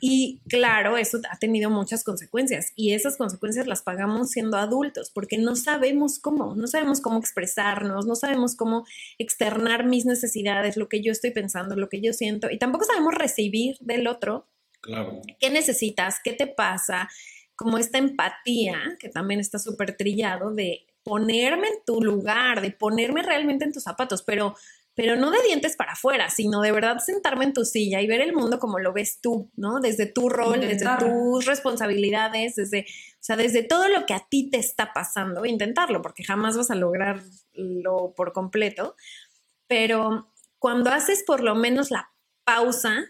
Y 0.00 0.40
claro, 0.48 0.96
eso 0.96 1.20
ha 1.30 1.38
tenido 1.38 1.70
muchas 1.70 2.04
consecuencias 2.04 2.72
y 2.74 2.94
esas 2.94 3.16
consecuencias 3.16 3.66
las 3.66 3.82
pagamos 3.82 4.30
siendo 4.30 4.56
adultos 4.56 5.10
porque 5.10 5.38
no 5.38 5.56
sabemos 5.56 6.18
cómo, 6.18 6.54
no 6.54 6.66
sabemos 6.66 7.00
cómo 7.00 7.18
expresarnos, 7.18 8.06
no 8.06 8.14
sabemos 8.14 8.56
cómo 8.56 8.86
externar 9.18 9.84
mis 9.84 10.06
necesidades, 10.06 10.76
lo 10.76 10.88
que 10.88 11.02
yo 11.02 11.12
estoy 11.12 11.32
pensando, 11.32 11.76
lo 11.76 11.88
que 11.88 12.00
yo 12.00 12.12
siento 12.12 12.50
y 12.50 12.58
tampoco 12.58 12.84
sabemos 12.84 13.14
recibir 13.14 13.76
del 13.80 14.06
otro 14.06 14.46
Claro. 14.80 15.22
qué 15.40 15.48
necesitas, 15.48 16.16
qué 16.22 16.34
te 16.34 16.46
pasa, 16.46 17.08
como 17.56 17.78
esta 17.78 17.98
empatía, 17.98 18.96
que 18.98 19.08
también 19.08 19.40
está 19.40 19.58
súper 19.58 19.96
trillado, 19.96 20.52
de 20.52 20.86
ponerme 21.02 21.68
en 21.68 21.84
tu 21.86 22.02
lugar, 22.02 22.60
de 22.60 22.70
ponerme 22.70 23.22
realmente 23.22 23.64
en 23.64 23.72
tus 23.72 23.84
zapatos, 23.84 24.22
pero, 24.22 24.54
pero 24.94 25.16
no 25.16 25.30
de 25.30 25.42
dientes 25.42 25.76
para 25.76 25.92
afuera, 25.92 26.30
sino 26.30 26.60
de 26.60 26.70
verdad 26.70 26.98
sentarme 26.98 27.44
en 27.44 27.52
tu 27.52 27.64
silla 27.64 28.00
y 28.00 28.06
ver 28.06 28.20
el 28.20 28.32
mundo 28.32 28.58
como 28.60 28.78
lo 28.78 28.92
ves 28.92 29.20
tú, 29.20 29.50
¿no? 29.56 29.80
Desde 29.80 30.06
tu 30.06 30.28
rol, 30.28 30.60
desde 30.60 30.86
tus 30.98 31.46
responsabilidades, 31.46 32.54
desde, 32.54 32.82
o 32.82 33.18
sea, 33.20 33.36
desde 33.36 33.64
todo 33.64 33.88
lo 33.88 34.06
que 34.06 34.14
a 34.14 34.26
ti 34.28 34.50
te 34.50 34.58
está 34.58 34.92
pasando, 34.92 35.44
intentarlo, 35.46 36.00
porque 36.00 36.22
jamás 36.22 36.56
vas 36.56 36.70
a 36.70 36.76
lograrlo 36.76 38.14
por 38.16 38.32
completo, 38.32 38.94
pero 39.66 40.30
cuando 40.60 40.90
haces 40.90 41.24
por 41.26 41.42
lo 41.42 41.56
menos 41.56 41.90
la 41.90 42.10
pausa 42.44 43.04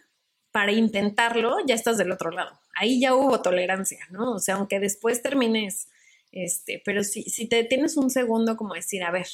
para 0.53 0.73
intentarlo, 0.73 1.57
ya 1.67 1.75
estás 1.75 1.99
del 1.99 2.13
otro 2.13 2.31
lado. 2.31 2.59
Ahí 2.75 3.01
ya 3.01 3.15
hubo 3.15 3.43
tolerancia, 3.43 4.07
¿no? 4.11 4.33
O 4.33 4.39
sea, 4.39 4.55
aunque 4.55 4.81
después 4.81 5.21
termines, 5.21 5.89
este, 6.33 6.81
pero 6.85 7.05
si, 7.05 7.25
si 7.25 7.47
te 7.47 7.63
tienes 7.65 7.97
un 7.97 8.09
segundo 8.09 8.57
como 8.57 8.75
decir, 8.75 9.05
a 9.05 9.11
ver, 9.11 9.27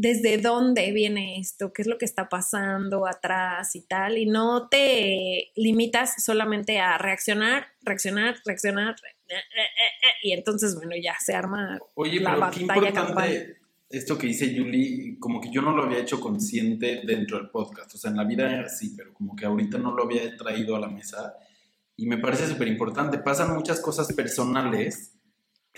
¿desde 0.00 0.38
dónde 0.38 0.92
viene 0.92 1.40
esto? 1.40 1.72
¿Qué 1.72 1.82
es 1.82 1.88
lo 1.88 1.98
que 1.98 2.04
está 2.04 2.28
pasando 2.28 3.06
atrás 3.06 3.74
y 3.74 3.82
tal? 3.82 4.16
Y 4.16 4.26
no 4.26 4.68
te 4.68 5.50
limitas 5.56 6.22
solamente 6.22 6.78
a 6.78 6.98
reaccionar, 6.98 7.66
reaccionar, 7.82 8.36
reaccionar, 8.44 8.94
eh, 9.28 9.34
eh, 9.34 9.60
eh, 9.60 10.12
y 10.22 10.32
entonces, 10.32 10.76
bueno, 10.76 10.92
ya 11.02 11.16
se 11.18 11.34
arma 11.34 11.78
Oye, 11.94 12.20
la 12.20 12.34
pero 12.34 12.50
qué 12.50 12.64
batalla 12.64 12.92
campal. 12.92 13.30
importante 13.30 13.68
esto 13.90 14.18
que 14.18 14.26
dice 14.26 14.54
Julie, 14.56 15.16
como 15.18 15.40
que 15.40 15.50
yo 15.50 15.62
no 15.62 15.74
lo 15.74 15.84
había 15.84 15.98
hecho 15.98 16.20
consciente 16.20 17.00
dentro 17.04 17.38
del 17.38 17.48
podcast. 17.48 17.94
O 17.94 17.98
sea, 17.98 18.10
en 18.10 18.18
la 18.18 18.24
vida 18.24 18.68
sí, 18.68 18.94
pero 18.96 19.14
como 19.14 19.34
que 19.34 19.46
ahorita 19.46 19.78
no 19.78 19.94
lo 19.94 20.04
había 20.04 20.36
traído 20.36 20.76
a 20.76 20.80
la 20.80 20.88
mesa. 20.88 21.36
Y 21.96 22.06
me 22.06 22.18
parece 22.18 22.46
súper 22.46 22.68
importante. 22.68 23.18
Pasan 23.18 23.54
muchas 23.54 23.80
cosas 23.80 24.12
personales. 24.12 25.14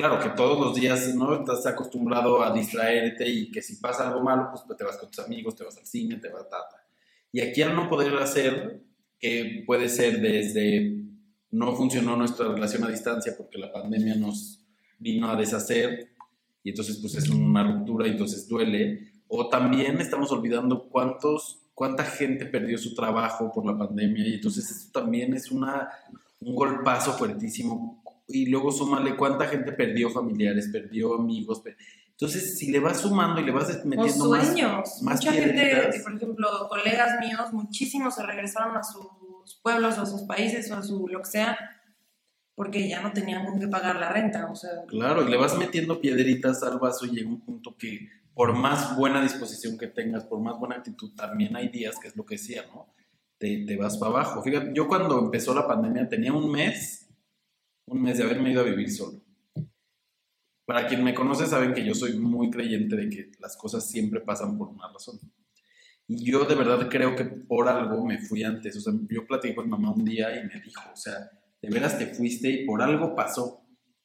Claro 0.00 0.18
que 0.18 0.30
todos 0.30 0.58
los 0.58 0.74
días 0.74 1.14
no 1.14 1.34
estás 1.34 1.66
acostumbrado 1.66 2.42
a 2.42 2.54
distraerte 2.54 3.28
y 3.28 3.50
que 3.50 3.60
si 3.60 3.76
pasa 3.76 4.08
algo 4.08 4.22
malo, 4.22 4.48
pues 4.50 4.78
te 4.78 4.82
vas 4.82 4.96
con 4.96 5.10
tus 5.10 5.18
amigos, 5.18 5.54
te 5.54 5.62
vas 5.62 5.76
al 5.76 5.84
cine, 5.84 6.16
te 6.16 6.30
vas 6.30 6.40
a 6.40 6.48
tata. 6.48 6.86
Y 7.30 7.42
aquí 7.42 7.60
al 7.60 7.76
no 7.76 7.86
poder 7.90 8.16
hacer, 8.16 8.80
que 9.18 9.62
puede 9.66 9.90
ser 9.90 10.22
desde 10.22 11.04
no 11.50 11.76
funcionó 11.76 12.16
nuestra 12.16 12.48
relación 12.48 12.82
a 12.84 12.88
distancia 12.88 13.34
porque 13.36 13.58
la 13.58 13.70
pandemia 13.70 14.14
nos 14.14 14.64
vino 14.98 15.30
a 15.30 15.36
deshacer 15.36 16.08
y 16.64 16.70
entonces 16.70 16.96
pues 16.96 17.16
es 17.16 17.28
una 17.28 17.62
ruptura 17.62 18.08
y 18.08 18.12
entonces 18.12 18.48
duele. 18.48 19.12
O 19.28 19.50
también 19.50 20.00
estamos 20.00 20.32
olvidando 20.32 20.88
cuántos, 20.88 21.58
cuánta 21.74 22.04
gente 22.04 22.46
perdió 22.46 22.78
su 22.78 22.94
trabajo 22.94 23.52
por 23.52 23.66
la 23.66 23.76
pandemia 23.76 24.26
y 24.26 24.34
entonces 24.36 24.70
esto 24.70 24.98
también 24.98 25.34
es 25.34 25.50
una, 25.50 25.90
un 26.40 26.54
golpazo 26.54 27.12
fuertísimo. 27.12 27.99
Y 28.32 28.46
luego 28.46 28.70
súmale 28.72 29.16
cuánta 29.16 29.46
gente 29.46 29.72
perdió 29.72 30.10
familiares, 30.10 30.68
perdió 30.72 31.14
amigos. 31.14 31.60
per- 31.60 31.76
Entonces, 32.10 32.58
si 32.58 32.70
le 32.70 32.80
vas 32.80 33.00
sumando 33.00 33.40
y 33.40 33.44
le 33.44 33.50
vas 33.52 33.68
O 33.82 33.88
metiendo 33.88 34.28
más, 34.28 34.46
sueños. 34.46 35.02
más 35.02 35.16
Mucha 35.16 35.32
gente, 35.32 35.52
piedritas. 35.54 35.94
que, 35.96 36.00
por 36.02 36.14
ejemplo, 36.14 36.48
colegas 36.68 37.18
míos, 37.20 37.52
muchísimos 37.52 38.14
se 38.14 38.22
regresaron 38.24 38.76
a 38.76 38.82
sus 38.82 39.06
pueblos 39.62 39.96
o 39.98 40.02
a 40.02 40.06
sus 40.06 40.22
países 40.22 40.70
o 40.70 40.76
a 40.76 40.82
su 40.82 41.08
lo 41.08 41.20
que 41.20 41.30
sea, 41.30 41.58
porque 42.54 42.88
ya 42.88 43.00
no 43.00 43.12
tenían 43.12 43.46
con 43.46 43.58
qué 43.58 43.68
pagar 43.68 43.96
la 43.96 44.10
renta. 44.12 44.50
O 44.50 44.54
sea, 44.54 44.70
Claro, 44.88 45.26
y 45.26 45.30
le 45.30 45.36
vas 45.36 45.56
metiendo 45.56 46.00
piedritas 46.00 46.62
al 46.62 46.78
vaso 46.78 47.06
y 47.06 47.10
llega 47.10 47.28
un 47.28 47.40
punto 47.40 47.74
que 47.76 48.08
por 48.34 48.54
más 48.54 48.96
buena 48.96 49.22
disposición 49.22 49.76
que 49.78 49.86
tengas, 49.86 50.24
por 50.24 50.40
más 50.40 50.58
buena 50.58 50.76
actitud, 50.76 51.14
también 51.14 51.56
hay 51.56 51.68
días, 51.68 51.96
que 52.00 52.08
es 52.08 52.16
lo 52.16 52.24
que 52.24 52.34
decía, 52.36 52.64
¿no? 52.72 52.86
Te, 53.38 53.64
te 53.66 53.76
vas 53.78 53.96
para 53.96 54.12
abajo. 54.12 54.42
Fíjate, 54.42 54.72
yo 54.74 54.86
cuando 54.86 55.18
empezó 55.18 55.54
la 55.54 55.66
pandemia 55.66 56.06
tenía 56.08 56.32
un 56.34 56.50
mes, 56.52 56.99
un 57.86 58.02
mes 58.02 58.18
de 58.18 58.24
haberme 58.24 58.52
ido 58.52 58.60
a 58.60 58.64
vivir 58.64 58.90
solo. 58.90 59.20
Para 60.64 60.86
quien 60.86 61.02
me 61.02 61.14
conoce 61.14 61.46
saben 61.46 61.74
que 61.74 61.84
yo 61.84 61.94
soy 61.94 62.18
muy 62.18 62.50
creyente 62.50 62.94
de 62.94 63.08
que 63.08 63.32
las 63.40 63.56
cosas 63.56 63.88
siempre 63.88 64.20
pasan 64.20 64.56
por 64.56 64.68
una 64.68 64.86
razón. 64.92 65.18
Y 66.06 66.24
yo 66.24 66.44
de 66.44 66.54
verdad 66.54 66.88
creo 66.88 67.14
que 67.14 67.24
por 67.24 67.68
algo 67.68 68.04
me 68.04 68.18
fui 68.18 68.42
antes. 68.42 68.76
O 68.76 68.80
sea, 68.80 68.92
yo 69.08 69.26
platiqué 69.26 69.54
con 69.54 69.68
mamá 69.68 69.92
un 69.92 70.04
día 70.04 70.30
y 70.36 70.46
me 70.46 70.60
dijo, 70.60 70.82
o 70.92 70.96
sea, 70.96 71.30
de 71.62 71.70
veras 71.70 71.98
te 71.98 72.06
fuiste 72.06 72.48
y 72.48 72.66
por 72.66 72.82
algo 72.82 73.14
pasó. 73.14 73.64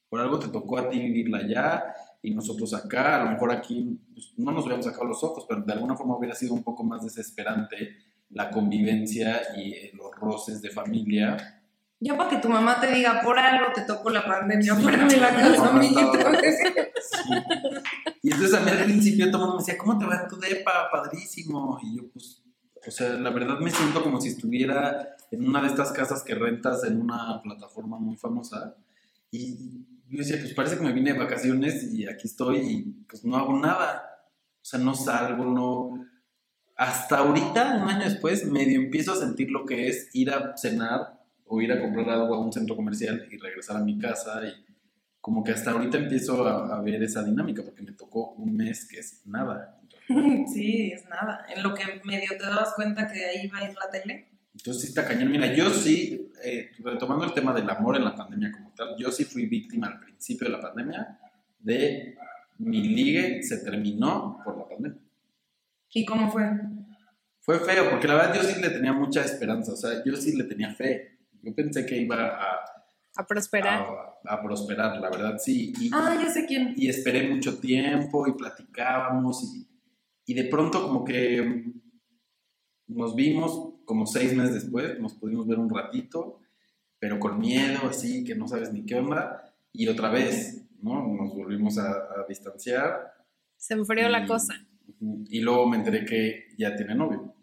Por 0.10 0.20
algo 0.22 0.40
te 0.40 0.50
tocó 0.50 0.78
a 0.78 0.90
ti 0.90 1.00
vivirla 1.00 1.40
allá 1.40 1.84
y 2.22 2.34
nosotros 2.34 2.74
acá. 2.74 3.22
A 3.22 3.26
lo 3.26 3.32
mejor 3.32 3.52
aquí 3.52 4.00
pues, 4.14 4.34
no 4.38 4.52
nos 4.52 4.66
hubiéramos 4.66 4.86
sacado 4.86 5.06
los 5.06 5.24
ojos, 5.24 5.46
pero 5.48 5.62
de 5.62 5.74
alguna 5.74 5.96
forma 5.96 6.18
hubiera 6.18 6.36
sido 6.36 6.54
un 6.54 6.64
poco 6.64 6.84
más 6.84 7.04
desesperante 7.04 7.98
la 8.30 8.50
convivencia 8.50 9.42
y 9.58 9.96
los 9.96 10.12
roces 10.16 10.62
de 10.62 10.70
familia. 10.70 11.65
Ya 12.00 12.18
para 12.18 12.30
que 12.30 12.38
tu 12.38 12.50
mamá 12.50 12.80
te 12.80 12.92
diga, 12.92 13.22
por 13.24 13.40
algo 13.40 13.72
te 13.74 13.82
tocó 13.82 14.10
la 14.10 14.26
pandemia, 14.26 14.76
pórame 14.76 15.18
la 15.18 15.30
casa, 15.30 15.70
amiguito. 15.70 16.12
Sí. 17.06 17.34
Y 18.24 18.32
entonces 18.32 18.58
a 18.58 18.62
mí 18.62 18.72
al 18.72 18.84
principio 18.84 19.30
todo 19.30 19.44
el 19.44 19.48
mundo 19.48 19.56
me 19.58 19.62
decía, 19.62 19.78
¿cómo 19.78 19.98
te 19.98 20.06
va 20.06 20.28
tu 20.28 20.40
depa? 20.40 20.90
Padrísimo. 20.92 21.78
Y 21.84 21.98
yo 21.98 22.10
pues, 22.12 22.42
o 22.86 22.92
sea, 22.92 23.10
la 23.10 23.30
verdad 23.30 23.60
me 23.60 23.70
siento 23.70 24.02
como 24.02 24.20
si 24.20 24.30
estuviera 24.30 25.16
en 25.30 25.48
una 25.48 25.62
de 25.62 25.68
estas 25.68 25.92
casas 25.92 26.24
que 26.24 26.34
rentas 26.34 26.84
en 26.84 27.00
una 27.00 27.42
plataforma 27.44 28.00
muy 28.00 28.18
famosa. 28.18 28.76
Y 29.30 29.86
yo 30.10 30.18
decía, 30.18 30.38
pues 30.40 30.54
parece 30.54 30.78
que 30.78 30.84
me 30.84 30.94
vine 30.94 31.14
de 31.14 31.20
vacaciones 31.20 31.84
y 31.94 32.08
aquí 32.08 32.28
estoy 32.28 32.58
y 32.58 32.84
pues 33.08 33.24
no 33.24 33.38
hago 33.38 33.58
nada. 33.60 34.04
O 34.62 34.66
sea, 34.66 34.80
no 34.80 34.96
salgo, 34.96 35.46
no... 35.46 36.06
Hasta 36.76 37.20
ahorita, 37.20 37.82
un 37.84 37.90
año 37.90 38.04
después, 38.06 38.46
medio 38.46 38.82
empiezo 38.82 39.14
a 39.14 39.16
sentir 39.16 39.50
lo 39.50 39.66
que 39.66 39.88
es 39.88 40.10
ir 40.14 40.32
a 40.32 40.58
cenar 40.58 41.25
o 41.46 41.62
ir 41.62 41.72
a 41.72 41.80
comprar 41.80 42.10
algo 42.10 42.36
a 42.36 42.40
un 42.40 42.52
centro 42.52 42.76
comercial 42.76 43.28
y 43.32 43.38
regresar 43.38 43.78
a 43.78 43.84
mi 43.84 43.98
casa 43.98 44.42
y 44.46 44.66
como 45.22 45.44
que 45.44 45.52
hasta 45.52 45.72
ahorita 45.72 45.98
empiezo 45.98 46.46
a, 46.48 46.78
a 46.78 46.82
ver 46.82 47.02
esa 47.02 47.24
dinámica 47.24 47.64
porque 47.64 47.82
me 47.82 47.94
tocó 47.94 48.32
un 48.34 48.56
mes 48.56 48.88
que 48.88 49.00
es 49.00 49.26
nada. 49.26 49.80
Sí, 50.54 50.92
es 50.92 51.08
nada. 51.10 51.46
En 51.56 51.64
lo 51.64 51.74
que 51.74 51.84
medio 52.04 52.30
te 52.38 52.46
dabas 52.46 52.74
cuenta 52.76 53.12
que 53.12 53.26
ahí 53.26 53.48
va 53.48 53.60
a 53.60 53.70
ir 53.70 53.76
la 53.76 53.90
tele. 53.90 54.28
Entonces 54.54 54.84
sí 54.84 54.88
está 54.90 55.08
cañón. 55.08 55.32
Mira, 55.32 55.54
yo 55.54 55.70
sí, 55.70 56.32
eh, 56.44 56.72
retomando 56.80 57.26
el 57.26 57.34
tema 57.34 57.54
del 57.54 57.70
amor 57.70 57.96
en 57.96 58.06
la 58.06 58.16
pandemia 58.16 58.52
como 58.52 58.72
tal, 58.74 58.96
yo 58.98 59.12
sí 59.12 59.26
fui 59.26 59.48
víctima 59.48 59.88
al 59.88 60.00
principio 60.00 60.48
de 60.48 60.54
la 60.54 60.62
pandemia 60.62 61.20
de 61.60 62.16
mi 62.60 62.82
ligue 62.82 63.42
se 63.44 63.58
terminó 63.58 64.40
por 64.46 64.58
la 64.58 64.70
pandemia. 64.70 65.02
¿Y 65.92 66.06
cómo 66.06 66.32
fue? 66.32 66.44
Fue 67.42 67.60
feo, 67.60 67.90
porque 67.90 68.08
la 68.08 68.16
verdad 68.16 68.36
yo 68.36 68.44
sí 68.44 68.62
le 68.62 68.70
tenía 68.70 68.94
mucha 68.94 69.24
esperanza, 69.24 69.74
o 69.74 69.76
sea, 69.76 70.04
yo 70.04 70.16
sí 70.16 70.36
le 70.36 70.46
tenía 70.46 70.74
fe. 70.74 71.15
Yo 71.46 71.54
pensé 71.56 71.86
que 71.86 71.96
iba 71.98 72.18
a, 72.26 72.66
A 73.18 73.26
prosperar. 73.28 73.86
a, 74.26 74.34
a 74.34 74.42
prosperar, 74.44 75.00
la 75.00 75.10
verdad, 75.10 75.38
sí. 75.38 75.72
Y, 75.80 75.90
Ah, 75.94 76.18
ya 76.22 76.30
sé 76.30 76.46
quién. 76.46 76.74
y 76.76 76.90
esperé 76.90 77.30
mucho 77.30 77.60
tiempo 77.60 78.28
y 78.28 78.34
platicábamos 78.34 79.44
y, 79.44 79.68
y 80.26 80.34
de 80.34 80.46
pronto 80.46 80.82
como 80.82 81.06
que 81.06 81.72
nos 82.88 83.16
vimos 83.16 83.74
como 83.86 84.06
seis 84.06 84.36
meses 84.36 84.56
después, 84.56 85.00
nos 85.00 85.14
pudimos 85.14 85.48
ver 85.48 85.60
un 85.60 85.70
ratito, 85.70 86.40
pero 87.00 87.20
con 87.20 87.40
miedo, 87.40 87.80
así, 87.88 88.24
que 88.24 88.36
no 88.36 88.48
sabes 88.48 88.72
ni 88.74 88.84
qué 88.86 88.96
onda, 88.96 89.54
y 89.72 89.88
otra 89.88 90.10
vez, 90.10 90.66
¿no? 90.82 91.06
Nos 91.08 91.36
volvimos 91.36 91.78
a, 91.78 91.92
a 91.92 92.26
distanciar. 92.28 93.14
Se 93.58 93.74
enfrió 93.76 94.10
la 94.10 94.22
y- 94.24 94.28
cosa. 94.28 94.54
Ujú, 95.00 95.26
Y 95.30 95.42
luego 95.42 95.68
me 95.68 95.78
enteré 95.78 96.06
que 96.06 96.48
ya 96.58 96.76
tiene 96.76 96.96
novio, 96.96 97.34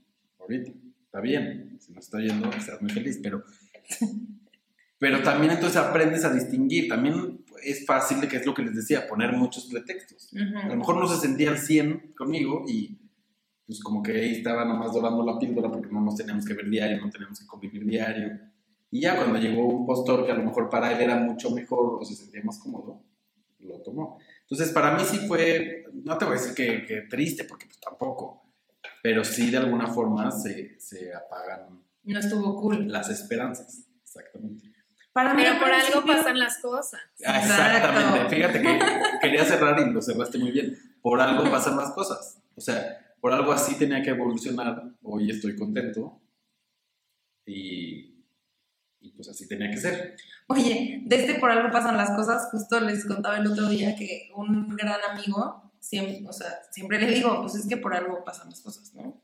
ahorita. 0.41 0.71
Está 1.05 1.21
bien, 1.21 1.77
si 1.81 1.93
nos 1.93 2.05
está 2.05 2.19
yendo, 2.21 2.49
estás 2.51 2.81
muy 2.81 2.91
feliz, 2.91 3.21
pero... 3.23 3.45
Pero 4.99 5.21
también 5.23 5.53
entonces 5.53 5.79
aprendes 5.79 6.25
a 6.25 6.33
distinguir. 6.33 6.89
También 6.89 7.45
es 7.65 7.85
fácil, 7.85 8.29
que 8.29 8.37
es 8.37 8.47
lo 8.47 8.55
que 8.55 8.63
les 8.63 8.77
decía, 8.77 9.09
poner 9.09 9.33
muchos 9.33 9.67
pretextos. 9.67 10.31
A 10.33 10.69
lo 10.69 10.77
mejor 10.77 10.97
no 10.97 11.09
se 11.09 11.21
sentía 11.21 11.51
al 11.51 11.59
100 11.59 12.15
conmigo 12.17 12.65
y 12.69 12.99
pues 13.67 13.83
como 13.83 14.03
que 14.03 14.13
ahí 14.13 14.33
estaba 14.33 14.65
nomás 14.65 14.93
dorando 14.93 15.25
la 15.25 15.39
píldora 15.39 15.71
porque 15.71 15.91
no 15.91 16.01
nos 16.01 16.17
teníamos 16.17 16.45
que 16.45 16.55
ver 16.55 16.69
diario, 16.69 17.01
no 17.01 17.11
teníamos 17.11 17.41
que 17.41 17.47
convivir 17.47 17.85
diario. 17.85 18.39
Y 18.91 19.01
ya 19.01 19.17
cuando 19.17 19.39
llegó 19.39 19.67
un 19.67 19.87
postor 19.87 20.27
que 20.27 20.33
a 20.33 20.37
lo 20.37 20.45
mejor 20.45 20.69
para 20.69 20.93
él 20.93 21.01
era 21.01 21.17
mucho 21.17 21.51
mejor 21.51 21.99
o 22.01 22.05
se 22.05 22.15
sentía 22.15 22.43
más 22.45 22.59
cómodo, 22.59 23.03
lo 23.61 23.81
tomó. 23.83 24.19
Entonces 24.43 24.71
para 24.71 24.97
mí 24.97 25.03
sí 25.05 25.27
fue, 25.27 25.85
no 26.05 26.19
te 26.19 26.27
voy 26.27 26.37
a 26.37 26.41
decir 26.41 26.55
que, 26.55 26.85
que 26.85 27.03
triste 27.09 27.45
porque 27.45 27.67
pues 27.67 27.81
tampoco, 27.81 28.45
pero 29.03 29.25
sí 29.25 29.51
de 29.51 29.57
alguna 29.57 29.87
forma 29.87 30.31
se, 30.31 30.79
se 30.79 31.15
apagan 31.15 31.83
No 32.05 32.19
estuvo 32.19 32.61
cool. 32.61 32.89
las 32.89 33.09
esperanzas. 33.11 33.85
Exactamente. 34.03 34.73
Para 35.13 35.35
mí 35.35 35.43
Pero 35.45 35.59
por 35.59 35.71
algo 35.71 36.07
pasan 36.07 36.39
las 36.39 36.59
cosas. 36.59 37.01
Ah, 37.25 37.39
Exacto. 37.39 37.77
Exactamente. 37.77 38.37
Fíjate 38.37 38.63
que 38.63 38.79
quería 39.21 39.45
cerrar 39.45 39.79
y 39.81 39.93
lo 39.93 40.01
cerraste 40.01 40.39
muy 40.39 40.51
bien. 40.51 40.79
Por 41.03 41.21
algo 41.21 41.51
pasan 41.51 41.77
las 41.77 41.93
cosas. 41.93 42.39
O 42.57 42.61
sea, 42.61 43.15
por 43.21 43.33
algo 43.33 43.53
así 43.53 43.77
tenía 43.77 44.03
que 44.03 44.11
evolucionar. 44.11 44.83
Hoy 45.03 45.31
estoy 45.31 45.55
contento. 45.55 46.21
Y, 47.45 48.25
y 49.01 49.13
pues 49.15 49.29
así 49.29 49.47
tenía 49.47 49.71
que 49.71 49.77
ser. 49.77 50.17
Oye, 50.49 51.03
de 51.05 51.17
este 51.17 51.35
por 51.35 51.51
algo 51.51 51.71
pasan 51.71 51.97
las 51.97 52.11
cosas. 52.11 52.49
Justo 52.51 52.81
les 52.81 53.05
contaba 53.05 53.37
el 53.37 53.47
otro 53.47 53.69
día 53.69 53.95
que 53.95 54.31
un 54.35 54.75
gran 54.77 55.01
amigo, 55.11 55.73
siempre, 55.79 56.25
o 56.27 56.33
sea, 56.33 56.49
siempre 56.71 57.01
le 57.01 57.11
digo, 57.11 57.43
pues 57.43 57.57
es 57.57 57.69
que 57.69 57.77
por 57.77 57.95
algo 57.95 58.25
pasan 58.25 58.49
las 58.49 58.61
cosas, 58.61 58.95
¿no? 58.95 59.21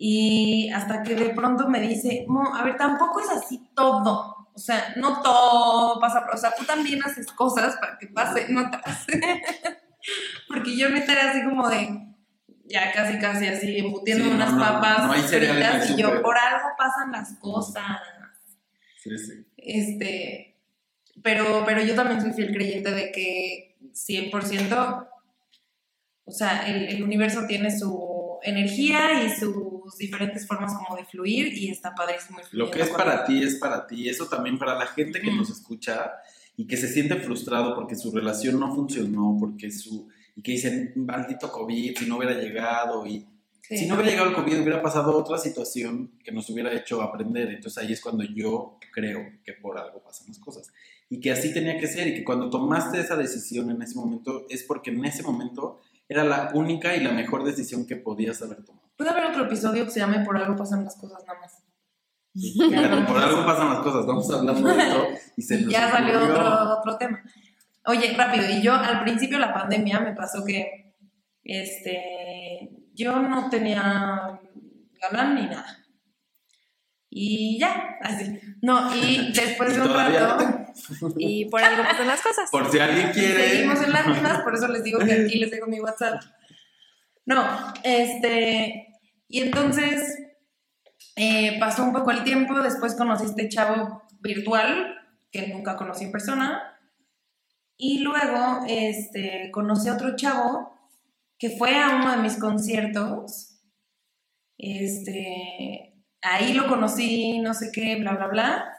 Y 0.00 0.70
hasta 0.70 1.02
que 1.02 1.16
de 1.16 1.30
pronto 1.30 1.68
me 1.68 1.80
dice, 1.80 2.24
Mo, 2.28 2.54
a 2.54 2.62
ver, 2.62 2.76
tampoco 2.76 3.18
es 3.18 3.28
así 3.30 3.68
todo. 3.74 4.48
O 4.54 4.58
sea, 4.58 4.94
no 4.96 5.20
todo 5.22 5.98
pasa, 6.00 6.24
o 6.32 6.36
sea, 6.36 6.54
tú 6.56 6.64
también 6.64 7.02
haces 7.04 7.26
cosas 7.32 7.76
para 7.76 7.98
que 7.98 8.06
pase, 8.06 8.46
no 8.48 8.70
te 8.70 8.78
pase. 8.78 9.20
Porque 10.48 10.76
yo 10.76 10.88
neta 10.88 11.12
era 11.12 11.30
así 11.30 11.42
como 11.44 11.68
de, 11.68 12.14
ya 12.64 12.92
casi 12.92 13.18
casi 13.18 13.48
así, 13.48 13.76
embutiendo 13.76 14.24
Sí, 14.24 14.30
unas 14.30 14.52
no, 14.52 14.60
papas 14.60 15.06
no 15.06 15.12
fritas 15.14 15.90
y 15.90 15.96
yo, 15.96 16.22
por 16.22 16.38
algo 16.38 16.68
pasan 16.78 17.10
las 17.10 17.32
cosas. 17.40 17.98
Sí, 19.02 19.18
sí. 19.18 19.46
Este, 19.56 20.56
pero, 21.24 21.64
pero 21.66 21.82
yo 21.82 21.96
también 21.96 22.22
soy 22.22 22.32
fiel 22.32 22.52
creyente 22.52 22.92
de 22.92 23.10
que 23.10 23.76
100%, 23.92 25.08
o 26.24 26.30
sea, 26.30 26.68
el, 26.68 26.88
el 26.88 27.02
universo 27.02 27.46
tiene 27.48 27.76
su 27.76 28.38
energía 28.42 29.24
y 29.24 29.30
sus 29.88 29.98
diferentes 29.98 30.46
formas 30.46 30.74
como 30.74 30.96
de 30.96 31.04
fluir 31.04 31.52
y 31.52 31.70
está 31.70 31.94
padrísimo. 31.94 32.38
Lo 32.52 32.70
que 32.70 32.82
es 32.82 32.90
para 32.90 33.24
ti 33.24 33.42
es 33.42 33.56
para 33.56 33.86
ti. 33.86 34.08
Eso 34.08 34.26
también 34.26 34.58
para 34.58 34.74
la 34.78 34.86
gente 34.86 35.20
que 35.20 35.30
Mm. 35.30 35.36
nos 35.38 35.50
escucha 35.50 36.12
y 36.56 36.66
que 36.66 36.76
se 36.76 36.88
siente 36.88 37.16
frustrado 37.16 37.74
porque 37.74 37.94
su 37.94 38.10
relación 38.10 38.58
no 38.58 38.74
funcionó, 38.74 39.36
porque 39.38 39.70
su... 39.70 40.08
Y 40.36 40.42
que 40.42 40.52
dicen, 40.52 40.92
maldito 40.96 41.50
COVID, 41.50 41.96
si 41.96 42.06
no 42.06 42.16
hubiera 42.18 42.34
llegado 42.34 43.06
y... 43.06 43.26
Sí. 43.62 43.78
Si 43.78 43.86
no 43.86 43.94
hubiera 43.96 44.10
llegado 44.10 44.30
el 44.30 44.34
COVID, 44.34 44.60
hubiera 44.62 44.80
pasado 44.82 45.14
otra 45.16 45.36
situación 45.36 46.12
que 46.24 46.32
nos 46.32 46.48
hubiera 46.48 46.72
hecho 46.72 47.02
aprender. 47.02 47.48
Entonces 47.50 47.82
ahí 47.82 47.92
es 47.92 48.00
cuando 48.00 48.24
yo 48.24 48.78
creo 48.92 49.20
que 49.44 49.52
por 49.52 49.78
algo 49.78 50.02
pasan 50.02 50.28
las 50.28 50.38
cosas. 50.38 50.72
Y 51.10 51.20
que 51.20 51.30
así 51.30 51.52
tenía 51.52 51.78
que 51.78 51.86
ser. 51.86 52.06
Y 52.08 52.14
que 52.14 52.24
cuando 52.24 52.48
tomaste 52.48 52.98
esa 52.98 53.16
decisión 53.16 53.70
en 53.70 53.82
ese 53.82 53.94
momento, 53.94 54.46
es 54.48 54.62
porque 54.62 54.90
en 54.90 55.04
ese 55.04 55.22
momento 55.22 55.80
era 56.08 56.24
la 56.24 56.50
única 56.54 56.96
y 56.96 57.02
la 57.04 57.12
mejor 57.12 57.44
decisión 57.44 57.84
que 57.86 57.96
podías 57.96 58.40
haber 58.40 58.64
tomado. 58.64 58.87
Puede 58.98 59.10
haber 59.10 59.26
otro 59.26 59.44
episodio 59.44 59.84
que 59.84 59.92
se 59.92 60.00
llame 60.00 60.24
Por 60.24 60.36
algo 60.36 60.56
pasan 60.56 60.84
las 60.84 60.96
cosas 60.96 61.22
nada 61.24 61.38
más. 61.38 61.62
Por 63.08 63.16
algo 63.16 63.46
pasan 63.46 63.70
las 63.70 63.78
cosas. 63.78 64.04
Vamos 64.04 64.28
hablando 64.30 64.74
de 64.74 64.82
esto 64.82 65.06
y 65.36 65.42
se 65.42 65.60
nos 65.62 65.72
ya 65.72 65.88
salió 65.88 66.20
otro, 66.20 66.78
otro 66.80 66.98
tema. 66.98 67.22
Oye, 67.86 68.12
rápido, 68.16 68.44
y 68.50 68.60
yo 68.60 68.74
al 68.74 69.02
principio 69.04 69.38
de 69.38 69.46
la 69.46 69.54
pandemia 69.54 70.00
me 70.00 70.14
pasó 70.14 70.44
que 70.44 70.94
este, 71.44 72.70
yo 72.92 73.20
no 73.20 73.48
tenía 73.48 74.40
galán 75.00 75.36
ni 75.36 75.46
nada. 75.46 75.78
Y 77.08 77.58
ya, 77.58 77.98
así. 78.02 78.38
No, 78.60 78.94
y 78.94 79.32
después 79.34 79.76
de 79.76 79.80
un 79.80 79.94
rato, 79.94 80.66
Y 81.16 81.44
por 81.44 81.62
algo 81.62 81.84
pasan 81.84 82.08
las 82.08 82.20
cosas. 82.20 82.50
Por 82.50 82.68
si 82.70 82.80
alguien 82.80 83.12
quiere. 83.12 83.48
seguimos 83.48 83.80
en 83.80 83.92
las 83.92 84.06
mismas, 84.08 84.40
por 84.40 84.56
eso 84.56 84.66
les 84.66 84.82
digo 84.82 84.98
que 84.98 85.12
aquí 85.12 85.38
les 85.38 85.52
dejo 85.52 85.68
mi 85.68 85.80
WhatsApp. 85.80 86.20
No, 87.24 87.44
este, 87.84 88.87
y 89.28 89.42
entonces 89.42 90.18
eh, 91.16 91.58
pasó 91.60 91.84
un 91.84 91.92
poco 91.92 92.10
el 92.10 92.24
tiempo, 92.24 92.60
después 92.60 92.94
conocí 92.94 93.24
a 93.24 93.28
este 93.28 93.48
chavo 93.48 94.02
virtual 94.20 94.96
que 95.30 95.48
nunca 95.48 95.76
conocí 95.76 96.04
en 96.04 96.12
persona. 96.12 96.62
Y 97.76 98.00
luego 98.00 98.64
este, 98.66 99.50
conocí 99.52 99.88
a 99.88 99.94
otro 99.94 100.16
chavo 100.16 100.72
que 101.38 101.50
fue 101.50 101.76
a 101.76 101.96
uno 101.96 102.10
de 102.10 102.22
mis 102.22 102.36
conciertos. 102.38 103.60
Este, 104.56 105.94
ahí 106.22 106.54
lo 106.54 106.66
conocí, 106.66 107.38
no 107.38 107.54
sé 107.54 107.70
qué, 107.72 107.96
bla, 107.96 108.14
bla, 108.14 108.26
bla. 108.26 108.74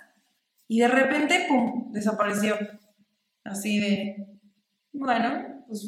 Y 0.68 0.80
de 0.80 0.88
repente, 0.88 1.46
pum, 1.48 1.92
desapareció. 1.92 2.58
Así 3.44 3.80
de, 3.80 4.40
bueno, 4.92 5.64
pues 5.68 5.88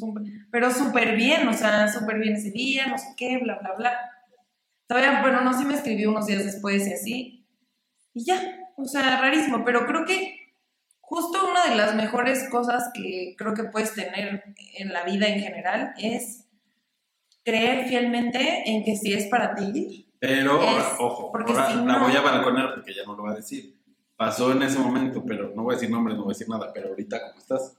Pero 0.50 0.70
súper 0.70 1.16
bien, 1.16 1.46
o 1.48 1.52
sea, 1.52 1.88
súper 1.88 2.18
bien 2.18 2.34
ese 2.34 2.50
día, 2.50 2.86
no 2.86 2.96
sé 2.96 3.08
qué, 3.16 3.38
bla, 3.38 3.58
bla, 3.58 3.74
bla. 3.74 4.11
Todavía, 4.86 5.20
bueno, 5.22 5.40
no, 5.42 5.56
sí 5.58 5.64
me 5.64 5.74
escribió 5.74 6.10
unos 6.10 6.26
días 6.26 6.44
después 6.44 6.86
y 6.86 6.92
así. 6.92 7.46
Y 8.14 8.24
ya, 8.24 8.40
o 8.76 8.84
sea, 8.84 9.20
rarísimo, 9.20 9.64
pero 9.64 9.86
creo 9.86 10.04
que 10.04 10.54
justo 11.00 11.48
una 11.50 11.66
de 11.68 11.76
las 11.76 11.94
mejores 11.94 12.48
cosas 12.50 12.90
que 12.94 13.34
creo 13.38 13.54
que 13.54 13.64
puedes 13.64 13.94
tener 13.94 14.44
en 14.78 14.92
la 14.92 15.04
vida 15.04 15.28
en 15.28 15.40
general 15.40 15.94
es 15.98 16.46
creer 17.44 17.86
fielmente 17.88 18.62
en 18.70 18.84
que 18.84 18.96
si 18.96 19.12
es 19.14 19.26
para 19.26 19.54
ti. 19.54 20.08
Pero, 20.18 20.62
Es- 20.62 20.84
ojo, 20.98 21.32
porque 21.32 21.52
ahora 21.52 21.66
si 21.68 21.74
la 21.76 21.82
no- 21.98 22.00
voy 22.06 22.14
a 22.16 22.20
balconear 22.20 22.74
porque 22.74 22.94
ya 22.94 23.02
no 23.04 23.16
lo 23.16 23.24
va 23.24 23.32
a 23.32 23.36
decir. 23.36 23.76
Pasó 24.16 24.52
en 24.52 24.62
ese 24.62 24.78
momento, 24.78 25.24
pero 25.26 25.52
no 25.54 25.62
voy 25.64 25.72
a 25.74 25.76
decir 25.76 25.90
nombres, 25.90 26.16
no 26.16 26.24
voy 26.24 26.32
a 26.32 26.34
decir 26.34 26.48
nada. 26.48 26.70
Pero 26.72 26.90
ahorita, 26.90 27.20
¿cómo 27.28 27.40
estás? 27.40 27.76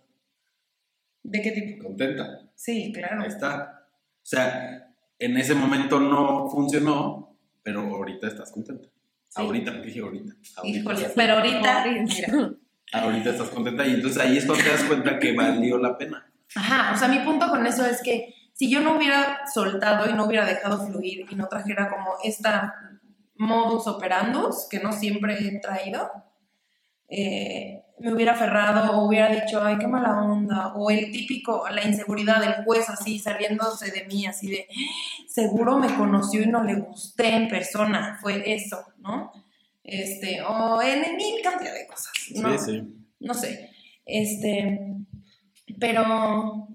¿De 1.22 1.42
qué 1.42 1.52
tipo? 1.52 1.84
¿Contenta? 1.86 2.42
Sí, 2.56 2.92
claro. 2.94 3.22
Ahí 3.22 3.30
está. 3.30 3.88
O 3.88 4.26
sea, 4.26 4.83
en 5.26 5.38
ese 5.38 5.56
momento 5.56 6.00
no 6.00 6.50
funcionó, 6.50 7.36
pero 7.62 7.82
ahorita 7.82 8.28
estás 8.28 8.52
contenta. 8.52 8.90
Ahorita, 9.36 9.72
¿qué 9.74 9.88
dije 9.88 10.00
ahorita? 10.02 10.34
Ahorita, 10.58 10.80
Híjole, 10.80 11.10
pero 11.16 11.34
ahorita, 11.36 11.84
Ahorita. 11.84 12.04
mira. 12.04 12.50
ahorita 12.92 13.30
estás 13.32 13.50
contenta 13.50 13.88
y 13.88 13.94
entonces 13.96 14.22
ahí 14.22 14.38
es 14.38 14.46
cuando 14.46 14.64
te 14.64 14.70
das 14.70 14.84
cuenta 14.84 15.20
que 15.20 15.34
valió 15.36 15.78
la 15.78 15.98
pena. 15.98 16.30
Ajá, 16.56 16.94
o 16.94 16.98
sea, 16.98 17.08
mi 17.08 17.20
punto 17.20 17.50
con 17.50 17.66
eso 17.66 17.86
es 17.86 18.02
que 18.04 18.34
si 18.54 18.70
yo 18.70 18.82
no 18.82 18.98
hubiera 18.98 19.48
soltado 19.52 20.10
y 20.10 20.14
no 20.14 20.26
hubiera 20.26 20.46
dejado 20.46 20.86
fluir 20.86 21.26
y 21.30 21.36
no 21.36 21.48
trajera 21.48 21.90
como 21.90 22.14
esta 22.24 22.76
modus 23.36 23.88
operandus 23.88 24.68
que 24.70 24.80
no 24.80 24.92
siempre 24.92 25.36
he 25.40 25.60
traído, 25.60 26.12
eh, 27.08 27.82
me 28.04 28.14
hubiera 28.14 28.34
aferrado 28.34 28.92
o 28.92 29.08
hubiera 29.08 29.30
dicho, 29.30 29.64
ay, 29.64 29.78
qué 29.78 29.88
mala 29.88 30.22
onda, 30.24 30.74
o 30.76 30.92
el 30.92 31.10
típico, 31.10 31.64
la 31.70 31.88
inseguridad 31.88 32.42
del 32.42 32.66
juez 32.66 32.90
así 32.90 33.18
saliéndose 33.18 33.92
de 33.92 34.04
mí, 34.06 34.26
así 34.26 34.50
de, 34.50 34.68
seguro 35.26 35.80
me 35.80 35.96
conoció 35.96 36.42
y 36.42 36.48
no 36.48 36.64
le 36.66 36.76
gusté 36.76 37.30
en 37.30 37.48
persona, 37.48 38.18
fue 38.22 38.44
eso, 38.54 38.84
¿no? 38.98 39.32
Este, 39.86 40.42
o 40.42 40.82
en 40.82 41.16
mil 41.16 41.42
cantidad 41.42 41.74
de 41.74 41.88
cosas, 41.88 42.12
¿no? 42.36 42.58
sí. 42.58 42.84
no 43.22 43.34
sé, 43.34 43.70
este, 44.06 44.98
pero, 45.80 46.68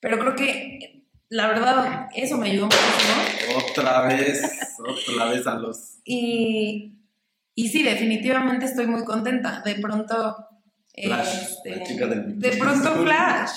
pero 0.00 0.18
creo 0.18 0.34
que 0.34 1.04
la 1.28 1.46
verdad 1.48 2.08
eso 2.16 2.36
me 2.36 2.50
ayudó 2.50 2.66
muchísimo 2.66 3.58
Otra 3.70 4.02
vez, 4.02 4.42
otra 4.78 5.26
vez 5.26 5.46
a 5.46 5.54
los... 5.54 6.00
y, 6.04 6.94
y 7.54 7.68
sí, 7.68 7.84
definitivamente 7.84 8.64
estoy 8.64 8.88
muy 8.88 9.04
contenta. 9.04 9.62
De 9.64 9.76
pronto, 9.76 10.48
Flash, 11.02 11.34
Este, 11.34 11.76
la 11.76 11.84
chica 11.84 12.06
del 12.06 12.38
De 12.38 12.50
pronto 12.56 12.94
Flash. 13.04 13.50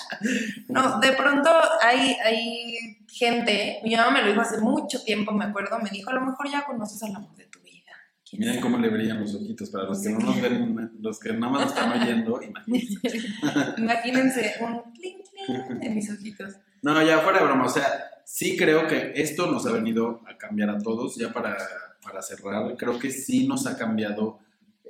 No, 0.69 0.99
de 0.99 1.11
pronto 1.13 1.49
hay, 1.81 2.15
hay 2.23 2.97
gente, 3.07 3.79
mi 3.83 3.95
mamá 3.95 4.11
me 4.11 4.21
lo 4.21 4.27
dijo 4.29 4.41
hace 4.41 4.59
mucho 4.59 5.03
tiempo, 5.03 5.31
me 5.31 5.45
acuerdo, 5.45 5.77
me 5.79 5.89
dijo, 5.89 6.09
a 6.09 6.13
lo 6.13 6.21
mejor 6.21 6.49
ya 6.49 6.63
conoces 6.65 7.01
al 7.03 7.15
amor 7.15 7.35
de 7.35 7.45
tu 7.45 7.59
vida. 7.59 7.91
¿Quién 8.27 8.39
Miren 8.39 8.55
sabe? 8.55 8.63
cómo 8.63 8.77
le 8.79 8.89
brillan 8.89 9.21
los 9.21 9.35
ojitos. 9.35 9.69
Para 9.69 9.83
los 9.85 10.01
que 10.01 10.09
no 10.09 10.19
nos 10.19 10.41
ven, 10.41 10.91
los 10.99 11.19
que 11.19 11.33
nada 11.33 11.51
más 11.51 11.61
nos 11.61 11.71
están 11.73 12.01
oyendo, 12.01 12.41
imagínense. 12.43 12.99
Imagínense 13.77 14.55
un 14.61 14.91
clink 14.93 15.17
clink 15.29 15.83
en 15.83 15.95
mis 15.95 16.09
ojitos. 16.11 16.55
No, 16.81 17.01
ya 17.03 17.19
fuera 17.19 17.39
de 17.39 17.45
broma, 17.45 17.65
o 17.65 17.69
sea, 17.69 17.87
sí 18.25 18.57
creo 18.57 18.87
que 18.87 19.13
esto 19.15 19.51
nos 19.51 19.65
ha 19.65 19.71
venido 19.71 20.21
a 20.27 20.37
cambiar 20.37 20.69
a 20.71 20.79
todos, 20.79 21.15
ya 21.15 21.31
para, 21.31 21.55
para 22.03 22.21
cerrar, 22.21 22.75
creo 22.77 22.97
que 22.99 23.11
sí 23.11 23.47
nos 23.47 23.65
ha 23.67 23.77
cambiado 23.77 24.39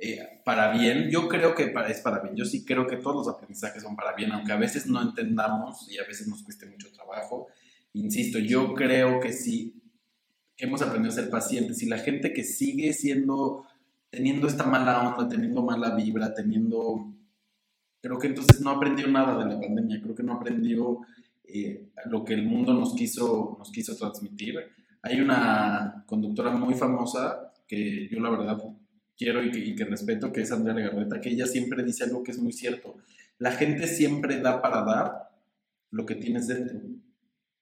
eh, 0.00 0.40
para 0.44 0.72
bien, 0.72 1.10
yo 1.10 1.28
creo 1.28 1.54
que 1.54 1.68
para- 1.68 1.88
es 1.88 2.00
para 2.00 2.20
bien, 2.20 2.36
yo 2.36 2.44
sí 2.44 2.64
creo 2.64 2.86
que 2.86 2.96
todos 2.96 3.16
los 3.16 3.28
aprendizajes 3.34 3.82
son 3.82 3.96
para 3.96 4.14
bien, 4.14 4.32
aunque 4.32 4.52
a 4.52 4.56
veces 4.56 4.86
no 4.86 5.00
entendamos 5.02 5.90
y 5.90 5.98
a 5.98 6.04
veces 6.04 6.28
nos 6.28 6.42
cueste 6.42 6.66
mucho 6.66 6.90
trabajo, 6.92 7.48
insisto, 7.92 8.38
yo 8.38 8.74
creo 8.74 9.20
que 9.20 9.32
sí 9.32 9.74
hemos 10.58 10.82
aprendido 10.82 11.12
a 11.12 11.16
ser 11.16 11.30
pacientes. 11.30 11.82
Y 11.82 11.86
la 11.86 11.98
gente 11.98 12.32
que 12.32 12.44
sigue 12.44 12.92
siendo, 12.92 13.64
teniendo 14.10 14.46
esta 14.48 14.64
mala 14.64 15.08
onda, 15.08 15.28
teniendo 15.28 15.62
mala 15.62 15.94
vibra, 15.94 16.34
teniendo... 16.34 17.14
Creo 18.00 18.18
que 18.18 18.28
entonces 18.28 18.60
no 18.60 18.70
aprendió 18.70 19.08
nada 19.08 19.38
de 19.44 19.52
la 19.54 19.60
pandemia, 19.60 20.00
creo 20.00 20.14
que 20.14 20.22
no 20.22 20.34
aprendió 20.34 21.00
eh, 21.44 21.88
lo 22.06 22.24
que 22.24 22.34
el 22.34 22.44
mundo 22.44 22.72
nos 22.74 22.94
quiso, 22.94 23.56
nos 23.58 23.70
quiso 23.70 23.96
transmitir. 23.96 24.56
Hay 25.02 25.20
una 25.20 26.04
conductora 26.06 26.50
muy 26.50 26.74
famosa 26.74 27.52
que 27.66 28.08
yo 28.08 28.20
la 28.20 28.30
verdad 28.30 28.58
quiero 29.18 29.42
y 29.42 29.50
que, 29.50 29.58
y 29.58 29.74
que 29.74 29.84
respeto, 29.84 30.32
que 30.32 30.42
es 30.42 30.52
Andrea 30.52 30.74
Legarreta, 30.74 31.20
que 31.20 31.30
ella 31.30 31.46
siempre 31.46 31.82
dice 31.82 32.04
algo 32.04 32.22
que 32.22 32.30
es 32.30 32.38
muy 32.38 32.52
cierto. 32.52 32.96
La 33.38 33.52
gente 33.52 33.86
siempre 33.88 34.40
da 34.40 34.62
para 34.62 34.82
dar 34.82 35.30
lo 35.90 36.06
que 36.06 36.14
tienes 36.14 36.46
dentro. 36.46 36.78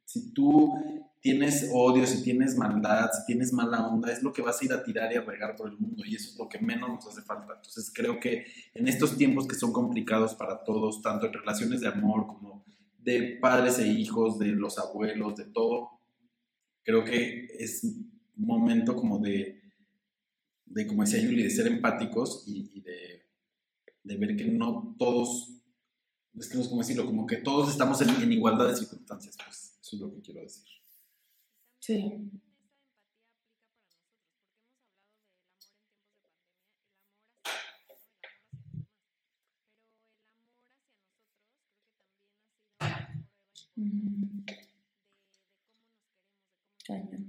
Si 0.04 0.32
tú 0.32 0.74
tienes 1.20 1.70
odio, 1.72 2.06
si 2.06 2.22
tienes 2.22 2.56
maldad, 2.56 3.10
si 3.12 3.26
tienes 3.26 3.52
mala 3.52 3.88
onda, 3.88 4.12
es 4.12 4.22
lo 4.22 4.32
que 4.32 4.42
vas 4.42 4.60
a 4.60 4.64
ir 4.64 4.72
a 4.72 4.84
tirar 4.84 5.12
y 5.12 5.16
a 5.16 5.22
regar 5.22 5.56
por 5.56 5.68
el 5.68 5.76
mundo 5.76 6.04
y 6.06 6.14
eso 6.14 6.30
es 6.30 6.38
lo 6.38 6.48
que 6.48 6.60
menos 6.60 6.88
nos 6.88 7.06
hace 7.08 7.22
falta. 7.22 7.54
Entonces 7.56 7.90
creo 7.92 8.20
que 8.20 8.46
en 8.74 8.86
estos 8.86 9.16
tiempos 9.16 9.48
que 9.48 9.56
son 9.56 9.72
complicados 9.72 10.34
para 10.34 10.62
todos, 10.62 11.02
tanto 11.02 11.26
en 11.26 11.32
relaciones 11.32 11.80
de 11.80 11.88
amor 11.88 12.26
como 12.26 12.64
de 12.98 13.38
padres 13.40 13.78
e 13.78 13.88
hijos, 13.88 14.38
de 14.38 14.48
los 14.48 14.78
abuelos, 14.78 15.34
de 15.36 15.46
todo, 15.46 15.90
creo 16.84 17.04
que 17.04 17.48
es 17.58 17.84
momento 18.36 18.94
como 18.94 19.18
de, 19.18 19.65
de 20.66 20.86
como 20.86 21.02
decía 21.04 21.20
Yuli, 21.20 21.42
de 21.42 21.50
ser 21.50 21.66
empáticos 21.68 22.44
y, 22.46 22.70
y 22.74 22.80
de, 22.80 23.22
de 24.02 24.16
ver 24.16 24.36
que 24.36 24.44
no 24.44 24.94
todos, 24.98 25.50
es 26.38 26.48
que 26.48 26.58
no 26.58 26.62
sé 26.64 26.68
cómo 26.70 26.82
decirlo, 26.82 27.06
como 27.06 27.26
que 27.26 27.36
todos 27.36 27.70
estamos 27.70 28.00
en, 28.02 28.10
en 28.22 28.32
igualdad 28.32 28.68
de 28.68 28.76
circunstancias, 28.76 29.36
pues 29.42 29.78
eso 29.80 29.96
es 29.96 30.00
lo 30.02 30.12
que 30.14 30.20
quiero 30.20 30.40
decir. 30.42 30.64
Sí. 31.80 32.30
Mm. 43.76 44.44
Cañón. 46.86 47.25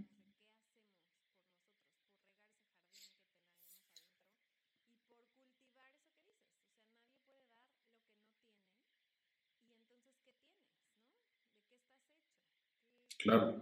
Claro. 13.27 13.61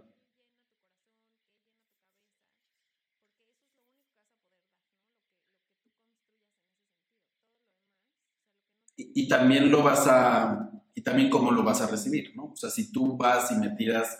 Y, 8.96 9.22
y 9.24 9.28
también 9.28 9.70
lo 9.70 9.82
vas 9.82 10.06
a, 10.06 10.70
y 10.94 11.00
también 11.02 11.28
cómo 11.30 11.50
lo 11.50 11.62
vas 11.62 11.80
a 11.80 11.88
recibir, 11.88 12.32
¿no? 12.36 12.44
O 12.46 12.56
sea, 12.56 12.70
si 12.70 12.92
tú 12.92 13.16
vas 13.16 13.50
y 13.50 13.56
me 13.56 13.70
tiras 13.70 14.18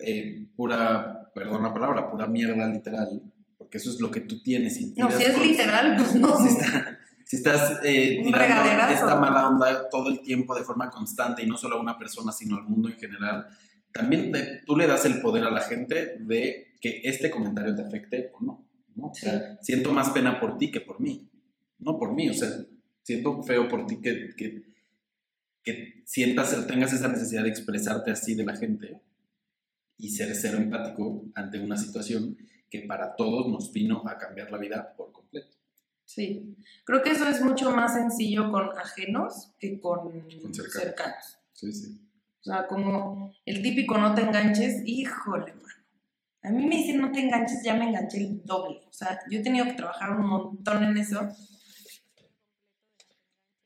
eh, 0.00 0.46
pura, 0.54 1.30
perdón 1.34 1.62
la 1.62 1.72
palabra, 1.72 2.10
pura 2.10 2.26
mierda 2.26 2.66
literal, 2.68 3.22
porque 3.58 3.78
eso 3.78 3.90
es 3.90 4.00
lo 4.00 4.10
que 4.10 4.20
tú 4.20 4.42
tienes. 4.42 4.78
Y 4.80 4.92
No, 4.96 5.10
si 5.10 5.22
es 5.24 5.38
literal, 5.40 5.96
pues 5.96 6.14
no. 6.14 6.36
si, 6.38 6.48
está- 6.48 6.98
si 7.24 7.36
estás 7.36 7.80
eh, 7.82 8.20
tirando 8.22 8.92
esta 8.92 9.16
mala 9.18 9.48
onda 9.48 9.88
todo 9.88 10.10
el 10.10 10.20
tiempo 10.20 10.54
de 10.54 10.62
forma 10.62 10.90
constante 10.90 11.42
y 11.42 11.46
no 11.46 11.56
solo 11.56 11.76
a 11.76 11.80
una 11.80 11.98
persona, 11.98 12.30
sino 12.32 12.56
al 12.56 12.64
mundo 12.64 12.88
en 12.90 12.96
general, 12.98 13.48
también 13.94 14.32
te- 14.32 14.60
tú 14.66 14.76
le 14.76 14.86
das 14.86 15.04
el 15.06 15.20
poder 15.22 15.44
a 15.44 15.50
la 15.50 15.60
gente 15.60 16.16
de 16.18 16.74
que 16.80 17.00
este 17.04 17.30
comentario 17.30 17.74
te 17.74 17.82
afecte 17.82 18.30
o 18.34 18.44
no. 18.44 18.66
¿no? 18.96 19.06
O 19.06 19.14
sea, 19.14 19.56
siento 19.62 19.92
más 19.92 20.10
pena 20.10 20.38
por 20.40 20.58
ti 20.58 20.70
que 20.70 20.80
por 20.80 21.00
mí. 21.00 21.28
No 21.78 21.98
por 21.98 22.12
mí, 22.14 22.28
o 22.28 22.34
sea, 22.34 22.48
siento 23.02 23.42
feo 23.42 23.68
por 23.68 23.86
ti 23.86 24.00
que, 24.00 24.30
que, 24.36 24.62
que 25.62 26.02
sientas, 26.04 26.66
tengas 26.66 26.92
esa 26.92 27.08
necesidad 27.08 27.44
de 27.44 27.48
expresarte 27.50 28.10
así 28.10 28.34
de 28.34 28.44
la 28.44 28.56
gente 28.56 29.00
y 29.96 30.10
ser 30.10 30.34
cero 30.34 30.58
empático 30.58 31.24
ante 31.34 31.60
una 31.60 31.76
situación 31.76 32.36
que 32.70 32.80
para 32.80 33.14
todos 33.16 33.48
nos 33.50 33.72
vino 33.72 34.02
a 34.08 34.18
cambiar 34.18 34.50
la 34.50 34.58
vida 34.58 34.94
por 34.96 35.12
completo. 35.12 35.56
Sí. 36.04 36.56
Creo 36.84 37.02
que 37.02 37.10
eso 37.10 37.28
es 37.28 37.40
mucho 37.42 37.70
más 37.70 37.94
sencillo 37.94 38.50
con 38.50 38.68
ajenos 38.76 39.52
que 39.58 39.80
con, 39.80 40.10
Con 40.10 40.54
cercanos. 40.54 40.72
cercanos. 40.72 41.38
Sí, 41.52 41.72
sí. 41.72 42.00
O 42.44 42.46
sea, 42.46 42.66
como 42.66 43.32
el 43.46 43.62
típico 43.62 43.96
no 43.96 44.14
te 44.14 44.20
enganches, 44.20 44.82
híjole, 44.84 45.54
mano. 45.54 45.64
A 46.42 46.50
mí 46.50 46.66
me 46.66 46.76
dicen 46.76 47.00
no 47.00 47.10
te 47.10 47.20
enganches, 47.20 47.62
ya 47.64 47.74
me 47.74 47.88
enganché 47.88 48.18
el 48.18 48.44
doble. 48.44 48.82
O 48.86 48.92
sea, 48.92 49.18
yo 49.30 49.38
he 49.38 49.42
tenido 49.42 49.64
que 49.64 49.72
trabajar 49.72 50.10
un 50.10 50.26
montón 50.26 50.84
en 50.84 50.98
eso. 50.98 51.26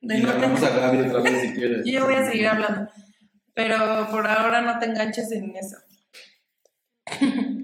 De 0.00 0.18
Y 0.18 0.22
no 0.22 0.30
hablamos 0.30 0.62
a 0.62 0.70
Gaby 0.70 1.08
otra 1.08 1.22
vez 1.22 1.40
si 1.40 1.52
quieres. 1.54 1.84
Yo 1.84 2.04
voy 2.04 2.14
a 2.14 2.30
seguir 2.30 2.46
hablando. 2.46 2.88
Pero 3.52 4.08
por 4.12 4.28
ahora 4.28 4.60
no 4.60 4.78
te 4.78 4.86
enganches 4.86 5.32
en 5.32 5.56
eso. 5.56 5.76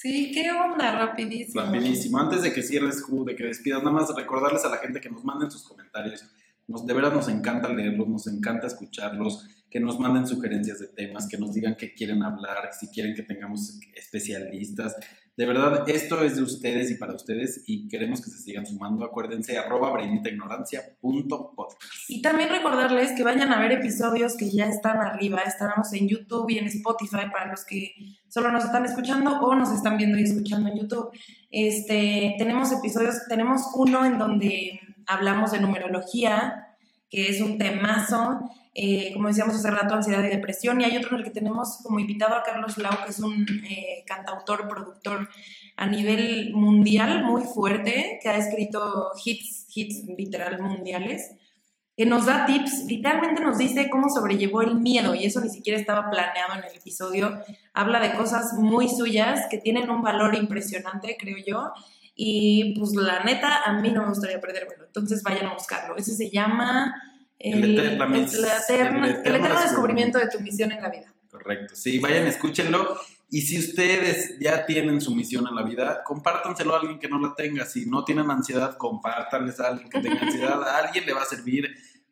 Sí, 0.00 0.32
¿qué 0.32 0.50
onda? 0.50 0.92
Rapidísimo. 0.92 1.60
Rapidísimo. 1.60 2.18
Antes 2.18 2.40
de 2.40 2.54
que 2.54 2.62
cierres, 2.62 3.04
de 3.06 3.36
que 3.36 3.44
despidas, 3.44 3.82
nada 3.82 3.90
más 3.90 4.08
recordarles 4.16 4.64
a 4.64 4.70
la 4.70 4.78
gente 4.78 4.98
que 4.98 5.10
nos 5.10 5.22
manden 5.24 5.50
sus 5.50 5.62
comentarios. 5.62 6.24
De 6.70 6.94
veras 6.94 7.12
nos 7.12 7.28
encanta 7.28 7.68
leerlos, 7.68 8.08
nos 8.08 8.26
encanta 8.28 8.68
escucharlos, 8.68 9.46
que 9.68 9.80
nos 9.80 9.98
manden 9.98 10.26
sugerencias 10.26 10.78
de 10.78 10.86
temas, 10.88 11.28
que 11.28 11.36
nos 11.38 11.52
digan 11.52 11.76
qué 11.76 11.94
quieren 11.94 12.22
hablar, 12.22 12.70
si 12.78 12.88
quieren 12.88 13.14
que 13.14 13.22
tengamos 13.22 13.78
especialistas. 13.94 14.96
De 15.36 15.46
verdad, 15.46 15.88
esto 15.88 16.22
es 16.22 16.36
de 16.36 16.42
ustedes 16.42 16.90
y 16.90 16.96
para 16.96 17.14
ustedes 17.14 17.64
y 17.66 17.88
queremos 17.88 18.20
que 18.20 18.30
se 18.30 18.38
sigan 18.38 18.66
sumando. 18.66 19.04
Acuérdense, 19.04 19.56
arroba 19.56 19.90
brainitaignorancia.podcast. 19.92 21.82
Y 22.08 22.20
también 22.20 22.50
recordarles 22.50 23.12
que 23.12 23.22
vayan 23.22 23.52
a 23.52 23.60
ver 23.60 23.72
episodios 23.72 24.36
que 24.36 24.50
ya 24.50 24.66
están 24.66 24.98
arriba. 24.98 25.40
Estamos 25.40 25.92
en 25.92 26.08
YouTube 26.08 26.50
y 26.50 26.58
en 26.58 26.66
Spotify 26.66 27.30
para 27.32 27.50
los 27.50 27.64
que 27.64 27.94
solo 28.28 28.52
nos 28.52 28.64
están 28.64 28.84
escuchando 28.84 29.40
o 29.40 29.54
nos 29.54 29.72
están 29.72 29.96
viendo 29.96 30.18
y 30.18 30.24
escuchando 30.24 30.68
en 30.68 30.78
YouTube. 30.78 31.10
Este, 31.50 32.34
tenemos 32.38 32.70
episodios, 32.72 33.26
tenemos 33.28 33.62
uno 33.76 34.04
en 34.04 34.18
donde 34.18 34.79
hablamos 35.10 35.50
de 35.50 35.60
numerología, 35.60 36.76
que 37.10 37.28
es 37.28 37.40
un 37.40 37.58
temazo, 37.58 38.40
eh, 38.74 39.12
como 39.12 39.28
decíamos 39.28 39.56
hace 39.56 39.70
rato, 39.70 39.94
ansiedad 39.94 40.22
y 40.22 40.28
depresión, 40.28 40.80
y 40.80 40.84
hay 40.84 40.96
otro 40.96 41.10
en 41.10 41.18
el 41.18 41.24
que 41.24 41.30
tenemos 41.30 41.80
como 41.82 41.98
invitado 41.98 42.36
a 42.36 42.44
Carlos 42.44 42.78
Lau, 42.78 43.04
que 43.04 43.10
es 43.10 43.18
un 43.18 43.44
eh, 43.68 44.04
cantautor, 44.06 44.68
productor 44.68 45.28
a 45.76 45.86
nivel 45.86 46.52
mundial 46.54 47.24
muy 47.24 47.42
fuerte, 47.42 48.20
que 48.22 48.28
ha 48.28 48.36
escrito 48.36 49.10
hits, 49.24 49.66
hits 49.74 50.04
literal 50.16 50.62
mundiales, 50.62 51.32
que 51.96 52.06
nos 52.06 52.26
da 52.26 52.46
tips, 52.46 52.84
literalmente 52.86 53.42
nos 53.42 53.58
dice 53.58 53.90
cómo 53.90 54.08
sobrellevó 54.08 54.62
el 54.62 54.76
miedo, 54.76 55.16
y 55.16 55.24
eso 55.24 55.40
ni 55.40 55.50
siquiera 55.50 55.78
estaba 55.78 56.08
planeado 56.08 56.54
en 56.54 56.64
el 56.64 56.76
episodio, 56.76 57.40
habla 57.74 57.98
de 57.98 58.14
cosas 58.14 58.52
muy 58.54 58.88
suyas 58.88 59.46
que 59.50 59.58
tienen 59.58 59.90
un 59.90 60.02
valor 60.02 60.36
impresionante, 60.36 61.16
creo 61.18 61.36
yo, 61.44 61.72
y 62.22 62.74
pues 62.78 62.92
la 62.94 63.24
neta, 63.24 63.62
a 63.64 63.80
mí 63.80 63.90
no 63.90 64.02
me 64.02 64.08
gustaría 64.08 64.40
perdérmelo. 64.40 64.84
Entonces 64.84 65.22
vayan 65.22 65.46
a 65.46 65.54
buscarlo. 65.54 65.96
Ese 65.96 66.14
se 66.14 66.28
llama 66.30 66.94
El 67.38 67.64
el, 67.64 67.78
eterno- 67.78 68.14
el 68.16 68.24
eterno- 68.24 69.04
el 69.06 69.10
el 69.12 69.16
eterno 69.20 69.36
eterno 69.46 69.60
descubrimiento 69.62 70.18
de 70.18 70.28
tu 70.28 70.38
misión 70.40 70.70
en 70.72 70.82
la 70.82 70.90
vida. 70.90 71.14
Correcto. 71.30 71.74
Sí, 71.74 71.98
vayan, 71.98 72.26
escúchenlo. 72.26 73.00
Y 73.30 73.42
si 73.42 73.58
ustedes 73.58 74.38
ya 74.40 74.66
tienen 74.66 75.00
su 75.00 75.14
misión 75.14 75.46
en 75.48 75.54
la 75.54 75.62
vida, 75.62 76.02
compártanselo 76.04 76.74
a 76.74 76.80
alguien 76.80 76.98
que 76.98 77.08
no 77.08 77.18
la 77.20 77.34
tenga. 77.34 77.64
Si 77.64 77.86
no 77.86 78.04
tienen 78.04 78.30
ansiedad, 78.30 78.76
compártanles 78.76 79.58
a 79.60 79.68
alguien 79.68 79.88
que 79.88 80.00
tenga 80.00 80.20
ansiedad. 80.20 80.60
A 80.68 80.78
alguien 80.78 81.06
le 81.06 81.12
va 81.14 81.22
a 81.22 81.26
servir. 81.26 81.70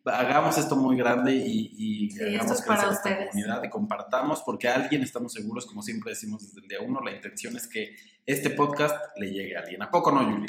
Hagamos 0.09 0.59
esto 0.59 0.77
muy 0.77 0.97
grande 0.97 1.35
y, 1.35 1.73
y 1.77 2.11
Sí, 2.11 2.23
hagamos 2.37 2.63
crecer 2.63 2.75
esta 2.77 2.91
ustedes. 2.91 3.31
comunidad 3.31 3.63
y 3.65 3.69
compartamos 3.71 4.43
porque 4.45 4.69
a 4.69 4.75
alguien 4.75 5.03
estamos 5.03 5.33
seguros, 5.33 5.67
como 5.67 5.83
siempre 5.83 6.11
decimos 6.11 6.43
desde 6.47 6.61
el 6.61 6.69
día 6.69 6.79
uno, 6.81 7.01
la 7.01 7.13
intención 7.13 7.57
es 7.57 7.67
que 7.67 7.95
este 8.27 8.51
podcast 8.51 8.97
le 9.17 9.31
llegue 9.31 9.57
a 9.57 9.61
alguien. 9.61 9.83
¿A 9.83 9.91
poco 9.91 10.11
no, 10.13 10.23
Yuli? 10.23 10.47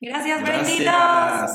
Gracias. 0.00 0.40
Gracias. 0.40 1.54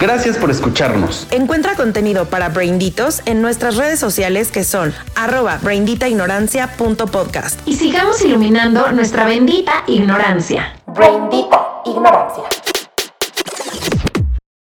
Gracias 0.00 0.36
por 0.38 0.50
escucharnos. 0.50 1.28
Encuentra 1.30 1.76
contenido 1.76 2.24
para 2.24 2.48
Brainditos 2.48 3.22
en 3.26 3.40
nuestras 3.42 3.76
redes 3.76 4.00
sociales 4.00 4.50
que 4.50 4.64
son 4.64 4.92
arroba 5.14 5.60
brainditaignorancia.podcast. 5.62 7.60
Y 7.66 7.74
sigamos 7.74 8.24
iluminando 8.24 8.90
nuestra 8.92 9.26
bendita 9.26 9.84
ignorancia. 9.86 10.74
Braindita 10.86 11.82
ignorancia. 11.84 12.44